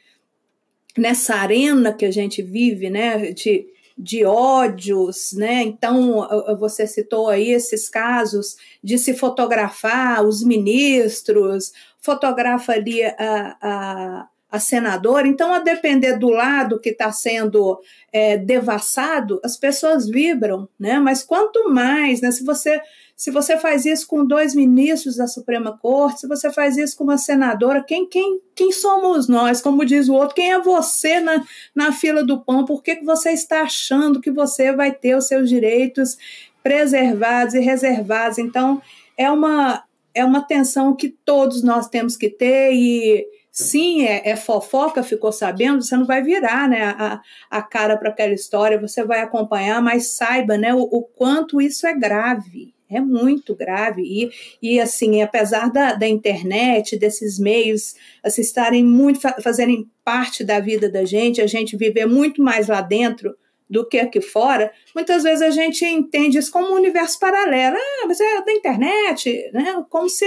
nessa 0.96 1.36
arena 1.36 1.92
que 1.92 2.04
a 2.04 2.10
gente 2.10 2.42
vive, 2.42 2.90
né? 2.90 3.32
De, 3.32 3.66
de 3.96 4.24
ódios, 4.24 5.32
né? 5.34 5.62
Então, 5.62 6.26
você 6.58 6.86
citou 6.86 7.28
aí 7.28 7.50
esses 7.50 7.88
casos 7.88 8.56
de 8.82 8.98
se 8.98 9.14
fotografar 9.14 10.24
os 10.24 10.42
ministros, 10.42 11.72
fotografa 12.00 12.72
ali 12.72 13.04
a, 13.04 13.56
a 13.60 14.28
a 14.50 14.58
senadora. 14.58 15.28
Então, 15.28 15.52
a 15.52 15.58
depender 15.58 16.18
do 16.18 16.28
lado 16.28 16.80
que 16.80 16.90
está 16.90 17.12
sendo 17.12 17.78
é, 18.12 18.36
devassado, 18.36 19.40
as 19.44 19.56
pessoas 19.56 20.08
vibram, 20.08 20.68
né? 20.78 20.98
Mas 20.98 21.22
quanto 21.22 21.70
mais, 21.70 22.20
né? 22.20 22.30
Se 22.30 22.44
você 22.44 22.80
se 23.14 23.32
você 23.32 23.58
faz 23.58 23.84
isso 23.84 24.06
com 24.06 24.24
dois 24.24 24.54
ministros 24.54 25.16
da 25.16 25.26
Suprema 25.26 25.76
Corte, 25.76 26.20
se 26.20 26.28
você 26.28 26.52
faz 26.52 26.76
isso 26.76 26.96
com 26.96 27.02
uma 27.02 27.18
senadora, 27.18 27.82
quem 27.82 28.06
quem 28.08 28.40
quem 28.54 28.70
somos 28.70 29.28
nós? 29.28 29.60
Como 29.60 29.84
diz 29.84 30.08
o 30.08 30.14
outro, 30.14 30.36
quem 30.36 30.52
é 30.52 30.60
você 30.60 31.18
na, 31.18 31.44
na 31.74 31.92
fila 31.92 32.22
do 32.24 32.40
pão? 32.40 32.64
Por 32.64 32.80
que, 32.80 32.96
que 32.96 33.04
você 33.04 33.32
está 33.32 33.62
achando 33.62 34.20
que 34.20 34.30
você 34.30 34.72
vai 34.72 34.92
ter 34.92 35.16
os 35.16 35.26
seus 35.26 35.48
direitos 35.48 36.16
preservados 36.62 37.54
e 37.54 37.60
reservados? 37.60 38.38
Então, 38.38 38.80
é 39.16 39.30
uma 39.30 39.82
é 40.14 40.24
uma 40.24 40.40
tensão 40.40 40.94
que 40.94 41.08
todos 41.08 41.62
nós 41.62 41.88
temos 41.88 42.16
que 42.16 42.30
ter 42.30 42.72
e 42.72 43.26
sim, 43.64 44.04
é, 44.04 44.30
é, 44.30 44.36
fofoca, 44.36 45.02
ficou 45.02 45.32
sabendo, 45.32 45.82
você 45.82 45.96
não 45.96 46.06
vai 46.06 46.22
virar 46.22 46.68
né, 46.68 46.94
a, 46.96 47.20
a 47.50 47.62
cara 47.62 47.96
para 47.96 48.10
aquela 48.10 48.32
história, 48.32 48.80
você 48.80 49.04
vai 49.04 49.20
acompanhar, 49.20 49.82
mas 49.82 50.14
saiba 50.14 50.56
né, 50.56 50.72
o, 50.72 50.80
o, 50.80 51.02
quanto 51.02 51.60
isso 51.60 51.86
é 51.86 51.92
grave. 51.92 52.72
é 52.88 53.00
muito 53.00 53.56
grave. 53.56 54.02
E, 54.02 54.30
e 54.62 54.80
assim, 54.80 55.22
apesar 55.22 55.70
da, 55.72 55.94
da 55.94 56.06
internet, 56.06 56.96
desses 56.96 57.38
meios, 57.38 57.96
assim, 58.22 58.42
estarem 58.42 58.84
muito, 58.84 59.20
fazerem 59.42 59.90
parte 60.04 60.44
da 60.44 60.60
vida 60.60 60.88
da 60.88 61.04
gente, 61.04 61.40
a 61.40 61.46
gente 61.46 61.76
viver 61.76 62.06
muito 62.06 62.40
mais 62.42 62.68
lá 62.68 62.80
dentro 62.80 63.36
do 63.68 63.86
que 63.86 63.98
aqui 63.98 64.20
fora, 64.20 64.72
muitas 64.94 65.22
vezes 65.24 65.42
a 65.42 65.50
gente 65.50 65.84
entende 65.84 66.38
isso 66.38 66.50
como 66.50 66.70
um 66.70 66.76
universo 66.76 67.18
paralelo. 67.18 67.76
Ah, 67.76 68.06
mas 68.06 68.20
é 68.20 68.42
da 68.42 68.52
internet, 68.52 69.50
né? 69.52 69.84
Como 69.90 70.08
se 70.08 70.24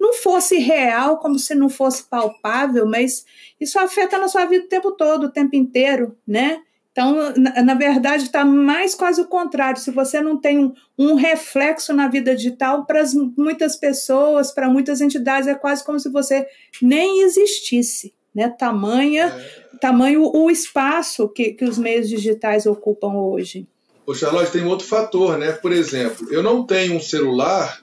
não 0.00 0.14
fosse 0.14 0.56
real, 0.56 1.18
como 1.18 1.38
se 1.38 1.54
não 1.54 1.68
fosse 1.68 2.04
palpável, 2.04 2.86
mas 2.86 3.26
isso 3.60 3.78
afeta 3.78 4.16
na 4.16 4.28
sua 4.28 4.46
vida 4.46 4.64
o 4.64 4.68
tempo 4.68 4.92
todo, 4.92 5.24
o 5.24 5.30
tempo 5.30 5.54
inteiro, 5.54 6.16
né? 6.26 6.62
Então, 6.90 7.32
na, 7.36 7.62
na 7.62 7.74
verdade, 7.74 8.24
está 8.24 8.44
mais 8.44 8.94
quase 8.94 9.20
o 9.20 9.26
contrário. 9.26 9.80
Se 9.80 9.90
você 9.90 10.20
não 10.20 10.36
tem 10.36 10.58
um, 10.58 10.74
um 10.98 11.14
reflexo 11.14 11.92
na 11.92 12.08
vida 12.08 12.34
digital, 12.34 12.84
para 12.84 13.04
muitas 13.36 13.76
pessoas, 13.76 14.50
para 14.50 14.68
muitas 14.68 15.00
entidades, 15.00 15.46
é 15.46 15.54
quase 15.54 15.84
como 15.84 16.00
se 16.00 16.08
você 16.08 16.46
nem 16.82 17.22
existisse. 17.22 18.12
Né? 18.34 18.48
Tamanha, 18.48 19.26
é. 19.26 19.76
Tamanho 19.78 20.30
o 20.34 20.50
espaço 20.50 21.28
que, 21.28 21.52
que 21.52 21.64
os 21.64 21.78
meios 21.78 22.08
digitais 22.08 22.66
ocupam 22.66 23.14
hoje. 23.14 23.66
O 24.04 24.14
Charlotte 24.14 24.50
tem 24.50 24.62
um 24.62 24.68
outro 24.68 24.86
fator, 24.86 25.38
né? 25.38 25.52
Por 25.52 25.72
exemplo, 25.72 26.26
eu 26.30 26.42
não 26.42 26.66
tenho 26.66 26.96
um 26.96 27.00
celular 27.00 27.80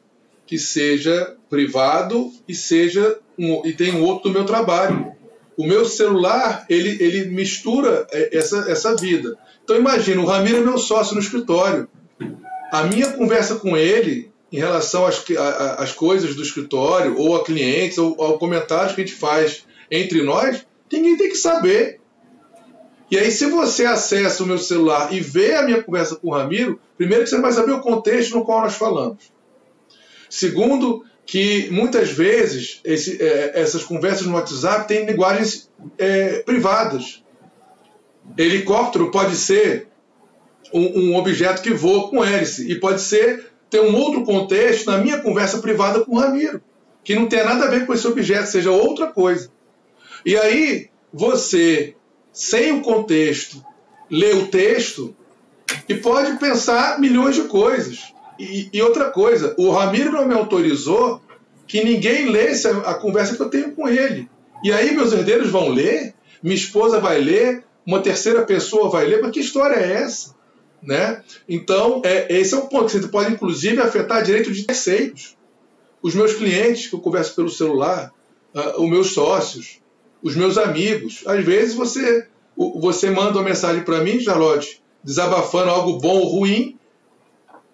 que 0.48 0.58
seja 0.58 1.36
privado 1.50 2.32
e 2.48 2.56
seja 2.56 3.20
um, 3.38 3.62
e 3.66 3.74
tem 3.74 3.94
um 3.94 4.04
outro 4.04 4.30
do 4.30 4.34
meu 4.34 4.46
trabalho. 4.46 5.12
O 5.58 5.66
meu 5.66 5.86
celular, 5.86 6.66
ele, 6.70 6.98
ele 7.04 7.26
mistura 7.30 8.08
é, 8.12 8.38
essa, 8.38 8.72
essa 8.72 8.96
vida. 8.96 9.38
Então 9.64 9.76
imagina, 9.76 10.22
o 10.22 10.26
Ramiro 10.26 10.58
é 10.58 10.62
meu 10.62 10.78
sócio 10.78 11.14
no 11.14 11.22
escritório. 11.22 11.88
A 12.72 12.84
minha 12.84 13.12
conversa 13.12 13.56
com 13.56 13.76
ele 13.76 14.32
em 14.52 14.58
relação 14.58 15.06
às, 15.06 15.24
às 15.78 15.92
coisas 15.92 16.36
do 16.36 16.42
escritório, 16.42 17.18
ou 17.18 17.36
a 17.36 17.44
clientes, 17.44 17.98
ou 17.98 18.16
ao 18.22 18.40
comentários 18.40 18.96
que 18.96 19.02
a 19.02 19.06
gente 19.06 19.18
faz 19.18 19.66
entre 19.92 20.24
nós, 20.24 20.66
ninguém 20.92 21.18
tem 21.18 21.30
que 21.30 21.38
saber. 21.38 22.00
E 23.12 23.18
aí, 23.18 23.32
se 23.32 23.46
você 23.48 23.86
acessa 23.86 24.44
o 24.44 24.46
meu 24.46 24.58
celular 24.58 25.14
e 25.14 25.20
vê 25.20 25.56
a 25.56 25.64
minha 25.64 25.84
conversa 25.84 26.16
com 26.16 26.30
o 26.30 26.34
Ramiro, 26.34 26.80
primeiro 26.98 27.24
que 27.24 27.30
você 27.30 27.40
vai 27.40 27.52
saber 27.52 27.72
o 27.72 27.82
contexto 27.82 28.36
no 28.36 28.46
qual 28.46 28.62
nós 28.62 28.76
falamos. 28.76 29.37
Segundo, 30.30 31.06
que 31.28 31.70
muitas 31.72 32.10
vezes 32.10 32.80
esse, 32.86 33.22
é, 33.22 33.52
essas 33.60 33.84
conversas 33.84 34.26
no 34.26 34.36
WhatsApp 34.36 34.88
têm 34.88 35.06
linguagens 35.06 35.70
é, 35.98 36.40
privadas. 36.40 37.22
Helicóptero 38.38 39.12
pode 39.12 39.36
ser 39.36 39.88
um, 40.74 41.12
um, 41.12 41.16
objeto 41.16 41.62
que 41.62 41.74
voa 41.74 42.10
com 42.10 42.24
hélice 42.24 42.72
e 42.72 42.80
pode 42.80 43.02
ser 43.02 43.52
ter 43.70 43.82
um 43.82 43.94
outro 43.96 44.24
contexto 44.24 44.90
na 44.90 44.98
minha 44.98 45.20
conversa 45.20 45.60
privada 45.60 46.04
com 46.04 46.16
o 46.16 46.20
Ramiro, 46.20 46.62
que 47.04 47.16
não 47.16 47.28
tem 47.28 47.44
nada 47.44 47.66
a 47.66 47.70
ver 47.70 47.86
com 47.86 47.94
esse 47.94 48.08
objeto, 48.08 48.50
seja 48.50 48.72
outra 48.72 49.08
coisa. 49.08 49.52
E 50.26 50.38
aí 50.38 50.90
você, 51.12 51.94
sem 52.32 52.72
o 52.72 52.82
contexto, 52.82 53.64
lê 54.10 54.32
o 54.34 54.48
texto 54.48 55.14
e 55.90 55.96
pode 55.96 56.38
pensar 56.38 57.00
milhões 57.00 57.36
de 57.36 57.44
coisas. 57.44 58.14
E, 58.40 58.70
e, 58.72 58.82
outra 58.82 59.10
coisa, 59.10 59.56
o 59.58 59.72
Ramiro 59.72 60.12
não 60.12 60.28
me 60.28 60.34
autorizou 60.34 61.22
que 61.68 61.84
ninguém 61.84 62.30
lesse 62.30 62.68
a, 62.68 62.78
a, 62.80 62.94
conversa 62.96 63.36
que 63.36 63.42
eu 63.42 63.50
tenho 63.50 63.72
com 63.74 63.88
ele. 63.88 64.30
E 64.64 64.72
aí 64.72 64.96
meus 64.96 65.12
herdeiros 65.12 65.50
vão 65.50 65.70
ler, 65.70 66.14
minha 66.42 66.56
esposa 66.56 67.00
vai 67.00 67.20
ler, 67.20 67.64
uma 67.86 68.02
terceira 68.02 68.46
pessoa 68.46 68.90
vai 68.90 69.06
ler, 69.06 69.22
mas 69.22 69.32
que 69.32 69.40
história 69.40 69.76
é 69.76 69.94
essa? 69.94 70.36
Né? 70.82 71.22
Então, 71.50 72.02
é, 72.06 72.28
esse 72.38 72.54
é 72.54 72.58
um 72.58 72.68
ponto 72.68 72.86
que 72.86 73.00
você 73.00 73.08
pode, 73.08 73.34
inclusive, 73.34 73.82
afetar 73.82 74.24
direito 74.24 74.52
de 74.52 74.64
terceiros. 74.64 75.36
Os 76.02 76.14
meus 76.14 76.34
clientes 76.34 76.88
que 76.88 76.96
eu 76.96 77.00
converso 77.00 77.36
pelo 77.36 77.50
celular, 77.50 78.14
uh, 78.54 78.82
os 78.82 78.90
meus 78.90 79.14
sócios, 79.14 79.82
os 80.22 80.36
meus 80.36 80.58
amigos. 80.58 81.24
Às 81.26 81.44
vezes 81.44 81.74
você, 81.74 82.28
você 82.56 83.10
manda 83.10 83.38
uma 83.38 83.44
mensagem 83.44 83.84
para 83.84 84.02
mim, 84.02 84.20
Charlotte, 84.20 84.82
desabafando 85.04 85.72
algo 85.72 86.00
bom 86.00 86.20
ou 86.20 86.28
ruim, 86.28 86.78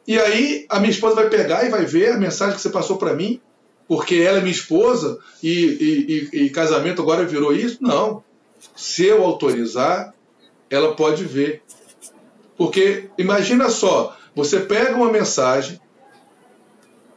e 0.07 0.19
aí 0.19 0.65
a 0.69 0.79
minha 0.79 0.91
esposa 0.91 1.15
vai 1.15 1.29
pegar 1.29 1.65
e 1.65 1.69
vai 1.69 1.85
ver 1.85 2.11
a 2.11 2.17
mensagem 2.17 2.55
que 2.55 2.61
você 2.61 2.69
passou 2.69 2.97
para 2.97 3.13
mim, 3.13 3.39
porque 3.87 4.15
ela 4.15 4.39
é 4.39 4.41
minha 4.41 4.53
esposa 4.53 5.17
e, 5.41 5.49
e, 5.51 6.29
e, 6.33 6.45
e, 6.45 6.49
casamento 6.49 7.01
agora 7.01 7.25
virou 7.25 7.53
isso? 7.53 7.77
Não. 7.81 8.23
Se 8.75 9.05
eu 9.05 9.23
autorizar, 9.23 10.13
ela 10.69 10.95
pode 10.95 11.23
ver. 11.23 11.61
Porque 12.57 13.09
imagina 13.17 13.69
só, 13.69 14.15
você 14.35 14.59
pega 14.59 14.95
uma 14.95 15.11
mensagem, 15.11 15.79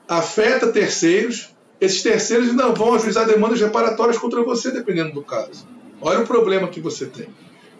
afeta 0.08 0.72
terceiros, 0.72 1.54
esses 1.80 2.02
terceiros 2.02 2.54
não 2.54 2.74
vão 2.74 2.94
ajuizar 2.94 3.26
demandas 3.26 3.60
reparatórias 3.60 4.18
contra 4.18 4.42
você, 4.42 4.70
dependendo 4.70 5.12
do 5.12 5.22
caso. 5.22 5.66
Olha 6.00 6.20
o 6.20 6.26
problema 6.26 6.68
que 6.68 6.80
você 6.80 7.06
tem. 7.06 7.28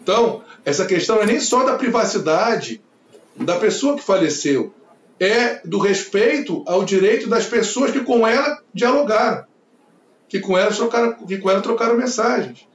Então, 0.01 0.43
essa 0.63 0.85
questão 0.85 1.21
é 1.21 1.25
nem 1.25 1.39
só 1.39 1.63
da 1.63 1.75
privacidade 1.75 2.81
da 3.35 3.57
pessoa 3.57 3.95
que 3.95 4.03
faleceu, 4.03 4.73
é 5.19 5.61
do 5.65 5.79
respeito 5.79 6.63
ao 6.67 6.83
direito 6.83 7.27
das 7.27 7.45
pessoas 7.45 7.91
que 7.91 8.01
com 8.01 8.25
ela 8.25 8.61
dialogaram, 8.73 9.45
que 10.29 10.39
com 10.39 10.57
ela 10.57 10.71
trocaram, 10.71 11.13
que 11.13 11.37
com 11.37 11.49
ela 11.49 11.61
trocaram 11.61 11.97
mensagens. 11.97 12.67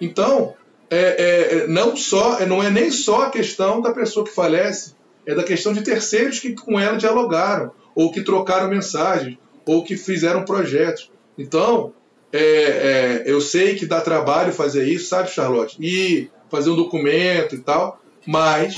Então, 0.00 0.54
é, 0.90 1.62
é, 1.62 1.66
não 1.66 1.96
só, 1.96 2.38
é, 2.38 2.46
não 2.46 2.62
é 2.62 2.70
nem 2.70 2.90
só 2.90 3.22
a 3.22 3.30
questão 3.30 3.80
da 3.80 3.92
pessoa 3.92 4.26
que 4.26 4.34
falece, 4.34 4.94
é 5.24 5.34
da 5.34 5.42
questão 5.42 5.72
de 5.72 5.82
terceiros 5.82 6.38
que 6.38 6.54
com 6.54 6.78
ela 6.78 6.96
dialogaram, 6.96 7.70
ou 7.94 8.10
que 8.10 8.22
trocaram 8.22 8.68
mensagens, 8.68 9.38
ou 9.66 9.84
que 9.84 9.96
fizeram 9.96 10.44
projetos. 10.44 11.10
Então, 11.38 11.92
é, 12.32 12.40
é, 12.40 13.22
eu 13.26 13.40
sei 13.40 13.74
que 13.74 13.86
dá 13.86 14.00
trabalho 14.00 14.52
fazer 14.52 14.86
isso, 14.86 15.08
sabe, 15.08 15.30
Charlotte? 15.30 15.76
E 15.80 16.28
fazer 16.50 16.70
um 16.70 16.76
documento 16.76 17.54
e 17.54 17.58
tal, 17.58 18.00
mas 18.26 18.74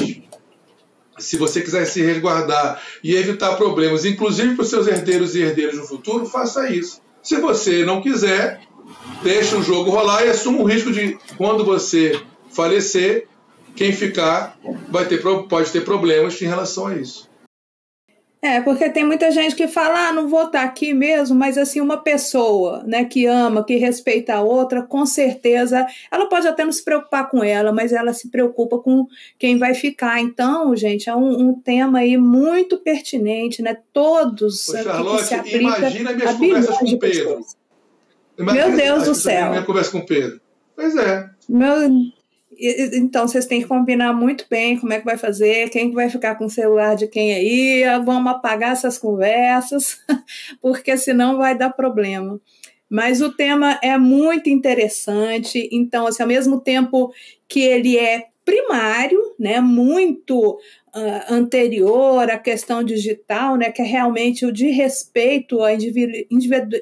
se 1.22 1.36
você 1.36 1.60
quiser 1.60 1.84
se 1.86 2.02
resguardar 2.02 2.82
e 3.02 3.14
evitar 3.14 3.56
problemas, 3.56 4.04
inclusive 4.04 4.54
para 4.54 4.62
os 4.62 4.70
seus 4.70 4.86
herdeiros 4.86 5.34
e 5.34 5.40
herdeiras 5.40 5.76
no 5.76 5.84
futuro, 5.84 6.26
faça 6.26 6.68
isso. 6.70 7.00
Se 7.22 7.36
você 7.36 7.84
não 7.84 8.02
quiser, 8.02 8.60
deixa 9.22 9.56
o 9.56 9.62
jogo 9.62 9.90
rolar 9.90 10.24
e 10.26 10.30
assuma 10.30 10.60
o 10.60 10.64
risco 10.64 10.92
de, 10.92 11.16
quando 11.36 11.64
você 11.64 12.20
falecer, 12.50 13.26
quem 13.74 13.92
ficar 13.92 14.58
vai 14.90 15.06
ter, 15.06 15.22
pode 15.48 15.70
ter 15.70 15.82
problemas 15.82 16.40
em 16.42 16.46
relação 16.46 16.86
a 16.86 16.96
isso. 16.96 17.31
É, 18.44 18.60
porque 18.60 18.90
tem 18.90 19.04
muita 19.04 19.30
gente 19.30 19.54
que 19.54 19.68
fala, 19.68 20.08
ah, 20.08 20.12
não 20.12 20.26
vou 20.26 20.46
estar 20.46 20.64
aqui 20.64 20.92
mesmo, 20.92 21.36
mas 21.36 21.56
assim, 21.56 21.80
uma 21.80 21.98
pessoa, 21.98 22.82
né, 22.84 23.04
que 23.04 23.24
ama, 23.24 23.64
que 23.64 23.76
respeita 23.76 24.34
a 24.34 24.42
outra, 24.42 24.82
com 24.82 25.06
certeza, 25.06 25.86
ela 26.10 26.28
pode 26.28 26.48
até 26.48 26.64
não 26.64 26.72
se 26.72 26.84
preocupar 26.84 27.30
com 27.30 27.44
ela, 27.44 27.72
mas 27.72 27.92
ela 27.92 28.12
se 28.12 28.28
preocupa 28.30 28.78
com 28.78 29.06
quem 29.38 29.58
vai 29.58 29.74
ficar. 29.74 30.20
Então, 30.20 30.74
gente, 30.74 31.08
é 31.08 31.14
um, 31.14 31.50
um 31.50 31.54
tema 31.54 32.00
aí 32.00 32.16
muito 32.16 32.78
pertinente, 32.78 33.62
né, 33.62 33.78
todos 33.92 34.68
Ô, 34.70 34.76
Charlotte, 34.76 35.24
se 35.24 35.34
aplica 35.34 35.78
imagina 35.78 36.12
minhas 36.12 36.34
conversas 36.34 36.78
com 36.78 36.86
o 36.86 36.98
Pedro. 36.98 37.40
Imagina, 38.36 38.66
Meu 38.66 38.76
Deus 38.76 39.04
do 39.04 39.14
céu. 39.14 39.50
Minha 39.50 39.62
conversa 39.62 39.92
com 39.92 39.98
o 39.98 40.06
Pedro. 40.06 40.40
Pois 40.74 40.96
é. 40.96 41.30
Meu, 41.48 42.11
então, 42.62 43.26
vocês 43.26 43.46
têm 43.46 43.60
que 43.60 43.66
combinar 43.66 44.12
muito 44.12 44.46
bem 44.48 44.78
como 44.78 44.92
é 44.92 45.00
que 45.00 45.04
vai 45.04 45.18
fazer, 45.18 45.68
quem 45.70 45.88
que 45.88 45.96
vai 45.96 46.08
ficar 46.08 46.36
com 46.36 46.44
o 46.44 46.50
celular 46.50 46.94
de 46.94 47.08
quem 47.08 47.34
aí, 47.34 47.82
vamos 48.04 48.30
apagar 48.30 48.72
essas 48.72 48.96
conversas, 48.96 50.00
porque 50.62 50.96
senão 50.96 51.38
vai 51.38 51.58
dar 51.58 51.70
problema. 51.70 52.40
Mas 52.88 53.20
o 53.20 53.32
tema 53.32 53.80
é 53.82 53.96
muito 53.98 54.50
interessante, 54.50 55.68
então, 55.72 56.06
assim, 56.06 56.22
ao 56.22 56.28
mesmo 56.28 56.60
tempo 56.60 57.12
que 57.48 57.60
ele 57.60 57.96
é 57.96 58.26
primário, 58.44 59.18
né, 59.38 59.60
muito 59.60 60.58
uh, 60.94 61.32
anterior 61.32 62.30
à 62.30 62.36
questão 62.36 62.82
digital, 62.84 63.56
né, 63.56 63.70
que 63.70 63.80
é 63.80 63.84
realmente 63.84 64.44
o 64.44 64.52
de 64.52 64.68
respeito 64.68 65.62
à 65.62 65.70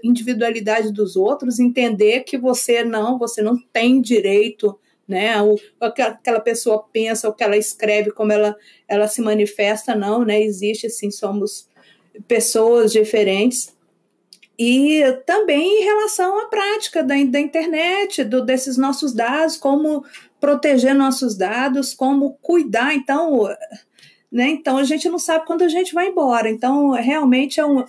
individualidade 0.02 0.92
dos 0.92 1.16
outros, 1.16 1.60
entender 1.60 2.24
que 2.24 2.36
você 2.36 2.82
não, 2.82 3.18
você 3.18 3.40
não 3.40 3.56
tem 3.72 4.00
direito 4.00 4.76
né? 5.10 5.42
O, 5.42 5.54
o 5.54 5.92
que 5.92 6.00
aquela 6.00 6.40
pessoa 6.40 6.86
pensa, 6.92 7.28
o 7.28 7.34
que 7.34 7.42
ela 7.44 7.56
escreve, 7.56 8.12
como 8.12 8.32
ela, 8.32 8.56
ela 8.88 9.08
se 9.08 9.20
manifesta, 9.20 9.94
não, 9.94 10.24
né? 10.24 10.40
Existe, 10.40 10.86
assim, 10.86 11.10
somos 11.10 11.68
pessoas 12.26 12.92
diferentes. 12.92 13.74
E 14.58 15.02
também 15.26 15.80
em 15.80 15.84
relação 15.84 16.38
à 16.38 16.46
prática 16.46 17.02
da, 17.02 17.14
da 17.24 17.40
internet, 17.40 18.22
do, 18.22 18.44
desses 18.44 18.76
nossos 18.76 19.12
dados, 19.12 19.56
como 19.56 20.04
proteger 20.38 20.94
nossos 20.94 21.36
dados, 21.36 21.92
como 21.92 22.38
cuidar. 22.40 22.94
Então, 22.94 23.48
né? 24.30 24.48
Então 24.48 24.78
a 24.78 24.84
gente 24.84 25.08
não 25.08 25.18
sabe 25.18 25.46
quando 25.46 25.62
a 25.62 25.68
gente 25.68 25.92
vai 25.92 26.08
embora. 26.08 26.48
Então, 26.48 26.90
realmente 26.90 27.58
é 27.58 27.66
um, 27.66 27.84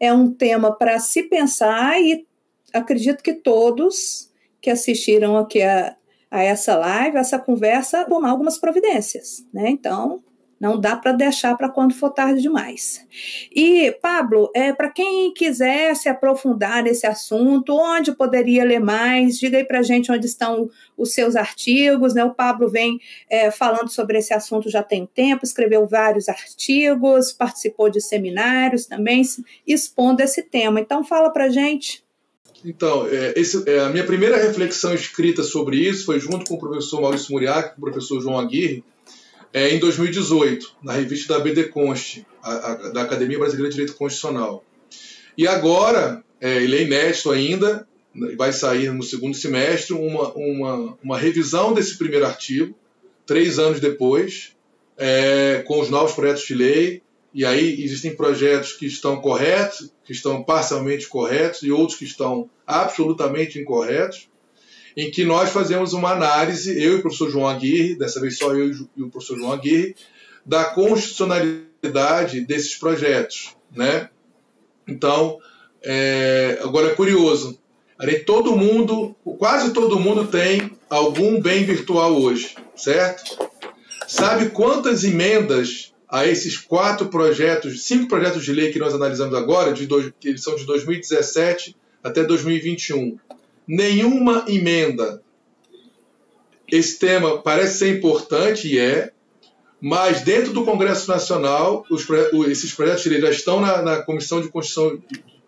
é 0.00 0.12
um 0.12 0.32
tema 0.32 0.72
para 0.72 0.98
se 0.98 1.22
pensar 1.22 2.00
e 2.02 2.26
acredito 2.72 3.22
que 3.22 3.34
todos 3.34 4.28
que 4.60 4.70
assistiram 4.70 5.36
aqui 5.36 5.62
a, 5.62 5.94
a 6.30 6.42
essa 6.42 6.76
live, 6.76 7.16
a 7.16 7.20
essa 7.20 7.38
conversa, 7.38 8.04
tomar 8.04 8.30
algumas 8.30 8.58
providências, 8.58 9.46
né? 9.52 9.68
Então, 9.70 10.22
Não 10.60 10.78
dá 10.78 10.96
para 10.96 11.12
deixar 11.12 11.56
para 11.56 11.68
quando 11.68 11.94
for 11.94 12.10
tarde 12.10 12.42
demais. 12.42 13.06
E, 13.54 13.92
Pablo, 14.02 14.50
é, 14.54 14.72
para 14.72 14.90
quem 14.90 15.32
quiser 15.32 15.94
se 15.94 16.08
aprofundar 16.08 16.82
nesse 16.82 17.06
assunto, 17.06 17.72
onde 17.74 18.10
poderia 18.12 18.64
ler 18.64 18.80
mais? 18.80 19.38
Diga 19.38 19.58
aí 19.58 19.64
para 19.64 19.82
gente 19.82 20.10
onde 20.10 20.26
estão 20.26 20.68
os 20.96 21.14
seus 21.14 21.36
artigos. 21.36 22.12
Né? 22.12 22.24
O 22.24 22.34
Pablo 22.34 22.68
vem 22.68 22.98
é, 23.30 23.52
falando 23.52 23.88
sobre 23.88 24.18
esse 24.18 24.34
assunto 24.34 24.68
já 24.68 24.82
tem 24.82 25.06
tempo, 25.06 25.44
escreveu 25.44 25.86
vários 25.86 26.28
artigos, 26.28 27.32
participou 27.32 27.88
de 27.88 28.00
seminários 28.00 28.84
também, 28.86 29.22
expondo 29.64 30.22
esse 30.22 30.42
tema. 30.42 30.80
Então, 30.80 31.04
fala 31.04 31.30
para 31.30 31.48
gente. 31.48 32.07
Então, 32.64 33.06
é, 33.06 33.34
esse, 33.36 33.68
é, 33.68 33.80
a 33.80 33.88
minha 33.88 34.04
primeira 34.04 34.36
reflexão 34.36 34.94
escrita 34.94 35.42
sobre 35.42 35.76
isso 35.76 36.04
foi 36.04 36.18
junto 36.18 36.44
com 36.44 36.54
o 36.54 36.58
professor 36.58 37.00
Maurício 37.00 37.32
Muriac, 37.32 37.74
com 37.74 37.80
o 37.80 37.84
professor 37.84 38.20
João 38.20 38.38
Aguirre, 38.38 38.84
é, 39.52 39.70
em 39.70 39.78
2018, 39.78 40.76
na 40.82 40.92
revista 40.92 41.34
da 41.34 41.40
BD 41.40 41.64
Const, 41.64 42.26
a, 42.42 42.52
a, 42.52 42.74
da 42.90 43.02
Academia 43.02 43.38
Brasileira 43.38 43.70
de 43.70 43.76
Direito 43.76 43.96
Constitucional. 43.96 44.64
E 45.36 45.46
agora, 45.46 46.22
é, 46.40 46.62
ele 46.62 46.76
é 46.76 46.82
inédito 46.82 47.30
ainda, 47.30 47.86
vai 48.36 48.52
sair 48.52 48.92
no 48.92 49.02
segundo 49.02 49.36
semestre, 49.36 49.94
uma, 49.94 50.32
uma, 50.34 50.98
uma 51.02 51.18
revisão 51.18 51.72
desse 51.72 51.96
primeiro 51.96 52.26
artigo, 52.26 52.74
três 53.24 53.58
anos 53.58 53.80
depois, 53.80 54.56
é, 54.96 55.62
com 55.66 55.80
os 55.80 55.88
novos 55.88 56.12
projetos 56.12 56.44
de 56.44 56.54
lei, 56.54 57.02
e 57.34 57.44
aí 57.44 57.82
existem 57.82 58.16
projetos 58.16 58.72
que 58.72 58.86
estão 58.86 59.20
corretos, 59.20 59.92
que 60.04 60.12
estão 60.12 60.42
parcialmente 60.42 61.06
corretos, 61.06 61.62
e 61.62 61.70
outros 61.70 61.98
que 61.98 62.04
estão 62.04 62.48
absolutamente 62.66 63.58
incorretos 63.58 64.28
em 64.96 65.12
que 65.12 65.24
nós 65.24 65.50
fazemos 65.50 65.92
uma 65.92 66.10
análise, 66.10 66.82
eu 66.82 66.94
e 66.94 66.96
o 66.96 67.02
professor 67.02 67.30
João 67.30 67.46
Aguirre, 67.46 67.94
dessa 67.94 68.20
vez 68.20 68.36
só 68.36 68.52
eu 68.52 68.72
e 68.96 69.02
o 69.02 69.08
professor 69.08 69.38
João 69.38 69.52
Aguirre, 69.52 69.94
da 70.44 70.64
constitucionalidade 70.64 72.40
desses 72.40 72.74
projetos. 72.74 73.54
Né? 73.70 74.08
Então, 74.88 75.38
é, 75.84 76.58
agora 76.64 76.88
é 76.88 76.94
curioso, 76.96 77.60
todo 78.26 78.56
mundo, 78.56 79.14
quase 79.38 79.72
todo 79.72 80.00
mundo 80.00 80.26
tem 80.26 80.72
algum 80.90 81.40
bem 81.40 81.64
virtual 81.64 82.20
hoje, 82.20 82.56
certo? 82.74 83.38
Sabe 84.08 84.50
quantas 84.50 85.04
emendas 85.04 85.92
a 86.08 86.26
esses 86.26 86.56
quatro 86.56 87.08
projetos, 87.08 87.84
cinco 87.84 88.08
projetos 88.08 88.44
de 88.44 88.52
lei 88.52 88.72
que 88.72 88.78
nós 88.78 88.94
analisamos 88.94 89.34
agora, 89.34 89.72
de 89.72 89.86
dois, 89.86 90.10
que 90.18 90.28
eles 90.28 90.42
são 90.42 90.56
de 90.56 90.64
2017 90.64 91.76
até 92.02 92.24
2021, 92.24 93.18
nenhuma 93.66 94.46
emenda. 94.48 95.22
Esse 96.70 96.98
tema 96.98 97.42
parece 97.42 97.78
ser 97.78 97.96
importante 97.96 98.68
e 98.68 98.78
é, 98.78 99.12
mas 99.80 100.22
dentro 100.22 100.52
do 100.52 100.64
Congresso 100.64 101.08
Nacional, 101.08 101.84
os, 101.90 102.06
esses 102.48 102.72
projetos 102.72 103.02
de 103.02 103.10
lei 103.10 103.20
já 103.20 103.30
estão 103.30 103.60
na, 103.60 103.82
na 103.82 104.02
Comissão 104.02 104.40
de 104.40 104.48
Constituição 104.48 105.00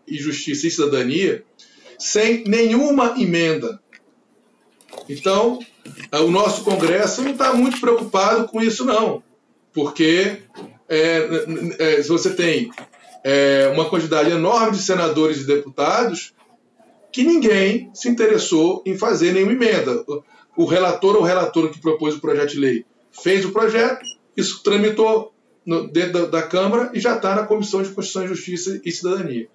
e 0.07 0.19
Justiça 0.19 0.67
e 0.67 0.71
Cidadania 0.71 1.43
sem 1.99 2.45
nenhuma 2.45 3.15
emenda. 3.19 3.81
Então, 5.09 5.59
o 6.13 6.31
nosso 6.31 6.65
Congresso 6.65 7.23
não 7.23 7.33
está 7.33 7.53
muito 7.53 7.81
preocupado 7.81 8.49
com 8.49 8.63
isso, 8.63 8.85
não, 8.85 9.23
porque 9.73 10.39
é, 10.89 11.29
é, 11.79 12.03
se 12.03 12.09
você 12.09 12.31
tem 12.31 12.71
é, 13.23 13.71
uma 13.75 13.89
quantidade 13.89 14.31
enorme 14.31 14.77
de 14.77 14.83
senadores 14.83 15.39
e 15.39 15.47
deputados, 15.47 16.35
que 17.13 17.23
ninguém 17.23 17.91
se 17.95 18.09
interessou 18.09 18.83
em 18.87 18.97
fazer 18.97 19.33
nenhuma 19.33 19.53
emenda. 19.53 20.05
O 20.57 20.65
relator 20.65 21.17
ou 21.17 21.23
relator 21.23 21.71
que 21.71 21.81
propôs 21.81 22.15
o 22.15 22.21
projeto 22.21 22.51
de 22.51 22.59
lei 22.59 22.85
fez 23.11 23.45
o 23.45 23.53
projeto, 23.53 24.05
isso 24.37 24.63
tramitou 24.63 25.33
no, 25.65 25.89
dentro 25.89 26.13
da, 26.13 26.27
da, 26.27 26.43
Câmara 26.43 26.91
e 26.95 27.01
já 27.01 27.17
está 27.17 27.35
na 27.35 27.47
Comissão 27.47 27.83
de 27.83 27.91
Constituição 27.91 28.29
Justiça 28.29 28.81
e 28.85 28.93
Cidadania. 28.93 29.49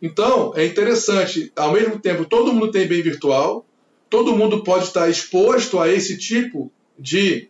Então, 0.00 0.52
é 0.56 0.64
interessante, 0.64 1.52
ao 1.54 1.72
mesmo 1.72 1.98
tempo, 1.98 2.24
todo 2.24 2.52
mundo 2.52 2.72
tem 2.72 2.88
bem 2.88 3.02
virtual, 3.02 3.64
todo 4.10 4.36
mundo 4.36 4.64
pode 4.64 4.84
estar 4.84 5.08
exposto 5.08 5.78
a 5.78 5.88
esse 5.88 6.18
tipo 6.18 6.72
de, 6.98 7.48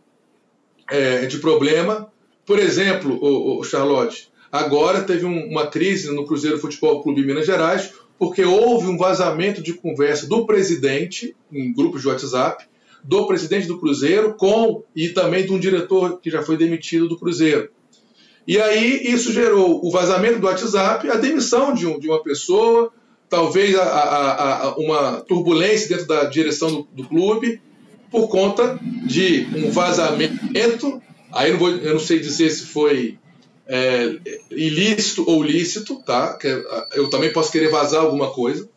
é, 0.93 1.27
de 1.27 1.39
problema. 1.39 2.13
Por 2.45 2.59
exemplo, 2.59 3.19
o, 3.21 3.61
o 3.61 3.65
Charlotte, 3.65 4.29
agora 4.51 5.03
teve 5.03 5.25
um, 5.25 5.49
uma 5.49 5.67
crise 5.67 6.13
no 6.15 6.27
Cruzeiro 6.27 6.59
Futebol 6.59 7.03
Clube 7.03 7.25
Minas 7.25 7.47
Gerais, 7.47 7.93
porque 8.19 8.45
houve 8.45 8.87
um 8.87 8.99
vazamento 8.99 9.63
de 9.63 9.75
conversa 9.75 10.29
do 10.29 10.47
presidente, 10.47 11.35
em 11.51 11.73
grupos 11.73 12.03
de 12.03 12.09
WhatsApp, 12.09 12.65
do 13.03 13.27
presidente 13.27 13.67
do 13.67 13.81
Cruzeiro 13.81 14.35
com 14.35 14.85
e 14.95 15.09
também 15.09 15.45
de 15.45 15.53
um 15.53 15.59
diretor 15.59 16.21
que 16.21 16.31
já 16.31 16.43
foi 16.43 16.57
demitido 16.57 17.09
do 17.09 17.19
Cruzeiro. 17.19 17.69
E 18.47 18.61
aí 18.61 19.03
isso 19.05 19.33
gerou 19.33 19.85
o 19.85 19.91
vazamento 19.91 20.39
do 20.39 20.47
WhatsApp, 20.47 21.09
a 21.09 21.17
demissão 21.17 21.75
de, 21.75 21.87
um, 21.87 21.99
de 21.99 22.09
uma 22.09 22.23
pessoa, 22.23 22.93
talvez 23.29 23.75
a, 23.77 23.83
a, 23.83 24.63
a, 24.67 24.77
uma 24.77 25.21
turbulência 25.21 25.89
dentro 25.89 26.07
da 26.07 26.25
direção 26.25 26.71
do, 26.71 26.89
do, 26.93 27.09
clube, 27.09 27.61
por 28.13 28.29
conta 28.29 28.79
de 29.07 29.49
um 29.57 29.71
vazamento. 29.71 31.03
Aí 31.33 31.49
eu 31.49 31.53
não, 31.55 31.59
vou, 31.59 31.71
eu 31.71 31.95
não 31.95 32.01
sei 32.01 32.21
dizer 32.21 32.51
se 32.51 32.67
foi 32.67 33.19
é, 33.67 34.19
ilícito 34.51 35.25
ou 35.27 35.43
lícito, 35.43 36.03
tá? 36.05 36.39
É, 36.45 36.99
eu 36.99 37.09
também 37.09 37.33
posso 37.33 37.51
querer 37.51 37.71
vazar 37.71 38.03
alguma 38.03 38.31
coisa, 38.31 38.69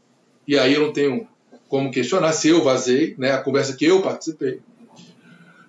e 0.48 0.58
aí 0.58 0.74
eu 0.74 0.82
não 0.84 0.94
tenho 0.94 1.28
como 1.68 1.92
questionar 1.92 2.32
se 2.32 2.48
eu 2.48 2.64
vazei, 2.64 3.14
né? 3.18 3.34
A 3.34 3.42
conversa 3.42 3.76
que 3.76 3.86
eu 3.86 4.02
participei. 4.02 4.62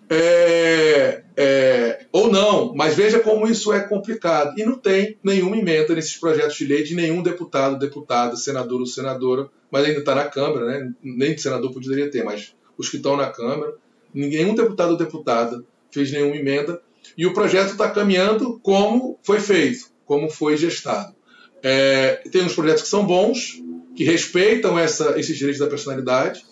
É, 0.08 1.22
é, 1.36 2.06
ou 2.12 2.30
não, 2.30 2.72
mas 2.72 2.94
veja 2.94 3.18
como 3.18 3.48
isso 3.48 3.72
é 3.72 3.80
complicado. 3.80 4.56
E 4.56 4.64
não 4.64 4.78
tem 4.78 5.18
nenhuma 5.24 5.56
emenda 5.56 5.92
nesses 5.92 6.16
projetos 6.16 6.56
de 6.56 6.64
lei 6.64 6.84
de 6.84 6.94
nenhum 6.94 7.20
deputado, 7.20 7.76
deputada, 7.76 8.36
senador 8.36 8.78
ou 8.78 8.86
senadora, 8.86 9.48
mas 9.68 9.84
ainda 9.84 9.98
está 9.98 10.14
na 10.14 10.26
Câmara, 10.26 10.66
né? 10.66 10.92
nem 11.02 11.34
de 11.34 11.42
senador 11.42 11.72
poderia 11.72 12.08
ter, 12.08 12.22
mas 12.22 12.54
os 12.78 12.88
que 12.88 12.96
estão 12.96 13.16
na 13.16 13.30
Câmara, 13.30 13.74
nenhum 14.12 14.54
deputado 14.54 14.92
ou 14.92 14.96
deputada 14.96 15.62
fez 15.90 16.10
nenhuma 16.10 16.36
emenda. 16.36 16.80
E 17.16 17.26
o 17.26 17.32
projeto 17.32 17.72
está 17.72 17.90
caminhando 17.90 18.58
como 18.62 19.18
foi 19.22 19.40
feito, 19.40 19.90
como 20.04 20.28
foi 20.28 20.56
gestado. 20.56 21.14
É, 21.62 22.22
tem 22.30 22.42
uns 22.42 22.54
projetos 22.54 22.82
que 22.82 22.88
são 22.88 23.06
bons, 23.06 23.62
que 23.94 24.04
respeitam 24.04 24.78
essa, 24.78 25.18
esses 25.18 25.36
direitos 25.36 25.60
da 25.60 25.66
personalidade, 25.66 26.44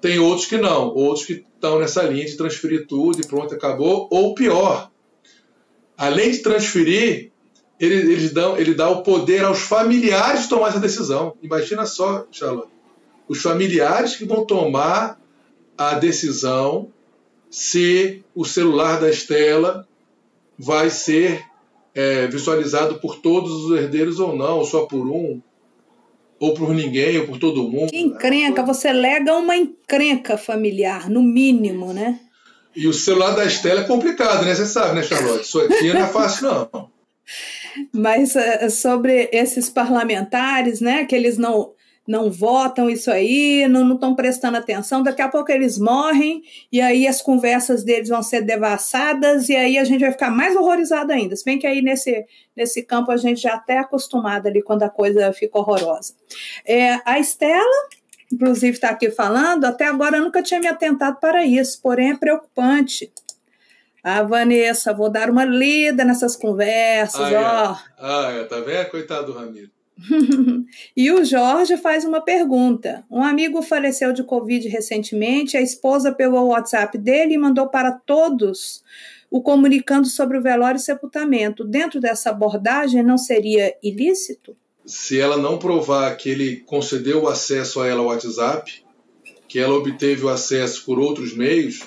tem 0.00 0.18
outros 0.18 0.46
que 0.46 0.56
não, 0.56 0.88
outros 0.94 1.26
que 1.26 1.44
estão 1.54 1.78
nessa 1.78 2.02
linha 2.02 2.24
de 2.24 2.36
transferir 2.36 2.86
tudo 2.86 3.20
e 3.20 3.26
pronto, 3.26 3.54
acabou, 3.54 4.08
ou 4.10 4.34
pior, 4.34 4.90
além 5.96 6.30
de 6.30 6.38
transferir, 6.38 7.30
ele, 7.78 7.94
eles 7.94 8.32
dão, 8.32 8.56
ele 8.56 8.74
dá 8.74 8.88
o 8.88 9.02
poder 9.02 9.44
aos 9.44 9.60
familiares 9.60 10.42
de 10.42 10.48
tomar 10.48 10.68
essa 10.68 10.80
decisão. 10.80 11.36
Imagina 11.42 11.84
só, 11.86 12.26
Charlotte, 12.30 12.72
os 13.28 13.40
familiares 13.40 14.16
que 14.16 14.24
vão 14.24 14.44
tomar 14.44 15.20
a 15.80 15.94
decisão 15.94 16.88
se 17.48 18.22
o 18.34 18.44
celular 18.44 19.00
da 19.00 19.08
Estela 19.08 19.88
vai 20.58 20.90
ser 20.90 21.42
é, 21.94 22.26
visualizado 22.26 22.96
por 22.96 23.16
todos 23.16 23.64
os 23.64 23.78
herdeiros 23.78 24.20
ou 24.20 24.36
não, 24.36 24.58
ou 24.58 24.64
só 24.66 24.84
por 24.84 25.08
um, 25.08 25.40
ou 26.38 26.52
por 26.52 26.74
ninguém, 26.74 27.18
ou 27.20 27.26
por 27.26 27.38
todo 27.38 27.66
mundo. 27.66 27.88
Que 27.88 27.98
encrenca, 27.98 28.62
você 28.62 28.92
lega 28.92 29.34
uma 29.34 29.56
encrenca 29.56 30.36
familiar, 30.36 31.08
no 31.08 31.22
mínimo, 31.22 31.94
né? 31.94 32.20
E 32.76 32.86
o 32.86 32.92
celular 32.92 33.34
da 33.34 33.46
Estela 33.46 33.80
é 33.80 33.84
complicado, 33.84 34.44
né? 34.44 34.54
Você 34.54 34.66
sabe, 34.66 34.96
né, 34.96 35.02
Charlotte? 35.02 35.46
Isso 35.46 35.60
aqui 35.60 35.94
não 35.94 36.02
é 36.02 36.06
fácil, 36.08 36.46
não. 36.46 36.90
Mas 37.90 38.36
é, 38.36 38.68
sobre 38.68 39.30
esses 39.32 39.70
parlamentares, 39.70 40.82
né, 40.82 41.06
que 41.06 41.16
eles 41.16 41.38
não 41.38 41.72
não 42.06 42.30
votam 42.30 42.90
isso 42.90 43.10
aí, 43.10 43.68
não 43.68 43.94
estão 43.94 44.14
prestando 44.14 44.56
atenção, 44.56 45.02
daqui 45.02 45.22
a 45.22 45.28
pouco 45.28 45.52
eles 45.52 45.78
morrem, 45.78 46.42
e 46.72 46.80
aí 46.80 47.06
as 47.06 47.22
conversas 47.22 47.84
deles 47.84 48.08
vão 48.08 48.22
ser 48.22 48.42
devassadas, 48.42 49.48
e 49.48 49.54
aí 49.54 49.78
a 49.78 49.84
gente 49.84 50.00
vai 50.00 50.10
ficar 50.10 50.30
mais 50.30 50.56
horrorizado 50.56 51.12
ainda. 51.12 51.36
Se 51.36 51.44
bem 51.44 51.58
que 51.58 51.66
aí 51.66 51.80
nesse, 51.82 52.24
nesse 52.56 52.82
campo 52.82 53.10
a 53.10 53.16
gente 53.16 53.40
já 53.40 53.54
até 53.54 53.74
é 53.74 53.78
acostumado 53.78 54.46
ali 54.46 54.62
quando 54.62 54.82
a 54.82 54.90
coisa 54.90 55.32
fica 55.32 55.58
horrorosa. 55.58 56.14
É, 56.66 56.98
a 57.04 57.18
Estela, 57.18 57.88
inclusive, 58.32 58.72
está 58.72 58.90
aqui 58.90 59.10
falando, 59.10 59.64
até 59.64 59.84
agora 59.86 60.16
eu 60.16 60.24
nunca 60.24 60.42
tinha 60.42 60.58
me 60.58 60.66
atentado 60.66 61.18
para 61.20 61.44
isso, 61.44 61.80
porém 61.80 62.10
é 62.10 62.16
preocupante. 62.16 63.12
Ah, 64.02 64.22
Vanessa, 64.22 64.94
vou 64.94 65.10
dar 65.10 65.28
uma 65.28 65.44
lida 65.44 66.04
nessas 66.04 66.34
conversas, 66.34 67.20
ah, 67.20 67.30
é. 67.30 67.38
ó. 67.38 67.76
Ah, 67.98 68.32
é, 68.32 68.44
tá 68.44 68.58
vendo? 68.60 68.90
Coitado 68.90 69.26
do 69.26 69.38
Ramiro. 69.38 69.70
e 70.96 71.10
o 71.10 71.24
Jorge 71.24 71.76
faz 71.76 72.04
uma 72.04 72.20
pergunta. 72.20 73.04
Um 73.10 73.22
amigo 73.22 73.62
faleceu 73.62 74.12
de 74.12 74.24
Covid 74.24 74.68
recentemente, 74.68 75.56
a 75.56 75.62
esposa 75.62 76.12
pegou 76.12 76.40
o 76.40 76.48
WhatsApp 76.48 76.96
dele 76.96 77.34
e 77.34 77.38
mandou 77.38 77.68
para 77.68 77.92
todos 77.92 78.82
o 79.30 79.40
comunicando 79.40 80.08
sobre 80.08 80.38
o 80.38 80.42
velório 80.42 80.78
e 80.78 80.82
sepultamento. 80.82 81.64
Dentro 81.64 82.00
dessa 82.00 82.30
abordagem, 82.30 83.02
não 83.02 83.16
seria 83.16 83.76
ilícito? 83.82 84.56
Se 84.84 85.20
ela 85.20 85.36
não 85.36 85.58
provar 85.58 86.16
que 86.16 86.28
ele 86.28 86.56
concedeu 86.56 87.22
o 87.22 87.28
acesso 87.28 87.80
a 87.80 87.86
ela 87.86 88.00
ao 88.00 88.06
WhatsApp, 88.06 88.84
que 89.46 89.58
ela 89.58 89.74
obteve 89.74 90.24
o 90.24 90.28
acesso 90.28 90.84
por 90.84 90.98
outros 90.98 91.36
meios, 91.36 91.82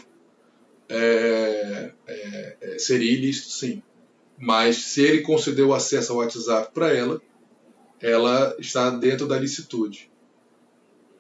é, 0.88 1.92
é, 2.08 2.58
é 2.62 2.80
seria 2.80 3.12
ilícito, 3.12 3.50
sim. 3.50 3.84
Mas 4.38 4.78
se 4.78 5.02
ele 5.02 5.22
concedeu 5.22 5.74
acesso 5.74 6.14
ao 6.14 6.20
WhatsApp 6.20 6.72
para 6.74 6.96
ela, 6.96 7.22
ela 8.04 8.56
está 8.60 8.90
dentro 8.90 9.26
da 9.26 9.40
licitude. 9.40 10.12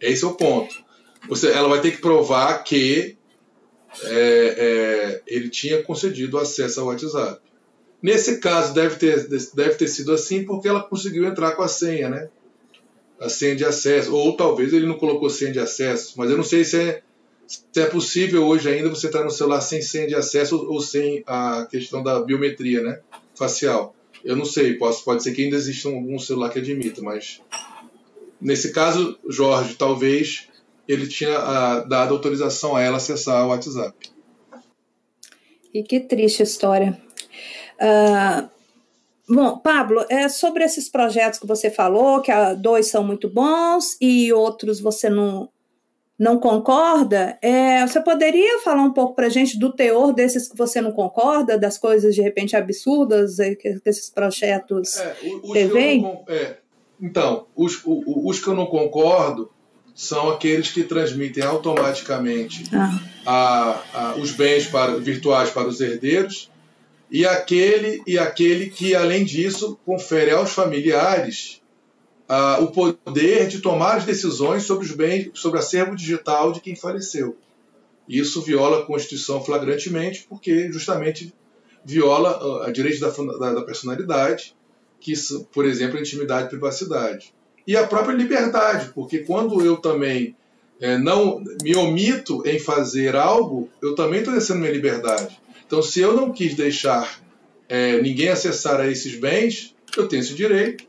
Esse 0.01 0.25
é 0.25 0.27
o 0.27 0.35
ponto. 0.35 0.75
Você, 1.29 1.49
ela 1.49 1.69
vai 1.69 1.79
ter 1.79 1.91
que 1.91 2.01
provar 2.01 2.61
que 2.63 3.17
é, 4.03 4.11
é, 4.57 5.21
ele 5.25 5.49
tinha 5.49 5.81
concedido 5.81 6.37
acesso 6.37 6.81
ao 6.81 6.87
WhatsApp. 6.87 7.41
Nesse 8.01 8.39
caso, 8.39 8.73
deve 8.73 8.97
ter, 8.97 9.27
deve 9.53 9.75
ter 9.75 9.87
sido 9.87 10.11
assim 10.11 10.43
porque 10.43 10.67
ela 10.67 10.83
conseguiu 10.83 11.25
entrar 11.25 11.53
com 11.53 11.63
a 11.63 11.69
senha, 11.69 12.09
né? 12.09 12.29
A 13.17 13.29
senha 13.29 13.55
de 13.55 13.63
acesso. 13.63 14.13
Ou 14.13 14.35
talvez 14.35 14.73
ele 14.73 14.85
não 14.85 14.97
colocou 14.97 15.29
senha 15.29 15.53
de 15.53 15.59
acesso, 15.59 16.15
mas 16.17 16.29
eu 16.29 16.35
não 16.35 16.43
sei 16.43 16.65
se 16.65 16.77
é, 16.81 17.01
se 17.47 17.81
é 17.81 17.85
possível 17.85 18.45
hoje 18.45 18.67
ainda 18.67 18.89
você 18.89 19.07
estar 19.07 19.23
no 19.23 19.31
celular 19.31 19.61
sem 19.61 19.81
senha 19.81 20.07
de 20.07 20.15
acesso 20.15 20.57
ou 20.67 20.81
sem 20.81 21.23
a 21.25 21.65
questão 21.65 22.03
da 22.03 22.19
biometria, 22.19 22.83
né? 22.83 22.99
Facial. 23.35 23.95
Eu 24.23 24.35
não 24.35 24.45
sei, 24.45 24.75
pode, 24.75 25.03
pode 25.03 25.23
ser 25.23 25.33
que 25.33 25.43
ainda 25.43 25.57
exista 25.57 25.89
um, 25.89 26.15
um 26.15 26.19
celular 26.19 26.49
que 26.49 26.59
admita, 26.59 27.01
mas 27.01 27.41
nesse 28.39 28.71
caso, 28.71 29.17
Jorge, 29.27 29.75
talvez 29.75 30.47
ele 30.87 31.07
tinha 31.07 31.37
a, 31.37 31.73
ah, 31.73 31.79
dado 31.81 32.13
autorização 32.13 32.75
a 32.75 32.81
ela 32.81 32.97
acessar 32.97 33.45
o 33.45 33.49
WhatsApp. 33.49 34.11
E 35.73 35.81
que 35.83 35.99
triste 35.99 36.43
história. 36.43 37.01
Uh, 37.81 38.49
bom, 39.27 39.57
Pablo, 39.57 40.05
é 40.09 40.29
sobre 40.29 40.63
esses 40.63 40.87
projetos 40.87 41.39
que 41.39 41.47
você 41.47 41.71
falou, 41.71 42.21
que 42.21 42.31
dois 42.59 42.87
são 42.87 43.03
muito 43.03 43.27
bons 43.27 43.97
e 43.99 44.31
outros 44.31 44.79
você 44.79 45.09
não, 45.09 45.49
não 46.17 46.39
concorda, 46.39 47.37
é, 47.41 47.85
você 47.85 47.99
poderia 47.99 48.59
falar 48.59 48.83
um 48.83 48.93
pouco 48.93 49.15
para 49.15 49.27
a 49.27 49.29
gente 49.29 49.57
do 49.57 49.73
teor 49.73 50.13
desses 50.13 50.47
que 50.47 50.55
você 50.55 50.79
não 50.79 50.91
concorda, 50.91 51.57
das 51.57 51.77
coisas 51.77 52.13
de 52.13 52.21
repente 52.21 52.55
absurdas 52.55 53.39
é, 53.39 53.55
desses 53.83 54.09
projetos 54.09 54.97
é, 54.97 55.15
TV? 55.53 56.01
Não, 56.01 56.23
é, 56.27 56.57
então, 57.01 57.47
os, 57.55 57.81
os, 57.85 58.03
os 58.05 58.39
que 58.39 58.47
eu 58.47 58.53
não 58.53 58.67
concordo 58.67 59.51
são 59.95 60.29
aqueles 60.29 60.71
que 60.71 60.83
transmitem 60.83 61.43
automaticamente 61.43 62.63
ah. 62.73 62.99
a, 63.25 63.83
a, 63.93 64.15
os 64.15 64.31
bens 64.31 64.67
para, 64.67 64.97
virtuais 64.97 65.49
para 65.49 65.67
os 65.67 65.81
herdeiros 65.81 66.49
e 67.11 67.25
aquele 67.27 68.01
e 68.07 68.17
aquele 68.17 68.69
que 68.69 68.95
além 68.95 69.23
disso 69.23 69.77
confere 69.85 70.31
aos 70.31 70.51
familiares 70.51 71.61
ah, 72.33 72.59
o 72.61 72.71
poder 72.71 73.47
de 73.47 73.59
tomar 73.59 73.97
as 73.97 74.05
decisões 74.05 74.63
sobre 74.63 74.85
os 74.85 74.91
bens 74.91 75.29
sobre 75.33 75.59
o 75.59 75.61
acervo 75.61 75.95
digital 75.95 76.51
de 76.51 76.61
quem 76.61 76.75
faleceu 76.75 77.37
isso 78.07 78.41
viola 78.41 78.79
a 78.79 78.85
Constituição 78.85 79.43
flagrantemente 79.43 80.25
porque 80.27 80.71
justamente 80.71 81.33
viola 81.85 82.65
a 82.65 82.71
direito 82.71 82.99
da, 82.99 83.09
da, 83.09 83.53
da 83.53 83.61
personalidade 83.61 84.55
que 84.99 85.13
por 85.51 85.65
exemplo 85.65 85.97
a 85.97 86.01
intimidade 86.01 86.47
e 86.47 86.49
privacidade 86.49 87.33
e 87.65 87.77
a 87.77 87.87
própria 87.87 88.15
liberdade, 88.15 88.91
porque 88.93 89.19
quando 89.19 89.63
eu 89.65 89.77
também 89.77 90.35
é, 90.81 90.97
não 90.97 91.41
me 91.61 91.75
omito 91.75 92.43
em 92.45 92.59
fazer 92.59 93.15
algo, 93.15 93.69
eu 93.81 93.95
também 93.95 94.19
estou 94.19 94.33
descendo 94.33 94.59
minha 94.59 94.71
liberdade. 94.71 95.39
Então, 95.65 95.81
se 95.81 96.01
eu 96.01 96.13
não 96.13 96.31
quis 96.31 96.55
deixar 96.55 97.21
é, 97.69 98.01
ninguém 98.01 98.29
acessar 98.29 98.81
a 98.81 98.87
esses 98.87 99.17
bens, 99.17 99.73
eu 99.95 100.07
tenho 100.07 100.21
esse 100.21 100.33
direito 100.33 100.85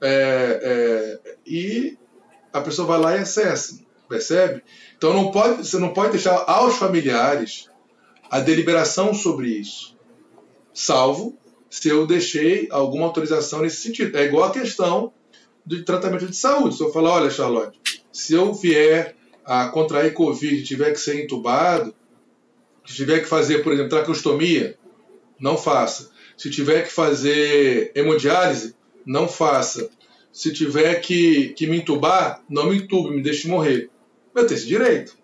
é, 0.00 1.18
é 1.24 1.36
e 1.46 1.96
a 2.52 2.60
pessoa 2.60 2.88
vai 2.88 2.98
lá 2.98 3.16
e 3.16 3.20
acessa, 3.20 3.78
percebe? 4.08 4.62
Então, 4.96 5.12
não 5.12 5.30
pode, 5.30 5.58
você 5.66 5.78
não 5.78 5.92
pode 5.92 6.12
deixar 6.12 6.44
aos 6.46 6.76
familiares 6.76 7.68
a 8.30 8.40
deliberação 8.40 9.14
sobre 9.14 9.48
isso, 9.48 9.96
salvo 10.72 11.36
se 11.68 11.88
eu 11.88 12.06
deixei 12.06 12.68
alguma 12.70 13.06
autorização 13.06 13.62
nesse 13.62 13.82
sentido. 13.82 14.16
É 14.16 14.24
igual 14.24 14.44
a 14.44 14.52
questão 14.52 15.12
de 15.64 15.82
tratamento 15.82 16.26
de 16.26 16.36
saúde. 16.36 16.76
Se 16.76 16.82
eu 16.82 16.92
falar, 16.92 17.14
olha, 17.14 17.30
Charlotte, 17.30 17.78
se 18.12 18.34
eu 18.34 18.54
vier 18.54 19.16
a 19.44 19.68
contrair 19.68 20.14
Covid 20.14 20.62
tiver 20.64 20.92
que 20.92 21.00
ser 21.00 21.22
entubado, 21.22 21.94
se 22.84 22.94
tiver 22.94 23.20
que 23.20 23.26
fazer, 23.26 23.62
por 23.62 23.72
exemplo, 23.72 23.90
traqueostomia, 23.90 24.78
não 25.38 25.56
faça. 25.58 26.10
Se 26.36 26.50
tiver 26.50 26.82
que 26.82 26.92
fazer 26.92 27.92
hemodiálise, 27.94 28.75
não 29.06 29.28
faça. 29.28 29.88
Se 30.32 30.52
tiver 30.52 31.00
que, 31.00 31.50
que 31.50 31.66
me 31.66 31.78
entubar, 31.78 32.42
não 32.50 32.68
me 32.68 32.78
entube, 32.78 33.14
me 33.14 33.22
deixe 33.22 33.48
morrer. 33.48 33.88
Eu 34.34 34.46
tenho 34.46 34.58
esse 34.58 34.66
direito, 34.66 35.16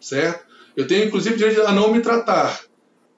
certo? 0.00 0.46
Eu 0.74 0.86
tenho, 0.86 1.04
inclusive, 1.04 1.36
direito 1.36 1.60
a 1.62 1.72
não 1.72 1.92
me 1.92 2.00
tratar. 2.00 2.64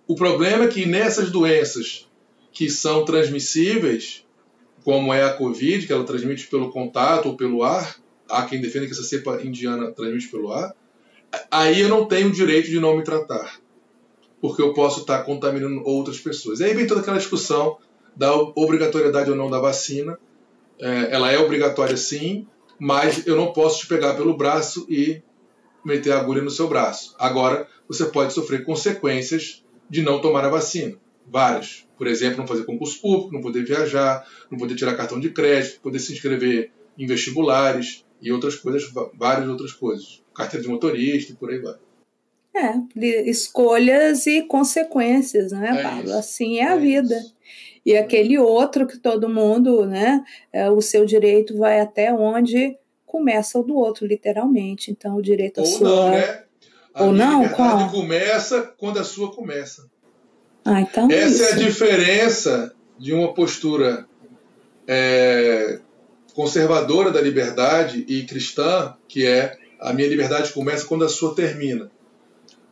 O 0.08 0.16
problema 0.16 0.64
é 0.64 0.68
que 0.68 0.86
nessas 0.86 1.30
doenças 1.30 2.08
que 2.50 2.68
são 2.68 3.04
transmissíveis, 3.04 4.24
como 4.82 5.12
é 5.12 5.22
a 5.22 5.34
Covid, 5.34 5.86
que 5.86 5.92
ela 5.92 6.04
transmite 6.04 6.46
pelo 6.48 6.70
contato 6.70 7.26
ou 7.26 7.36
pelo 7.36 7.62
ar, 7.62 7.96
há 8.28 8.42
quem 8.42 8.60
defenda 8.60 8.86
que 8.86 8.92
essa 8.92 9.02
cepa 9.02 9.40
indiana 9.42 9.92
transmite 9.92 10.28
pelo 10.28 10.52
ar, 10.52 10.74
aí 11.50 11.80
eu 11.80 11.88
não 11.88 12.06
tenho 12.06 12.28
o 12.28 12.32
direito 12.32 12.70
de 12.70 12.80
não 12.80 12.96
me 12.96 13.04
tratar, 13.04 13.60
porque 14.40 14.60
eu 14.60 14.74
posso 14.74 15.00
estar 15.00 15.22
contaminando 15.22 15.82
outras 15.84 16.18
pessoas. 16.18 16.60
Aí 16.60 16.74
vem 16.74 16.86
toda 16.86 17.00
aquela 17.00 17.18
discussão 17.18 17.78
da 18.16 18.34
obrigatoriedade 18.34 19.30
ou 19.30 19.36
não 19.36 19.50
da 19.50 19.58
vacina. 19.58 20.18
É, 20.80 21.14
ela 21.14 21.30
é 21.30 21.38
obrigatória 21.38 21.96
sim, 21.96 22.46
mas 22.78 23.26
eu 23.26 23.36
não 23.36 23.52
posso 23.52 23.80
te 23.80 23.86
pegar 23.86 24.14
pelo 24.14 24.36
braço 24.36 24.86
e 24.88 25.22
meter 25.84 26.12
a 26.12 26.20
agulha 26.20 26.42
no 26.42 26.50
seu 26.50 26.68
braço. 26.68 27.14
Agora, 27.18 27.68
você 27.86 28.06
pode 28.06 28.32
sofrer 28.32 28.64
consequências 28.64 29.62
de 29.88 30.02
não 30.02 30.20
tomar 30.20 30.44
a 30.44 30.48
vacina. 30.48 30.96
Várias. 31.26 31.86
Por 31.96 32.06
exemplo, 32.06 32.38
não 32.38 32.46
fazer 32.46 32.64
concurso 32.64 33.00
público, 33.00 33.32
não 33.32 33.40
poder 33.40 33.64
viajar, 33.64 34.26
não 34.50 34.58
poder 34.58 34.74
tirar 34.74 34.96
cartão 34.96 35.20
de 35.20 35.30
crédito, 35.30 35.80
poder 35.80 35.98
se 35.98 36.12
inscrever 36.12 36.70
em 36.98 37.06
vestibulares 37.06 38.04
e 38.20 38.32
outras 38.32 38.56
coisas, 38.56 38.90
várias 39.14 39.48
outras 39.48 39.72
coisas. 39.72 40.22
Carteira 40.34 40.64
de 40.64 40.70
motorista 40.70 41.32
e 41.32 41.36
por 41.36 41.50
aí 41.50 41.58
vai. 41.58 41.76
É, 42.56 43.28
escolhas 43.28 44.26
e 44.26 44.42
consequências, 44.42 45.50
né, 45.50 45.76
é 45.76 45.82
Pablo? 45.82 46.12
Assim 46.12 46.58
é, 46.58 46.60
é 46.60 46.68
a 46.68 46.76
vida. 46.76 47.16
Isso. 47.16 47.34
E 47.84 47.96
aquele 47.96 48.38
outro 48.38 48.86
que 48.86 48.98
todo 48.98 49.28
mundo, 49.28 49.84
né, 49.84 50.24
é, 50.52 50.70
o 50.70 50.80
seu 50.80 51.04
direito 51.04 51.56
vai 51.58 51.80
até 51.80 52.12
onde 52.12 52.76
começa 53.04 53.58
o 53.58 53.62
do 53.62 53.76
outro, 53.76 54.06
literalmente. 54.06 54.90
Então, 54.90 55.16
o 55.16 55.22
direito 55.22 55.58
Ou 55.58 55.64
a 55.64 55.68
sua. 55.68 55.88
Não, 55.88 56.10
né? 56.10 56.44
A 56.94 57.04
Ou 57.04 57.12
não, 57.12 57.48
qual? 57.50 57.90
começa 57.90 58.62
quando 58.78 58.98
a 58.98 59.04
sua 59.04 59.32
começa. 59.32 59.88
Ah, 60.64 60.80
então 60.80 61.10
é 61.10 61.14
Essa 61.14 61.44
é, 61.44 61.52
a 61.52 61.56
diferença 61.56 62.74
de 62.98 63.12
uma 63.12 63.34
postura 63.34 64.06
é, 64.86 65.80
conservadora 66.34 67.10
da 67.10 67.20
liberdade 67.20 68.04
e 68.08 68.24
cristã, 68.24 68.94
que 69.06 69.26
é 69.26 69.56
a 69.80 69.92
minha 69.92 70.08
liberdade 70.08 70.52
começa 70.52 70.86
quando 70.86 71.04
a 71.04 71.08
sua 71.08 71.34
termina. 71.34 71.90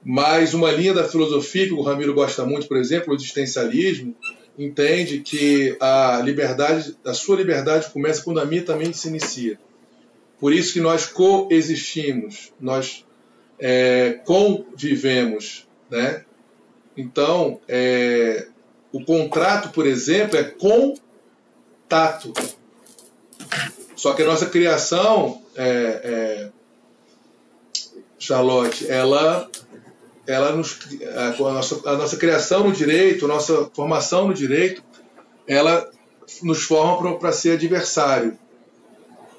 Mas 0.04 0.54
uma 0.54 0.70
linha 0.70 0.94
da 0.94 1.04
filosofia 1.04 1.66
que 1.66 1.74
o 1.74 1.82
Ramiro 1.82 2.14
gosta 2.14 2.44
muito, 2.44 2.66
por 2.66 2.76
exemplo, 2.76 3.12
o 3.12 3.16
existencialismo, 3.16 4.16
entende 4.58 5.20
que 5.20 5.76
a 5.80 6.20
liberdade, 6.22 6.96
a 7.04 7.14
sua 7.14 7.36
liberdade 7.36 7.90
começa 7.90 8.22
quando 8.22 8.40
a 8.40 8.44
minha 8.44 8.62
também 8.62 8.92
se 8.92 9.08
inicia. 9.08 9.58
Por 10.38 10.52
isso 10.52 10.72
que 10.72 10.80
nós 10.80 11.06
coexistimos, 11.06 12.52
nós 12.60 13.04
é, 13.58 14.20
convivemos, 14.24 15.68
né? 15.88 16.24
Então, 16.96 17.60
é, 17.68 18.48
o 18.92 19.04
contrato, 19.04 19.70
por 19.70 19.86
exemplo, 19.86 20.36
é 20.36 20.44
contato. 20.44 22.32
Só 23.94 24.14
que 24.14 24.22
a 24.22 24.26
nossa 24.26 24.46
criação, 24.46 25.40
é, 25.54 25.62
é, 25.64 26.50
Charlotte, 28.18 28.90
ela, 28.90 29.48
ela 30.26 30.52
nos, 30.52 30.78
a, 31.14 31.52
nossa, 31.52 31.80
a 31.88 31.96
nossa 31.96 32.16
criação 32.16 32.68
no 32.68 32.72
direito, 32.72 33.24
a 33.24 33.28
nossa 33.28 33.70
formação 33.74 34.28
no 34.28 34.34
direito, 34.34 34.82
ela 35.46 35.90
nos 36.42 36.62
forma 36.62 37.18
para 37.18 37.32
ser 37.32 37.52
adversário. 37.52 38.38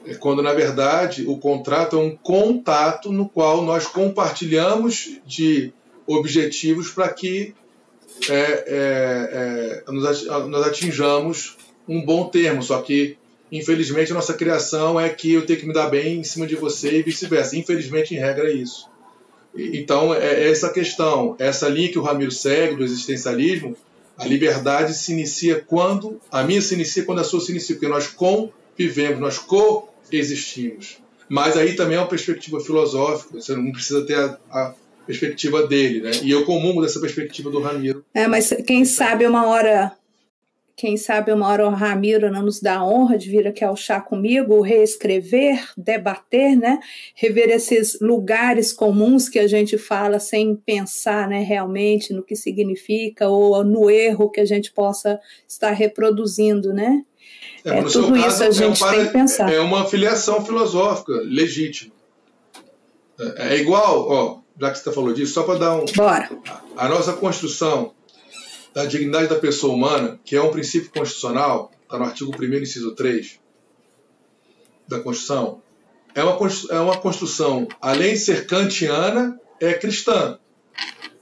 É 0.06 0.16
quando, 0.16 0.42
na 0.42 0.54
verdade, 0.54 1.26
o 1.26 1.38
contrato 1.38 1.96
é 1.96 2.00
um 2.00 2.16
contato 2.16 3.12
no 3.12 3.28
qual 3.30 3.62
nós 3.62 3.88
compartilhamos 3.88 5.18
de 5.26 5.74
objetivos 6.06 6.90
para 6.90 7.08
que 7.10 7.56
é, 8.30 8.34
é, 8.34 9.84
é, 9.88 9.92
nós 9.92 10.68
atinjamos 10.68 11.58
um 11.88 12.06
bom 12.06 12.26
termo. 12.28 12.62
Só 12.62 12.82
que, 12.82 13.18
infelizmente, 13.50 14.12
a 14.12 14.16
nossa 14.16 14.34
criação 14.34 15.00
é 15.00 15.08
que 15.08 15.32
eu 15.32 15.46
tenho 15.46 15.60
que 15.60 15.66
me 15.66 15.74
dar 15.74 15.90
bem 15.90 16.20
em 16.20 16.24
cima 16.24 16.46
de 16.46 16.56
você 16.56 17.00
e 17.00 17.04
vice-versa. 17.04 17.58
Infelizmente, 17.58 18.14
em 18.14 18.20
regra, 18.20 18.50
é 18.50 18.54
isso. 18.54 18.92
Então, 19.56 20.14
é, 20.14 20.44
é 20.44 20.50
essa 20.50 20.70
questão, 20.70 21.36
essa 21.40 21.68
linha 21.68 21.92
que 21.92 22.00
o 22.00 22.02
Ramiro 22.02 22.32
segue 22.32 22.76
do 22.76 22.84
existencialismo, 22.84 23.76
a 24.18 24.26
liberdade 24.26 24.94
se 24.94 25.12
inicia 25.12 25.60
quando, 25.60 26.20
a 26.32 26.44
minha 26.44 26.62
se 26.62 26.74
inicia 26.74 27.04
quando 27.04 27.20
a 27.20 27.24
sua 27.24 27.40
se 27.40 27.52
inicia, 27.52 27.76
porque 27.76 27.88
nós 27.88 28.08
convivemos, 28.08 29.20
nós 29.20 29.38
coexistimos. 29.40 30.98
Mas 31.30 31.58
aí 31.58 31.76
também 31.76 31.98
é 31.98 32.00
uma 32.00 32.08
perspectiva 32.08 32.60
filosófica, 32.60 33.40
você 33.40 33.56
não 33.56 33.72
precisa 33.72 34.06
ter 34.06 34.18
a, 34.18 34.38
a 34.52 34.74
perspectiva 35.06 35.66
dele, 35.68 36.02
né? 36.02 36.12
E 36.22 36.32
eu 36.32 36.46
comungo 36.46 36.82
dessa 36.82 37.00
perspectiva 37.00 37.50
do 37.50 37.60
Ramiro. 37.60 38.06
É, 38.14 38.28
mas 38.28 38.54
quem 38.66 38.86
sabe 38.86 39.26
uma 39.26 39.48
hora 39.48 39.92
quem 40.76 40.98
sabe 40.98 41.32
uma 41.32 41.48
hora 41.48 41.68
o 41.68 41.70
Ramiro 41.70 42.32
não 42.32 42.42
nos 42.42 42.60
dá 42.60 42.78
a 42.78 42.86
honra 42.86 43.18
de 43.18 43.30
vir 43.30 43.48
aqui 43.48 43.64
ao 43.64 43.76
chá 43.76 44.02
comigo, 44.02 44.62
reescrever, 44.62 45.72
debater, 45.78 46.56
né? 46.58 46.80
Rever 47.16 47.50
esses 47.50 48.00
lugares 48.02 48.74
comuns 48.74 49.30
que 49.30 49.38
a 49.38 49.48
gente 49.48 49.78
fala 49.78 50.20
sem 50.20 50.56
pensar, 50.56 51.28
né, 51.28 51.44
realmente 51.44 52.12
no 52.12 52.24
que 52.24 52.36
significa 52.36 53.28
ou 53.30 53.64
no 53.64 53.90
erro 53.90 54.32
que 54.32 54.42
a 54.42 54.46
gente 54.46 54.72
possa 54.72 55.20
estar 55.48 55.72
reproduzindo, 55.72 56.74
né? 56.74 57.04
É, 57.64 57.80
é 57.80 57.84
tudo 57.84 58.18
isso 58.18 58.44
a 58.44 58.52
gente 58.52 58.84
é 58.84 58.88
um 58.88 58.92
tem 58.92 59.06
que 59.06 59.14
pensar. 59.14 59.54
É 59.54 59.60
uma 59.60 59.86
filiação 59.86 60.44
filosófica 60.44 61.14
legítima. 61.24 61.94
É, 63.20 63.54
é 63.54 63.58
igual, 63.60 64.10
ó, 64.10 64.40
já 64.60 64.72
que 64.72 64.80
você 64.80 64.92
falou 64.92 65.14
disso, 65.14 65.34
só 65.34 65.44
para 65.44 65.60
dar 65.60 65.76
um. 65.76 65.86
Bora. 65.96 66.30
A 66.76 66.90
nossa 66.90 67.14
construção 67.14 67.94
da 68.74 68.86
dignidade 68.86 69.28
da 69.28 69.36
pessoa 69.36 69.74
humana, 69.74 70.20
que 70.26 70.36
é 70.36 70.42
um 70.42 70.52
princípio 70.52 70.90
constitucional, 70.92 71.72
está 71.84 71.98
no 71.98 72.06
artigo 72.06 72.32
1, 72.38 72.54
inciso 72.56 72.96
3 72.96 73.40
da 74.88 75.00
Constituição, 75.00 75.62
é 76.16 76.24
uma, 76.24 76.38
é 76.72 76.80
uma 76.80 76.98
construção, 76.98 77.68
além 77.82 78.14
de 78.14 78.20
ser 78.20 78.46
kantiana, 78.48 79.40
é 79.60 79.74
cristã. 79.74 80.38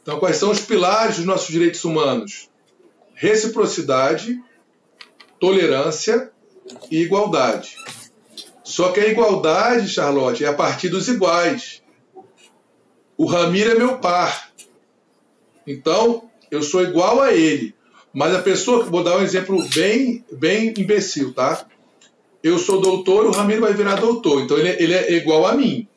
Então, 0.01 0.19
quais 0.19 0.37
são 0.37 0.49
os 0.49 0.61
pilares 0.61 1.17
dos 1.17 1.25
nossos 1.25 1.47
direitos 1.47 1.83
humanos? 1.83 2.49
Reciprocidade, 3.13 4.41
tolerância 5.39 6.31
e 6.89 7.01
igualdade. 7.01 7.75
Só 8.63 8.91
que 8.91 8.99
a 8.99 9.07
igualdade, 9.07 9.89
Charlotte, 9.89 10.43
é 10.43 10.47
a 10.47 10.53
partir 10.53 10.89
dos 10.89 11.07
iguais. 11.07 11.83
O 13.17 13.25
Ramiro 13.25 13.71
é 13.71 13.75
meu 13.75 13.99
par. 13.99 14.51
Então, 15.67 16.30
eu 16.51 16.61
sou 16.61 16.83
igual 16.83 17.21
a 17.21 17.33
ele. 17.33 17.73
Mas 18.13 18.35
a 18.35 18.41
pessoa, 18.41 18.83
vou 18.83 19.03
dar 19.03 19.17
um 19.17 19.23
exemplo 19.23 19.57
bem, 19.73 20.23
bem 20.33 20.73
imbecil, 20.77 21.33
tá? 21.33 21.65
Eu 22.43 22.59
sou 22.59 22.81
doutor, 22.81 23.25
o 23.25 23.31
Ramiro 23.31 23.61
vai 23.61 23.73
virar 23.73 23.95
doutor. 23.95 24.41
Então 24.41 24.57
ele, 24.57 24.67
é, 24.67 24.83
ele 24.83 24.93
é 24.93 25.13
igual 25.13 25.47
a 25.47 25.53
mim. 25.53 25.87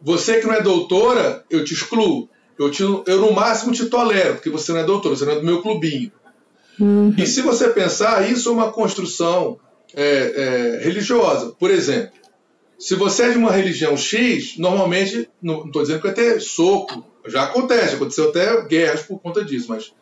Você 0.00 0.40
que 0.40 0.46
não 0.46 0.54
é 0.54 0.62
doutora, 0.62 1.44
eu 1.50 1.64
te 1.64 1.74
excluo. 1.74 2.28
Eu, 2.58 2.70
te, 2.70 2.82
eu 2.82 3.20
no 3.20 3.32
máximo 3.32 3.72
te 3.72 3.84
tolero, 3.86 4.34
porque 4.34 4.48
você 4.48 4.72
não 4.72 4.80
é 4.80 4.84
doutora, 4.84 5.14
você 5.14 5.26
não 5.26 5.32
é 5.32 5.36
do 5.40 5.44
meu 5.44 5.60
clubinho. 5.60 6.10
Uhum. 6.80 7.14
E 7.18 7.26
se 7.26 7.42
você 7.42 7.68
pensar, 7.68 8.30
isso 8.30 8.48
é 8.48 8.52
uma 8.52 8.72
construção 8.72 9.58
é, 9.94 10.04
é, 10.04 10.84
religiosa. 10.84 11.54
Por 11.58 11.70
exemplo, 11.70 12.12
se 12.78 12.94
você 12.94 13.24
é 13.24 13.30
de 13.30 13.38
uma 13.38 13.52
religião 13.52 13.96
X, 13.96 14.56
normalmente, 14.56 15.28
não 15.42 15.66
estou 15.66 15.82
dizendo 15.82 16.00
que 16.00 16.06
vai 16.06 16.14
ter 16.14 16.40
soco, 16.40 17.04
já 17.28 17.44
acontece, 17.44 17.94
aconteceu 17.94 18.28
até 18.28 18.62
guerras 18.62 19.02
por 19.02 19.18
conta 19.20 19.44
disso, 19.44 19.66
mas, 19.68 19.92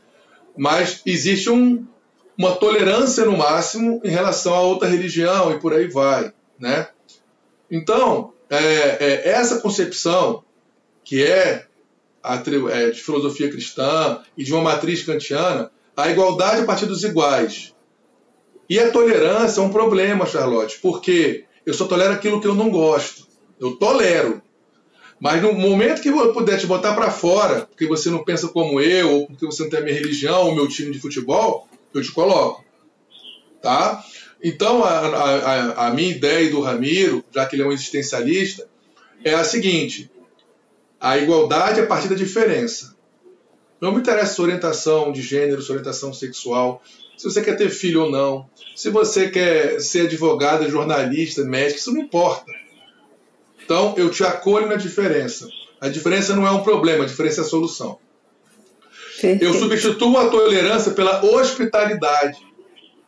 mas 0.56 1.02
existe 1.04 1.50
um, 1.50 1.86
uma 2.36 2.56
tolerância 2.56 3.24
no 3.24 3.36
máximo 3.36 4.00
em 4.04 4.10
relação 4.10 4.54
a 4.54 4.60
outra 4.60 4.88
religião 4.88 5.52
e 5.52 5.58
por 5.58 5.72
aí 5.72 5.86
vai, 5.86 6.32
né? 6.58 6.88
Então, 7.70 8.32
é, 8.50 8.56
é, 8.58 9.28
essa 9.30 9.60
concepção 9.60 10.44
que 11.02 11.22
é, 11.22 11.66
a, 12.22 12.36
é 12.36 12.90
de 12.90 13.00
filosofia 13.00 13.50
cristã 13.50 14.20
e 14.36 14.44
de 14.44 14.52
uma 14.52 14.62
matriz 14.62 15.02
kantiana, 15.02 15.70
a 15.96 16.08
igualdade 16.10 16.62
a 16.62 16.64
partir 16.64 16.86
dos 16.86 17.04
iguais. 17.04 17.74
E 18.68 18.78
a 18.78 18.90
tolerância 18.90 19.60
é 19.60 19.64
um 19.64 19.70
problema, 19.70 20.26
Charlotte, 20.26 20.78
porque 20.80 21.44
eu 21.66 21.74
só 21.74 21.86
tolero 21.86 22.14
aquilo 22.14 22.40
que 22.40 22.46
eu 22.46 22.54
não 22.54 22.70
gosto. 22.70 23.26
Eu 23.60 23.76
tolero, 23.76 24.42
mas 25.24 25.40
no 25.40 25.54
momento 25.54 26.02
que 26.02 26.10
eu 26.10 26.34
puder 26.34 26.60
te 26.60 26.66
botar 26.66 26.92
para 26.92 27.10
fora, 27.10 27.62
porque 27.62 27.86
você 27.86 28.10
não 28.10 28.22
pensa 28.22 28.46
como 28.48 28.78
eu, 28.78 29.10
ou 29.10 29.26
porque 29.26 29.46
você 29.46 29.62
não 29.62 29.70
tem 29.70 29.80
a 29.80 29.82
minha 29.82 29.94
religião, 29.94 30.48
ou 30.48 30.54
meu 30.54 30.68
time 30.68 30.92
de 30.92 31.00
futebol, 31.00 31.66
eu 31.94 32.02
te 32.02 32.12
coloco. 32.12 32.62
Tá? 33.62 34.04
Então, 34.42 34.84
a, 34.84 34.98
a, 34.98 35.86
a 35.86 35.90
minha 35.94 36.10
ideia 36.10 36.50
do 36.50 36.60
Ramiro, 36.60 37.24
já 37.34 37.46
que 37.46 37.56
ele 37.56 37.62
é 37.62 37.66
um 37.66 37.72
existencialista, 37.72 38.68
é 39.24 39.32
a 39.32 39.44
seguinte: 39.44 40.10
a 41.00 41.16
igualdade 41.16 41.80
a 41.80 41.86
partir 41.86 42.08
da 42.08 42.14
diferença. 42.14 42.94
Não 43.80 43.92
me 43.92 44.00
interessa 44.00 44.34
sua 44.34 44.44
orientação 44.44 45.10
de 45.10 45.22
gênero, 45.22 45.62
sua 45.62 45.76
orientação 45.76 46.12
sexual, 46.12 46.82
se 47.16 47.24
você 47.24 47.40
quer 47.40 47.56
ter 47.56 47.70
filho 47.70 48.02
ou 48.02 48.10
não, 48.10 48.46
se 48.76 48.90
você 48.90 49.30
quer 49.30 49.80
ser 49.80 50.02
advogada, 50.02 50.68
jornalista, 50.68 51.42
médico, 51.42 51.78
isso 51.78 51.94
não 51.94 52.02
importa. 52.02 52.44
Então, 53.64 53.94
eu 53.96 54.10
te 54.10 54.22
acolho 54.22 54.66
na 54.66 54.76
diferença. 54.76 55.48
A 55.80 55.88
diferença 55.88 56.36
não 56.36 56.46
é 56.46 56.50
um 56.50 56.62
problema, 56.62 57.04
a 57.04 57.06
diferença 57.06 57.40
é 57.40 57.44
a 57.44 57.46
solução. 57.46 57.98
Eu 59.40 59.54
substituo 59.54 60.18
a 60.18 60.28
tolerância 60.28 60.92
pela 60.92 61.24
hospitalidade. 61.24 62.38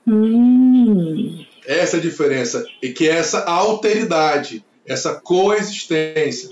Hum. 0.06 1.44
Essa 1.66 1.96
é 1.96 1.98
a 1.98 2.02
diferença. 2.02 2.64
E 2.80 2.90
que 2.90 3.08
é 3.08 3.12
essa 3.12 3.44
alteridade, 3.44 4.64
essa 4.86 5.14
coexistência. 5.14 6.48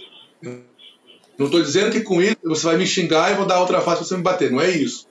Não 1.39 1.47
estou 1.47 1.63
dizendo 1.63 1.91
que 1.91 2.01
com 2.01 2.21
isso 2.21 2.37
você 2.45 2.67
vai 2.67 2.77
me 2.77 2.87
xingar 2.87 3.33
e 3.33 3.37
vou 3.37 3.47
dar 3.47 3.61
outra 3.61 3.81
face 3.81 3.99
para 3.99 4.07
você 4.07 4.17
me 4.17 4.23
bater. 4.23 4.51
Não 4.51 4.61
é 4.61 4.71
isso. 4.71 5.07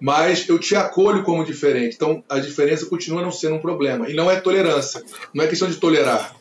Mas 0.00 0.48
eu 0.48 0.58
te 0.58 0.76
acolho 0.76 1.24
como 1.24 1.44
diferente. 1.44 1.96
Então 1.96 2.22
a 2.28 2.38
diferença 2.38 2.86
continua 2.86 3.22
não 3.22 3.32
sendo 3.32 3.56
um 3.56 3.60
problema. 3.60 4.08
E 4.08 4.14
não 4.14 4.30
é 4.30 4.40
tolerância. 4.40 5.02
Não 5.34 5.44
é 5.44 5.48
questão 5.48 5.68
de 5.68 5.76
tolerar. 5.76 6.37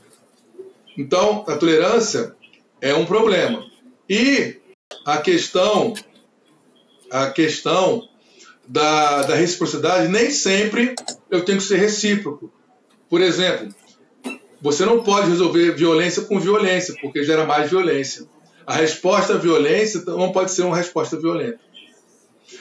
Então, 0.98 1.46
a 1.48 1.56
tolerância 1.56 2.36
é 2.82 2.94
um 2.94 3.06
problema. 3.06 3.64
E 4.10 4.56
a 5.06 5.18
questão, 5.18 5.94
a 7.12 7.30
questão 7.30 8.08
da, 8.68 9.24
da 9.24 9.36
reciprocidade, 9.36 10.08
nem 10.08 10.32
sempre 10.32 10.96
eu 11.30 11.46
tenho 11.46 11.60
que 11.60 11.64
ser 11.64 11.78
recíproco. 11.78 12.52
Por 13.10 13.22
exemplo, 13.22 13.74
você 14.62 14.86
não 14.86 15.04
pode 15.04 15.30
resolver 15.30 15.76
violência 15.76 16.24
com 16.24 16.40
violência, 16.40 16.96
porque 17.02 17.24
gera 17.24 17.46
mais 17.46 17.70
violência. 17.70 18.28
A 18.66 18.74
resposta 18.74 19.36
à 19.36 19.38
violência 19.38 20.04
não 20.06 20.32
pode 20.32 20.52
ser 20.52 20.64
uma 20.64 20.76
resposta 20.76 21.18
violenta. 21.18 21.60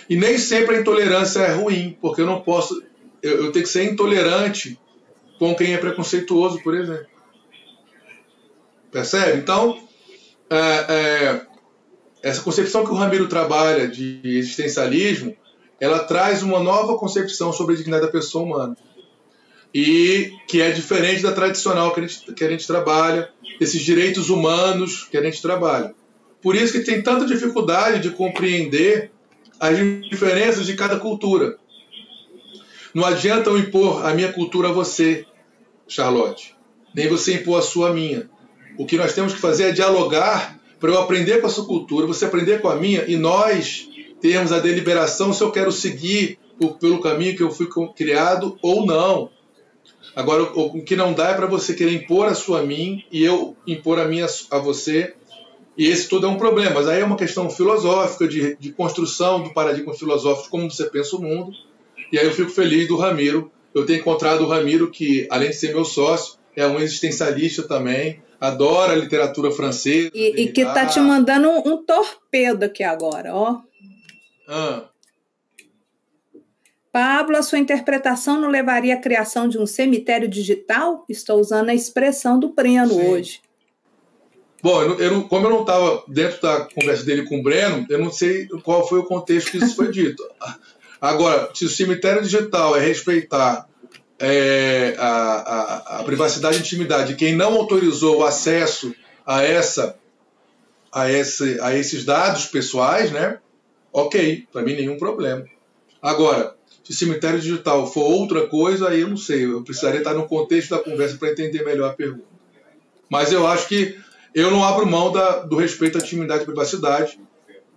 E 0.09 0.16
nem 0.16 0.39
sempre 0.39 0.76
a 0.76 0.80
intolerância 0.80 1.41
é 1.41 1.55
ruim, 1.55 1.97
porque 2.01 2.20
eu 2.20 2.26
não 2.26 2.41
posso. 2.41 2.82
Eu, 3.22 3.47
eu 3.47 3.53
tenho 3.53 3.64
que 3.64 3.70
ser 3.70 3.84
intolerante 3.84 4.78
com 5.39 5.55
quem 5.55 5.74
é 5.74 5.78
preconceituoso, 5.78 6.62
por 6.62 6.76
exemplo. 6.76 7.16
Percebe? 8.97 9.36
Então, 9.36 9.78
é, 10.49 10.57
é, 10.57 11.47
essa 12.22 12.40
concepção 12.40 12.82
que 12.82 12.90
o 12.90 12.94
Ramiro 12.94 13.28
trabalha 13.28 13.86
de 13.86 14.22
existencialismo, 14.24 15.36
ela 15.78 15.99
traz 15.99 16.42
uma 16.42 16.61
nova 16.61 16.97
concepção 16.97 17.53
sobre 17.53 17.74
a 17.74 17.76
dignidade 17.76 18.07
da 18.07 18.11
pessoa 18.11 18.42
humana. 18.42 18.76
E 19.74 20.32
que 20.49 20.62
é 20.62 20.70
diferente 20.70 21.22
da 21.22 21.30
tradicional 21.30 21.92
que 21.92 22.01
a 22.01 22.07
gente, 22.07 22.32
que 22.32 22.42
a 22.42 22.49
gente 22.49 22.66
trabalha, 22.66 23.28
desses 23.61 23.82
direitos 23.82 24.30
humanos 24.30 25.07
que 25.11 25.18
a 25.18 25.22
gente 25.22 25.42
trabalha. 25.42 25.94
Por 26.40 26.57
isso 26.57 26.72
que 26.72 26.80
tem 26.80 27.03
tanta 27.03 27.26
dificuldade 27.26 28.01
de 28.01 28.16
compreender 28.16 29.11
as 29.61 29.76
diferenças 30.09 30.64
de 30.64 30.74
cada 30.74 30.99
cultura. 30.99 31.59
Não 32.94 33.05
adianta 33.05 33.51
eu 33.51 33.59
impor 33.59 34.07
a 34.07 34.14
minha 34.14 34.32
cultura 34.32 34.70
a 34.70 34.72
você, 34.72 35.26
Charlotte, 35.86 36.57
nem 36.94 37.09
você 37.09 37.34
impor 37.34 37.59
a 37.59 37.62
sua 37.62 37.90
a 37.90 37.92
minha. 37.92 38.34
O 38.79 38.87
que 38.87 38.97
nós 38.97 39.14
temos 39.14 39.33
que 39.33 39.41
fazer 39.41 39.64
é 39.64 39.72
dialogar 39.72 40.59
para 40.79 40.91
eu 40.91 40.99
aprender 40.99 41.41
com 41.41 41.47
a 41.47 41.51
sua 41.51 41.64
cultura, 41.64 42.07
você 42.07 42.24
aprender 42.27 42.61
com 42.61 42.68
a 42.68 42.77
minha 42.77 43.05
e 43.07 43.16
nós 43.16 43.89
termos 44.20 44.53
a 44.53 44.59
deliberação 44.59 45.33
se 45.33 45.43
eu 45.43 45.51
quero 45.51 45.72
seguir 45.72 46.39
pelo 46.81 47.01
caminho 47.01 47.37
que 47.37 47.43
eu 47.43 47.51
fui 47.51 47.68
criado 47.95 48.59
ou 48.62 48.87
não. 48.87 49.31
Agora, 50.14 50.45
o 50.55 50.83
que 50.83 50.97
não 50.97 51.12
dá 51.12 51.31
é 51.31 51.35
para 51.35 51.47
você 51.47 51.74
querer 51.74 51.93
impor 51.93 52.27
a 52.27 52.35
sua 52.35 52.61
a 52.61 52.62
mim 52.62 53.05
e 53.12 53.22
eu 53.22 53.55
impor 53.66 53.99
a 53.99 54.07
minha 54.07 54.27
a 54.51 54.59
você. 54.59 55.14
E 55.77 55.87
esse 55.89 56.09
tudo 56.09 56.27
é 56.27 56.31
um 56.31 56.39
problema. 56.39 56.77
Mas 56.77 56.89
aí 56.89 57.03
é 57.03 57.05
uma 57.05 57.18
questão 57.18 57.51
filosófica, 57.51 58.27
de, 58.27 58.57
de 58.57 58.72
construção 58.72 59.43
do 59.43 59.53
paradigma 59.53 59.93
filosófico, 59.93 60.49
como 60.49 60.70
você 60.70 60.85
pensa 60.89 61.16
o 61.16 61.22
mundo. 61.22 61.53
E 62.11 62.18
aí 62.18 62.24
eu 62.24 62.33
fico 62.33 62.51
feliz 62.51 62.89
do 62.89 62.97
Ramiro. 62.97 63.51
Eu 63.74 63.85
tenho 63.85 63.99
encontrado 63.99 64.43
o 64.43 64.49
Ramiro, 64.49 64.91
que 64.91 65.27
além 65.31 65.51
de 65.51 65.57
ser 65.57 65.74
meu 65.74 65.85
sócio, 65.85 66.39
é 66.55 66.66
um 66.66 66.81
existencialista 66.81 67.64
também, 67.64 68.22
adora 68.41 68.95
literatura 68.95 69.51
francesa. 69.51 70.11
E, 70.14 70.43
e 70.43 70.53
que 70.53 70.64
tá 70.64 70.87
te 70.87 71.01
mandando 71.01 71.49
um, 71.49 71.74
um, 71.74 71.84
torpedo 71.84 72.64
aqui 72.64 72.82
agora, 72.82 73.34
ó. 73.34 73.61
Ah. 74.49 74.84
Pablo, 76.93 77.37
a 77.37 77.43
sua 77.43 77.59
interpretação 77.59 78.41
não 78.41 78.49
levaria 78.49 78.95
à 78.95 79.01
criação 79.01 79.49
de 79.49 79.59
um 79.59 79.66
cemitério 79.66 80.28
digital? 80.28 81.05
Estou 81.09 81.39
usando 81.39 81.68
a 81.68 81.74
expressão 81.74 82.39
do 82.39 82.55
Breno 82.55 82.95
Sim. 82.95 83.09
hoje. 83.09 83.41
Bom, 84.62 84.82
eu, 84.82 84.99
eu, 84.99 85.22
como 85.28 85.47
eu 85.47 85.51
não 85.51 85.61
estava 85.61 86.03
dentro 86.09 86.41
da 86.41 86.62
conversa 86.62 87.05
dele 87.05 87.26
com 87.26 87.39
o 87.39 87.43
Breno, 87.43 87.87
eu 87.91 87.99
não 87.99 88.11
sei 88.11 88.47
qual 88.64 88.89
foi 88.89 88.99
o 89.01 89.05
contexto 89.05 89.51
que 89.51 89.59
isso 89.59 89.76
foi 89.76 89.91
dito. 89.91 90.22
Agora, 91.01 91.51
se 91.55 91.66
o 91.66 91.68
cemitério 91.68 92.22
digital 92.22 92.74
é 92.74 92.80
respeitar 92.80 93.68
é, 94.19 94.95
a, 94.99 95.09
a, 95.09 96.01
a, 96.01 96.05
privacidade 96.05 96.57
e 96.57 96.61
intimidade 96.61 97.09
de 97.09 97.17
quem 97.17 97.37
não 97.37 97.55
autorizou 97.55 98.19
o 98.19 98.25
acesso 98.25 98.95
a 99.27 99.43
essa 99.43 99.99
a, 100.93 101.11
esse, 101.11 101.61
a 101.61 101.75
esses 101.75 102.05
dados 102.05 102.47
pessoais, 102.47 103.11
né? 103.11 103.39
Ok, 103.93 104.47
para 104.51 104.62
mim 104.62 104.75
nenhum 104.75 104.97
problema. 104.97 105.45
Agora, 106.01 106.55
Se 106.83 106.95
cemitério 106.95 107.41
digital 107.41 107.87
for 107.93 108.05
outra 108.05 108.47
coisa, 108.47 108.89
aí 108.89 109.01
eu 109.01 109.09
não 109.09 109.17
sei. 109.17 109.45
Eu 109.45 109.62
precisaria 109.62 109.99
estar 109.99 110.14
no 110.14 110.29
contexto 110.29 110.71
da 110.71 110.79
conversa 110.79 111.17
para 111.17 111.33
entender 111.33 111.64
melhor 111.64 111.91
a 111.91 111.95
pergunta. 111.95 112.29
Mas 113.11 113.33
eu 113.33 113.47
acho 113.47 113.67
que 113.69 113.99
eu 114.33 114.51
não 114.51 114.62
abro 114.62 114.87
mão 114.87 115.11
da, 115.11 115.41
do 115.41 115.57
respeito 115.57 115.99
à 115.99 116.01
intimidade 116.01 116.43
e 116.43 116.47
privacidade 116.47 117.19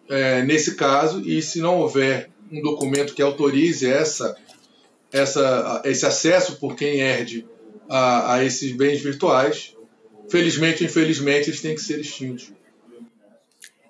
é, 0.08 0.44
nesse 0.44 0.76
caso, 0.76 1.22
e 1.22 1.42
se 1.42 1.60
não 1.60 1.80
houver 1.80 2.30
um 2.52 2.62
documento 2.62 3.14
que 3.14 3.22
autorize 3.22 3.88
essa, 3.88 4.36
essa, 5.12 5.82
esse 5.86 6.06
acesso 6.06 6.58
por 6.58 6.76
quem 6.76 7.00
herde 7.02 7.48
a, 7.90 8.36
a 8.36 8.44
esses 8.44 8.72
bens 8.72 9.02
virtuais, 9.02 9.76
felizmente 10.30 10.84
ou 10.84 10.90
infelizmente, 10.90 11.50
eles 11.50 11.62
têm 11.62 11.76
que 11.76 11.82
ser 11.82 12.00
extintos. 12.00 12.54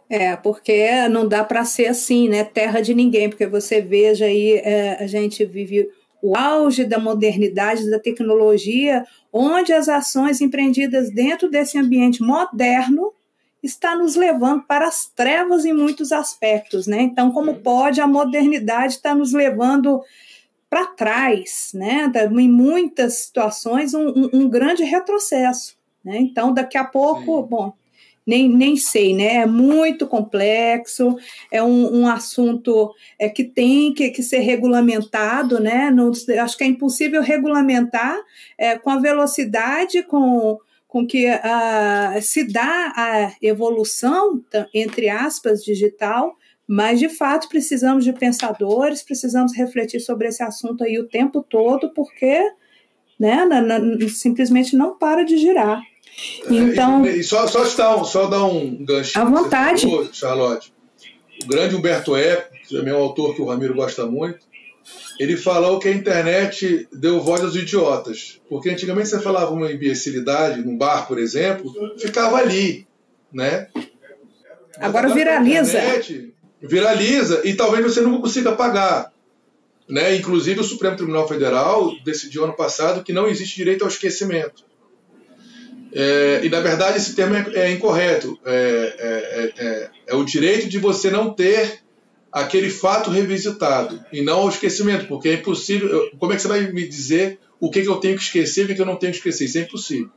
É, 0.10 0.36
porque 0.36 1.08
não 1.10 1.28
dá 1.28 1.44
para 1.44 1.64
ser 1.64 1.86
assim, 1.86 2.28
né? 2.28 2.44
Terra 2.44 2.82
de 2.82 2.96
ninguém, 2.96 3.30
porque 3.30 3.46
você 3.46 3.80
veja 3.80 4.26
aí, 4.26 4.54
é, 4.54 4.98
a 5.00 5.06
gente 5.06 5.46
vive 5.46 5.88
o 6.22 6.36
auge 6.36 6.84
da 6.84 6.98
modernidade, 6.98 7.90
da 7.90 8.00
tecnologia, 8.00 9.06
onde 9.32 9.72
as 9.72 9.88
ações 9.88 10.42
empreendidas 10.42 11.12
dentro 11.12 11.50
desse 11.50 11.78
ambiente 11.78 12.22
moderno 12.22 13.14
está 13.62 13.96
nos 13.96 14.16
levando 14.16 14.64
para 14.64 14.88
as 14.88 15.06
trevas 15.06 15.64
em 15.66 15.74
muitos 15.74 16.12
aspectos, 16.12 16.88
né? 16.88 17.02
Então, 17.02 17.32
como 17.32 17.56
pode 17.56 18.02
a 18.02 18.08
modernidade 18.08 18.94
estar 18.94 19.14
nos 19.14 19.34
levando 19.34 20.02
para 20.70 20.86
trás, 20.86 21.72
né? 21.74 22.12
Em 22.38 22.50
muitas 22.50 23.20
situações, 23.20 23.94
um, 23.94 24.08
um, 24.10 24.30
um 24.34 24.50
grande 24.50 24.84
retrocesso, 24.84 25.76
né? 26.04 26.18
Então, 26.20 26.54
daqui 26.54 26.78
a 26.78 26.84
pouco, 26.84 27.42
Sim. 27.42 27.48
bom, 27.50 27.74
nem, 28.26 28.48
nem 28.48 28.78
sei, 28.78 29.16
né? 29.16 29.38
É 29.38 29.46
muito 29.48 30.06
complexo, 30.06 31.18
é 31.52 31.64
um, 31.64 32.02
um 32.02 32.08
assunto 32.08 32.94
é, 33.18 33.28
que 33.28 33.44
tem 33.44 33.92
que, 33.94 34.12
que 34.12 34.22
ser 34.22 34.40
regulamentado, 34.40 35.60
né? 35.60 35.90
Não, 35.90 36.12
acho 36.12 36.58
que 36.58 36.64
é 36.64 36.68
impossível 36.68 37.22
regulamentar 37.24 38.16
é, 38.58 38.78
com 38.78 38.92
a 38.92 39.00
velocidade, 39.00 40.04
com 40.04 40.60
com 40.90 41.06
que 41.06 41.30
uh, 41.30 42.20
se 42.20 42.52
dá 42.52 42.92
a 42.96 43.34
evolução, 43.44 44.44
entre 44.74 45.08
aspas, 45.08 45.64
digital, 45.64 46.36
mas 46.72 47.00
de 47.00 47.10
fato 47.10 47.50
precisamos 47.50 48.04
de 48.04 48.14
pensadores, 48.14 49.02
precisamos 49.02 49.56
refletir 49.56 50.00
sobre 50.00 50.28
esse 50.28 50.44
assunto 50.44 50.84
aí 50.84 51.00
o 51.00 51.08
tempo 51.08 51.42
todo, 51.42 51.92
porque 51.96 52.40
né, 53.20 53.44
simplesmente 54.08 54.76
não 54.76 54.96
para 54.96 55.24
de 55.24 55.36
girar. 55.40 55.82
É, 56.46 56.54
então, 56.54 57.04
e, 57.08 57.22
e 57.22 57.24
só, 57.24 57.48
só, 57.48 57.64
dar, 57.64 58.04
só 58.04 58.28
dar 58.28 58.46
um 58.46 58.86
gancho. 58.86 59.20
À 59.20 59.26
vontade. 59.26 59.82
Falou, 59.82 60.14
Charlotte. 60.14 60.72
O 61.44 61.48
grande 61.48 61.76
Humberto 61.76 62.16
Eco, 62.16 62.54
que 62.54 62.76
também 62.76 62.94
é 62.94 62.96
um 62.96 63.02
autor 63.02 63.34
que 63.34 63.42
o 63.42 63.46
Ramiro 63.46 63.74
gosta 63.74 64.06
muito, 64.06 64.46
ele 65.20 65.38
falou 65.38 65.80
que 65.80 65.88
a 65.88 65.92
internet 65.92 66.88
deu 66.94 67.20
voz 67.20 67.42
aos 67.42 67.56
idiotas. 67.56 68.40
Porque 68.48 68.70
antigamente 68.70 69.10
você 69.10 69.20
falava 69.20 69.52
uma 69.52 69.72
imbecilidade 69.72 70.62
num 70.64 70.78
bar, 70.78 71.08
por 71.08 71.18
exemplo, 71.18 71.74
ficava 71.98 72.38
ali, 72.38 72.86
né? 73.34 73.70
agora 74.80 75.10
viraliza. 75.10 75.78
Internet, 75.78 76.34
viraliza 76.62 77.42
e 77.46 77.54
talvez 77.54 77.84
você 77.84 78.02
nunca 78.02 78.22
consiga 78.22 78.52
pagar. 78.54 79.12
Né? 79.88 80.16
Inclusive 80.16 80.60
o 80.60 80.64
Supremo 80.64 80.96
Tribunal 80.96 81.28
Federal 81.28 81.92
decidiu 82.04 82.44
ano 82.44 82.56
passado 82.56 83.04
que 83.04 83.14
não 83.14 83.28
existe 83.28 83.56
direito 83.56 83.84
ao 83.84 83.88
esquecimento. 83.88 84.64
É, 85.92 86.42
e 86.44 86.50
na 86.50 86.60
verdade 86.60 86.98
esse 86.98 87.16
termo 87.16 87.36
é, 87.36 87.52
é 87.56 87.72
incorreto. 87.72 88.40
É, 88.46 88.96
é, 89.00 89.66
é, 89.66 89.90
é 90.08 90.16
o 90.16 90.24
direito 90.24 90.68
de 90.68 90.78
você 90.78 91.10
não 91.10 91.34
ter 91.34 91.82
aquele 92.32 92.70
fato 92.70 93.10
revisitado 93.10 94.04
e 94.14 94.22
não 94.22 94.42
ao 94.42 94.50
esquecimento, 94.50 95.08
porque 95.08 95.30
é 95.30 95.34
impossível. 95.34 96.10
Como 96.20 96.32
é 96.32 96.36
que 96.36 96.42
você 96.42 96.48
vai 96.48 96.72
me 96.72 96.88
dizer 96.88 97.40
o 97.60 97.70
que, 97.70 97.82
que 97.82 97.90
eu 97.90 97.98
tenho 97.98 98.16
que 98.16 98.24
esquecer 98.24 98.62
e 98.62 98.64
o 98.66 98.68
que, 98.68 98.76
que 98.76 98.82
eu 98.82 98.86
não 98.86 98.96
tenho 98.96 99.12
que 99.12 99.18
esquecer? 99.18 99.46
Isso 99.46 99.58
é 99.58 99.62
impossível. 99.62 100.10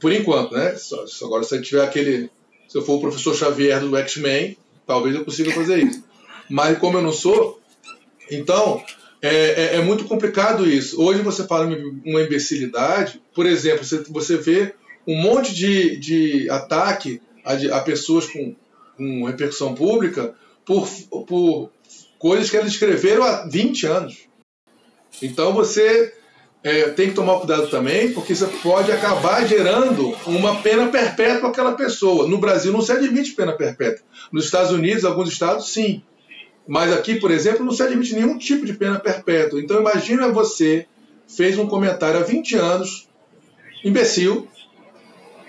Por 0.00 0.12
enquanto, 0.12 0.54
né? 0.54 0.74
Agora, 1.22 1.44
se 1.44 1.54
eu 1.54 1.62
tiver 1.62 1.82
aquele. 1.82 2.30
Se 2.68 2.76
eu 2.76 2.82
for 2.82 2.94
o 2.94 3.00
professor 3.00 3.34
Xavier 3.34 3.80
do 3.80 3.96
X-Men, 3.96 4.56
talvez 4.88 5.14
eu 5.14 5.24
consiga 5.24 5.52
fazer 5.52 5.84
isso. 5.84 6.02
Mas 6.48 6.78
como 6.78 6.96
eu 6.96 7.02
não 7.02 7.12
sou, 7.12 7.60
então 8.30 8.82
é, 9.20 9.28
é, 9.28 9.76
é, 9.76 9.80
muito 9.82 10.04
complicado 10.04 10.66
isso. 10.66 11.00
Hoje 11.00 11.20
você 11.20 11.46
fala 11.46 11.66
uma 12.04 12.22
imbecilidade, 12.22 13.22
por 13.34 13.44
exemplo, 13.44 13.84
você, 13.84 14.02
você 14.04 14.36
vê 14.38 14.74
um 15.06 15.20
monte 15.20 15.54
de, 15.54 15.98
de 15.98 16.50
ataque 16.50 17.20
a, 17.44 17.76
a 17.76 17.80
pessoas 17.80 18.26
com, 18.26 18.56
com 18.96 19.24
repercussão 19.24 19.74
pública 19.74 20.34
por, 20.64 20.88
por 21.26 21.70
coisas 22.18 22.48
que 22.48 22.56
elas 22.56 22.72
escreveram 22.72 23.22
há 23.22 23.46
20 23.46 23.86
anos. 23.86 24.28
Então 25.22 25.52
você 25.52 26.14
é, 26.62 26.88
tem 26.90 27.08
que 27.08 27.14
tomar 27.14 27.38
cuidado 27.38 27.68
também, 27.68 28.12
porque 28.12 28.32
isso 28.32 28.46
pode 28.62 28.90
acabar 28.90 29.46
gerando 29.46 30.14
uma 30.26 30.56
pena 30.56 30.88
perpétua 30.88 31.50
aquela 31.50 31.72
pessoa. 31.72 32.26
No 32.26 32.38
Brasil 32.38 32.72
não 32.72 32.82
se 32.82 32.92
admite 32.92 33.32
pena 33.32 33.52
perpétua. 33.52 34.04
Nos 34.32 34.46
Estados 34.46 34.72
Unidos, 34.72 35.04
alguns 35.04 35.28
estados, 35.28 35.72
sim. 35.72 36.02
Mas 36.66 36.92
aqui, 36.92 37.14
por 37.14 37.30
exemplo, 37.30 37.64
não 37.64 37.72
se 37.72 37.82
admite 37.82 38.14
nenhum 38.14 38.36
tipo 38.36 38.66
de 38.66 38.74
pena 38.74 38.98
perpétua. 38.98 39.60
Então 39.60 39.80
imagina 39.80 40.28
você 40.28 40.86
fez 41.28 41.58
um 41.58 41.66
comentário 41.66 42.20
há 42.20 42.22
20 42.22 42.56
anos, 42.56 43.08
imbecil, 43.84 44.48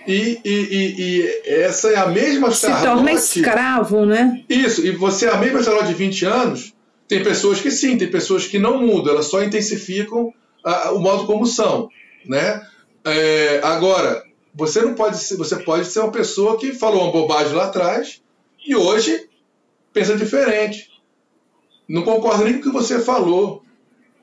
e, 0.06 0.40
e, 0.44 0.50
e, 0.50 0.94
e, 0.98 1.42
essa 1.46 1.88
é 1.88 1.96
a 1.96 2.06
mesma 2.06 2.50
Charlotte. 2.50 2.80
Se 2.80 2.86
torna 2.86 3.12
escravo, 3.12 4.06
né? 4.06 4.42
Isso, 4.48 4.84
e 4.84 4.92
você 4.92 5.26
é 5.26 5.30
a 5.30 5.36
mesma 5.36 5.62
Charlotte 5.62 5.88
de 5.88 5.94
20 5.94 6.24
anos. 6.24 6.72
Tem 7.06 7.22
pessoas 7.22 7.60
que 7.60 7.70
sim, 7.70 7.98
tem 7.98 8.08
pessoas 8.08 8.46
que 8.46 8.58
não 8.58 8.80
mudam, 8.80 9.12
elas 9.12 9.26
só 9.26 9.42
intensificam 9.42 10.32
a, 10.64 10.92
o 10.92 10.98
modo 10.98 11.26
como 11.26 11.46
são, 11.46 11.88
né? 12.26 12.62
É, 13.04 13.60
agora, 13.62 14.22
você 14.54 14.82
não 14.82 14.94
pode 14.94 15.18
ser, 15.18 15.36
você 15.36 15.56
pode 15.56 15.86
ser 15.86 16.00
uma 16.00 16.12
pessoa 16.12 16.58
que 16.58 16.72
falou 16.72 17.02
uma 17.02 17.12
bobagem 17.12 17.54
lá 17.54 17.64
atrás 17.66 18.22
e 18.64 18.74
hoje 18.76 19.28
pensa 19.92 20.16
diferente. 20.16 20.90
Não 21.88 22.02
concorda 22.02 22.44
nem 22.44 22.54
com 22.54 22.60
o 22.60 22.62
que 22.62 22.70
você 22.70 23.00
falou, 23.00 23.62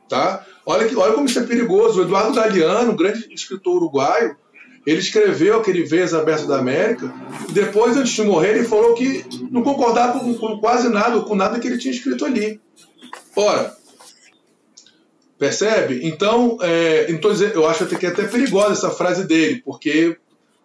tá? 0.07 0.45
Olha, 0.65 0.87
que, 0.87 0.95
olha 0.95 1.13
como 1.13 1.27
isso 1.27 1.39
é 1.39 1.43
perigoso. 1.43 1.99
O 1.99 2.03
Eduardo 2.03 2.33
Galeano, 2.33 2.95
grande 2.95 3.33
escritor 3.33 3.77
uruguaio, 3.77 4.37
ele 4.85 4.99
escreveu 4.99 5.57
aquele 5.57 5.83
Veias 5.83 6.13
Abertas 6.13 6.47
da 6.47 6.59
América, 6.59 7.13
e 7.49 7.51
depois, 7.51 7.97
antes 7.97 8.13
de 8.13 8.23
morrer, 8.23 8.51
ele 8.51 8.63
falou 8.63 8.93
que 8.93 9.25
não 9.51 9.61
concordava 9.61 10.19
com, 10.19 10.33
com 10.35 10.59
quase 10.59 10.87
nada, 10.87 11.19
com 11.19 11.35
nada 11.35 11.59
que 11.59 11.67
ele 11.67 11.77
tinha 11.77 11.93
escrito 11.93 12.23
ali. 12.23 12.61
Ora, 13.35 13.76
percebe? 15.37 16.01
Então, 16.03 16.57
é, 16.61 17.07
então 17.09 17.31
eu 17.31 17.67
acho 17.67 17.85
que 17.85 18.05
é 18.05 18.09
até 18.09 18.23
perigosa 18.25 18.73
essa 18.73 18.89
frase 18.91 19.27
dele, 19.27 19.61
porque 19.63 20.17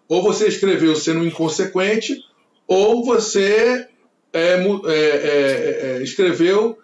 ou 0.08 0.22
você 0.22 0.48
escreveu 0.48 0.94
sendo 0.96 1.26
inconsequente, 1.26 2.18
ou 2.66 3.04
você 3.04 3.86
é, 4.32 4.54
é, 4.54 4.64
é, 4.84 5.96
é, 5.98 6.02
escreveu 6.02 6.78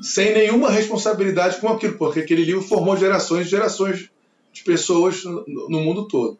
sem 0.00 0.32
nenhuma 0.34 0.70
responsabilidade 0.70 1.58
com 1.60 1.68
aquilo, 1.68 1.96
porque 1.96 2.20
aquele 2.20 2.44
livro 2.44 2.62
formou 2.62 2.96
gerações 2.96 3.46
e 3.46 3.50
gerações 3.50 4.10
de 4.52 4.64
pessoas 4.64 5.22
no, 5.24 5.44
no 5.68 5.80
mundo 5.80 6.08
todo 6.08 6.38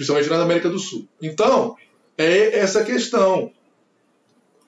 principalmente 0.00 0.30
na 0.30 0.42
América 0.42 0.70
do 0.70 0.78
Sul. 0.78 1.06
Então, 1.20 1.76
é 2.16 2.58
essa 2.58 2.82
questão. 2.82 3.52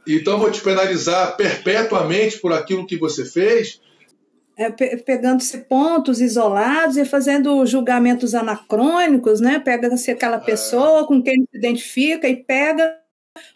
Então, 0.06 0.38
vou 0.38 0.50
te 0.50 0.60
penalizar 0.60 1.38
perpetuamente 1.38 2.38
por 2.38 2.52
aquilo 2.52 2.86
que 2.86 2.98
você 2.98 3.24
fez. 3.24 3.80
É, 4.54 4.70
pegando-se 4.70 5.58
pontos 5.58 6.20
isolados 6.20 6.98
e 6.98 7.06
fazendo 7.06 7.64
julgamentos 7.64 8.34
anacrônicos, 8.34 9.40
né? 9.40 9.58
Pega-se 9.58 10.10
aquela 10.10 10.36
é. 10.36 10.40
pessoa 10.40 11.06
com 11.06 11.22
quem 11.22 11.46
se 11.50 11.56
identifica 11.56 12.28
e 12.28 12.36
pega 12.36 13.02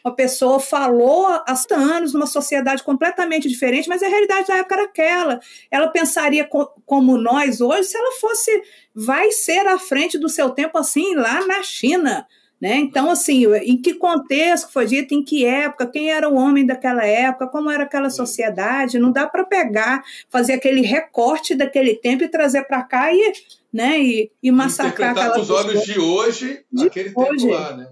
uma 0.04 0.14
pessoa 0.14 0.58
falou 0.58 1.26
há 1.26 1.54
anos 1.72 2.14
numa 2.14 2.26
sociedade 2.26 2.82
completamente 2.82 3.48
diferente, 3.48 3.88
mas 3.88 4.02
a 4.02 4.08
realidade 4.08 4.48
da 4.48 4.56
época 4.56 4.74
era 4.74 4.84
aquela. 4.84 5.40
Ela 5.70 5.88
pensaria 5.88 6.44
co 6.44 6.66
como 6.86 7.18
nós 7.18 7.60
hoje 7.60 7.84
se 7.84 7.96
ela 7.96 8.12
fosse, 8.12 8.50
vai 8.94 9.30
ser 9.32 9.66
à 9.66 9.78
frente 9.78 10.18
do 10.18 10.28
seu 10.28 10.50
tempo 10.50 10.78
assim 10.78 11.14
lá 11.14 11.46
na 11.46 11.62
China. 11.62 12.26
Né? 12.60 12.76
Então, 12.76 13.10
assim, 13.10 13.44
em 13.56 13.76
que 13.76 13.94
contexto 13.94 14.72
foi 14.72 14.86
dito, 14.86 15.14
em 15.14 15.22
que 15.22 15.44
época, 15.44 15.86
quem 15.86 16.10
era 16.10 16.28
o 16.28 16.36
homem 16.36 16.64
daquela 16.64 17.04
época, 17.04 17.46
como 17.48 17.70
era 17.70 17.82
aquela 17.84 18.08
sociedade, 18.08 18.98
não 18.98 19.12
dá 19.12 19.26
para 19.26 19.44
pegar, 19.44 20.02
fazer 20.30 20.54
aquele 20.54 20.80
recorte 20.80 21.54
daquele 21.54 21.94
tempo 21.94 22.24
e 22.24 22.28
trazer 22.28 22.64
para 22.64 22.82
cá 22.82 23.12
e, 23.12 23.32
né, 23.70 23.98
e, 24.00 24.30
e 24.42 24.50
massacrar 24.50 25.10
aquela 25.10 25.34
com 25.34 25.40
os 25.42 25.50
olhos 25.50 25.84
de 25.84 26.00
hoje, 26.00 26.64
de 26.72 26.86
aquele 26.86 27.12
hoje. 27.14 27.46
tempo 27.46 27.52
lá, 27.52 27.76
né? 27.76 27.88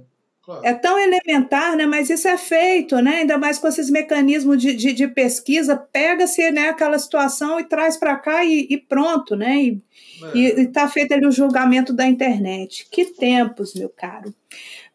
É 0.62 0.74
tão 0.74 0.98
elementar, 0.98 1.74
né? 1.74 1.86
Mas 1.86 2.10
isso 2.10 2.28
é 2.28 2.36
feito, 2.36 2.96
né? 3.00 3.18
Ainda 3.18 3.38
mais 3.38 3.58
com 3.58 3.66
esses 3.66 3.88
mecanismos 3.88 4.60
de, 4.60 4.74
de, 4.74 4.92
de 4.92 5.08
pesquisa, 5.08 5.74
pega-se 5.76 6.50
né, 6.50 6.68
aquela 6.68 6.98
situação 6.98 7.58
e 7.58 7.64
traz 7.64 7.96
para 7.96 8.16
cá 8.16 8.44
e, 8.44 8.66
e, 8.68 8.76
pronto, 8.76 9.34
né? 9.34 9.56
E 9.58 9.82
é. 10.34 10.60
está 10.62 10.86
feito 10.88 11.12
ali 11.12 11.26
o 11.26 11.32
julgamento 11.32 11.92
da 11.94 12.06
internet. 12.06 12.86
Que 12.90 13.06
tempos, 13.06 13.74
meu 13.74 13.88
caro. 13.88 14.34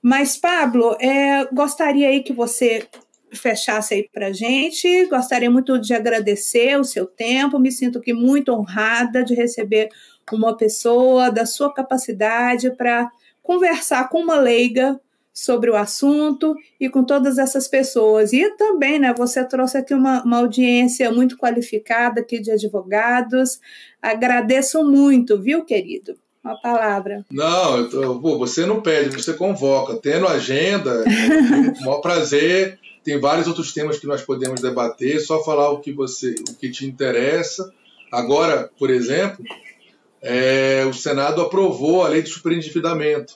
Mas, 0.01 0.37
Pablo, 0.37 0.95
é, 0.99 1.45
gostaria 1.51 2.09
aí 2.09 2.21
que 2.21 2.31
você 2.31 2.87
fechasse 3.33 3.95
aí 3.95 4.09
para 4.11 4.31
gente. 4.31 5.05
Gostaria 5.07 5.49
muito 5.49 5.79
de 5.79 5.93
agradecer 5.93 6.79
o 6.79 6.83
seu 6.83 7.05
tempo. 7.05 7.59
Me 7.59 7.71
sinto 7.71 7.97
aqui 7.97 8.13
muito 8.13 8.53
honrada 8.53 9.23
de 9.23 9.33
receber 9.33 9.89
uma 10.31 10.55
pessoa 10.55 11.31
da 11.31 11.45
sua 11.45 11.73
capacidade 11.73 12.69
para 12.75 13.09
conversar 13.41 14.09
com 14.09 14.19
uma 14.19 14.37
leiga 14.37 14.99
sobre 15.39 15.69
o 15.69 15.75
assunto 15.75 16.55
e 16.79 16.89
com 16.89 17.03
todas 17.03 17.37
essas 17.37 17.67
pessoas. 17.67 18.33
E 18.33 18.49
também, 18.57 18.99
né, 18.99 19.13
você 19.13 19.43
trouxe 19.43 19.77
aqui 19.77 19.93
uma, 19.93 20.23
uma 20.23 20.37
audiência 20.37 21.11
muito 21.11 21.37
qualificada 21.37 22.21
aqui 22.21 22.39
de 22.39 22.51
advogados. 22.51 23.59
Agradeço 24.01 24.83
muito, 24.83 25.39
viu, 25.39 25.63
querido? 25.63 26.15
Uma 26.43 26.59
palavra. 26.61 27.25
Não, 27.31 27.89
tô, 27.89 28.37
você 28.37 28.65
não 28.65 28.81
pede, 28.81 29.15
você 29.15 29.33
convoca. 29.33 29.97
Tendo 29.97 30.27
agenda, 30.27 31.03
é 31.07 31.79
um 31.81 31.85
maior 31.85 32.01
prazer. 32.01 32.77
Tem 33.03 33.19
vários 33.19 33.47
outros 33.47 33.73
temas 33.73 33.97
que 33.97 34.07
nós 34.07 34.21
podemos 34.21 34.61
debater, 34.61 35.19
só 35.21 35.43
falar 35.43 35.69
o 35.69 35.79
que 35.79 35.91
você, 35.91 36.35
o 36.49 36.55
que 36.55 36.69
te 36.69 36.85
interessa. 36.85 37.71
Agora, 38.11 38.69
por 38.77 38.89
exemplo, 38.89 39.43
é, 40.21 40.85
o 40.85 40.93
Senado 40.93 41.41
aprovou 41.41 42.03
a 42.03 42.09
lei 42.09 42.21
de 42.21 42.29
superendividamento 42.29 43.35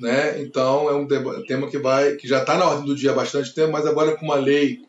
né? 0.00 0.40
Então 0.40 0.88
é 0.88 0.94
um 0.94 1.06
tema 1.06 1.68
que 1.68 1.78
vai, 1.78 2.16
que 2.16 2.28
já 2.28 2.40
está 2.40 2.56
na 2.56 2.66
ordem 2.66 2.86
do 2.86 2.94
dia 2.94 3.12
há 3.12 3.14
bastante 3.14 3.54
tempo, 3.54 3.72
mas 3.72 3.86
agora 3.86 4.16
com 4.16 4.26
uma 4.26 4.36
lei 4.36 4.80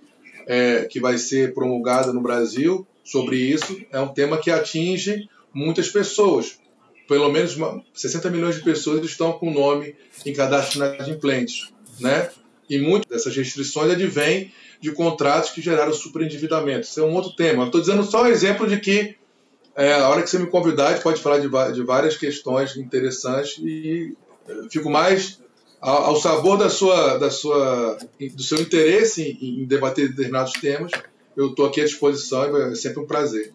é, 0.45 0.85
que 0.85 0.99
vai 0.99 1.17
ser 1.17 1.53
promulgada 1.53 2.13
no 2.13 2.21
Brasil 2.21 2.87
sobre 3.03 3.37
isso, 3.37 3.79
é 3.91 3.99
um 3.99 4.07
tema 4.07 4.37
que 4.37 4.51
atinge 4.51 5.29
muitas 5.53 5.89
pessoas. 5.89 6.59
Pelo 7.07 7.31
menos 7.31 7.55
uma, 7.55 7.81
60 7.93 8.29
milhões 8.29 8.55
de 8.55 8.63
pessoas 8.63 9.03
estão 9.05 9.33
com 9.33 9.49
o 9.49 9.53
nome 9.53 9.95
em 10.25 10.33
cadastro 10.33 10.77
inadimplentes, 10.79 11.71
né? 11.99 12.29
E 12.69 12.77
muitas 12.77 13.09
dessas 13.09 13.35
restrições 13.35 13.91
advêm 13.91 14.51
de 14.81 14.91
contratos 14.91 15.51
que 15.51 15.61
geraram 15.61 15.93
superendividamento. 15.93 16.81
Isso 16.81 16.99
é 16.99 17.03
um 17.03 17.15
outro 17.15 17.31
tema. 17.31 17.65
Estou 17.65 17.79
dizendo 17.79 18.03
só 18.03 18.23
um 18.23 18.27
exemplo 18.27 18.67
de 18.67 18.77
que 18.77 19.15
é, 19.75 19.93
a 19.93 20.09
hora 20.09 20.21
que 20.21 20.29
você 20.29 20.39
me 20.39 20.47
convidar, 20.47 20.87
a 20.87 20.93
gente 20.93 21.03
pode 21.03 21.21
falar 21.21 21.39
de, 21.39 21.47
de 21.73 21.83
várias 21.83 22.17
questões 22.17 22.75
interessantes 22.75 23.57
e 23.59 24.15
fico 24.69 24.89
mais 24.89 25.39
ao, 25.81 26.15
sabor 26.15 26.57
da 26.57 26.69
sua, 26.69 27.17
da 27.17 27.29
sua, 27.29 27.97
do 28.33 28.43
seu 28.43 28.59
interesse 28.59 29.37
em, 29.41 29.65
debater 29.65 30.09
determinados 30.09 30.53
temas. 30.53 30.91
Eu 31.35 31.49
estou 31.49 31.67
aqui 31.67 31.81
à 31.81 31.85
disposição 31.85 32.57
e 32.57 32.71
é 32.71 32.75
sempre 32.75 32.99
um 32.99 33.05
prazer. 33.05 33.53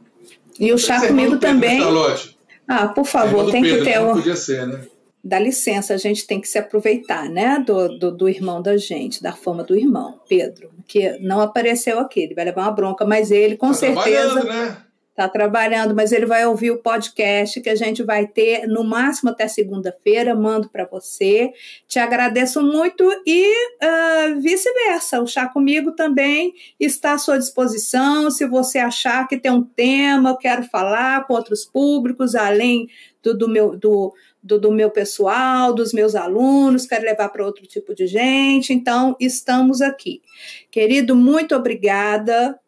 E 0.59 0.73
o 0.73 0.79
chá 0.79 1.07
comigo 1.07 1.39
também. 1.39 1.81
Charlotte. 1.81 2.39
Ah, 2.69 2.89
por 2.89 3.05
favor, 3.05 3.51
tem 3.51 3.63
Pedro, 3.63 3.79
que 3.79 3.85
ter. 3.91 4.01
Não 4.01 4.15
podia 4.15 4.37
ser, 4.37 4.67
né? 4.67 4.87
Dá 5.25 5.39
licença, 5.39 5.95
a 5.95 5.97
gente 5.97 6.27
tem 6.27 6.41
que 6.41 6.49
se 6.49 6.59
aproveitar, 6.59 7.29
né, 7.29 7.63
do, 7.65 7.97
do, 7.97 8.11
do, 8.11 8.29
irmão 8.29 8.61
da 8.61 8.77
gente, 8.77 9.23
da 9.23 9.33
fama 9.33 9.63
do 9.63 9.77
irmão, 9.77 10.19
Pedro, 10.29 10.69
que 10.89 11.17
não 11.21 11.41
apareceu 11.41 12.01
aqui, 12.01 12.23
ele 12.23 12.35
vai 12.35 12.45
levar 12.45 12.63
uma 12.63 12.73
bronca, 12.73 13.05
mas 13.05 13.31
ele 13.31 13.57
com 13.57 13.69
tá 13.69 13.75
certeza. 13.75 14.43
Né? 14.43 14.77
Está 15.13 15.29
trabalhando, 15.29 15.95
mas 15.95 16.11
ele 16.11 16.25
vai 16.25 16.47
ouvir 16.47 16.71
o 16.71 16.79
podcast 16.79 17.61
que 17.61 17.69
a 17.69 17.75
gente 17.75 18.03
vai 18.03 18.27
ter 18.27 18.67
no 18.67 18.83
máximo 18.83 19.31
até 19.31 19.47
segunda-feira. 19.47 20.35
Mando 20.35 20.71
para 20.71 20.87
você. 20.87 21.53
Te 21.87 21.99
agradeço 21.99 22.63
muito 22.63 23.05
e 23.27 23.47
uh, 23.47 24.41
vice-versa. 24.41 25.21
O 25.21 25.27
Chá 25.27 25.47
Comigo 25.47 25.93
também 25.93 26.55
está 26.81 27.13
à 27.13 27.19
sua 27.19 27.39
disposição. 27.39 28.31
Se 28.31 28.47
você 28.47 28.79
achar 28.79 29.29
que 29.29 29.39
tem 29.39 29.53
um 29.53 29.63
tema, 29.63 30.31
eu 30.31 30.37
quero 30.37 30.63
falar 30.65 31.27
com 31.27 31.35
outros 31.35 31.67
públicos, 31.67 32.35
além 32.35 32.89
do, 33.23 33.37
do 33.37 33.49
meu. 33.49 33.77
Do, 33.77 34.15
do, 34.45 34.59
do, 34.59 34.73
meu 34.73 34.91
pessoal, 34.91 35.73
dos 35.73 35.93
meus 35.93 36.17
alunos, 36.17 36.85
quero 36.85 37.05
levar 37.05 37.29
para 37.29 37.47
outro 37.47 37.65
tipo 37.65 37.95
de 37.95 38.09
gente, 38.09 38.73
então 38.73 39.15
estamos 39.21 39.81
aqui. 39.81 40.21
Querido, 40.69 41.15
muito 41.15 41.55
obrigada 41.55 42.59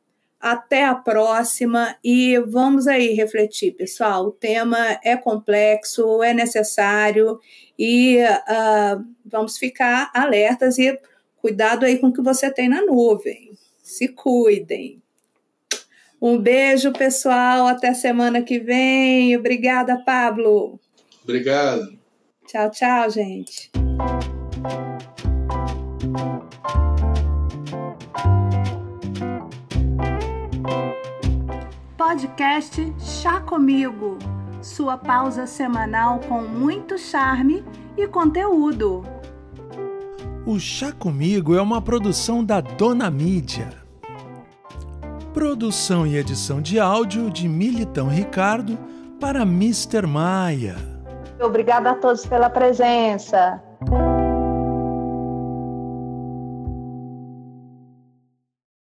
até 0.44 0.84
a 0.84 0.94
próxima 0.94 1.96
e 2.04 2.38
vamos 2.38 2.86
aí 2.86 3.14
refletir, 3.14 3.72
pessoal. 3.72 4.26
O 4.26 4.30
tema 4.30 5.00
é 5.02 5.16
complexo, 5.16 6.22
é 6.22 6.34
necessário 6.34 7.40
e 7.78 8.18
uh, 8.22 9.02
vamos 9.24 9.56
ficar 9.56 10.10
alertas 10.12 10.78
e 10.78 11.00
cuidado 11.38 11.86
aí 11.86 11.98
com 11.98 12.08
o 12.08 12.12
que 12.12 12.20
você 12.20 12.50
tem 12.50 12.68
na 12.68 12.84
nuvem. 12.84 13.52
Se 13.82 14.06
cuidem. 14.08 15.02
Um 16.20 16.36
beijo, 16.36 16.92
pessoal. 16.92 17.66
Até 17.66 17.94
semana 17.94 18.42
que 18.42 18.58
vem. 18.58 19.34
Obrigada, 19.38 19.96
Pablo. 20.04 20.78
Obrigado. 21.22 21.98
Tchau, 22.46 22.70
tchau, 22.70 23.08
gente. 23.08 23.70
Podcast 32.14 32.94
Chá 33.00 33.40
Comigo, 33.40 34.16
sua 34.62 34.96
pausa 34.96 35.48
semanal 35.48 36.20
com 36.20 36.42
muito 36.42 36.96
charme 36.96 37.64
e 37.96 38.06
conteúdo. 38.06 39.02
O 40.46 40.56
Chá 40.60 40.92
Comigo 40.92 41.56
é 41.56 41.60
uma 41.60 41.82
produção 41.82 42.44
da 42.44 42.60
Dona 42.60 43.10
Mídia. 43.10 43.68
Produção 45.32 46.06
e 46.06 46.16
edição 46.16 46.62
de 46.62 46.78
áudio 46.78 47.28
de 47.32 47.48
Militão 47.48 48.06
Ricardo 48.06 48.78
para 49.18 49.42
Mr. 49.42 50.06
Maia. 50.06 50.76
Obrigada 51.40 51.90
a 51.90 51.94
todos 51.96 52.24
pela 52.24 52.48
presença. 52.48 53.60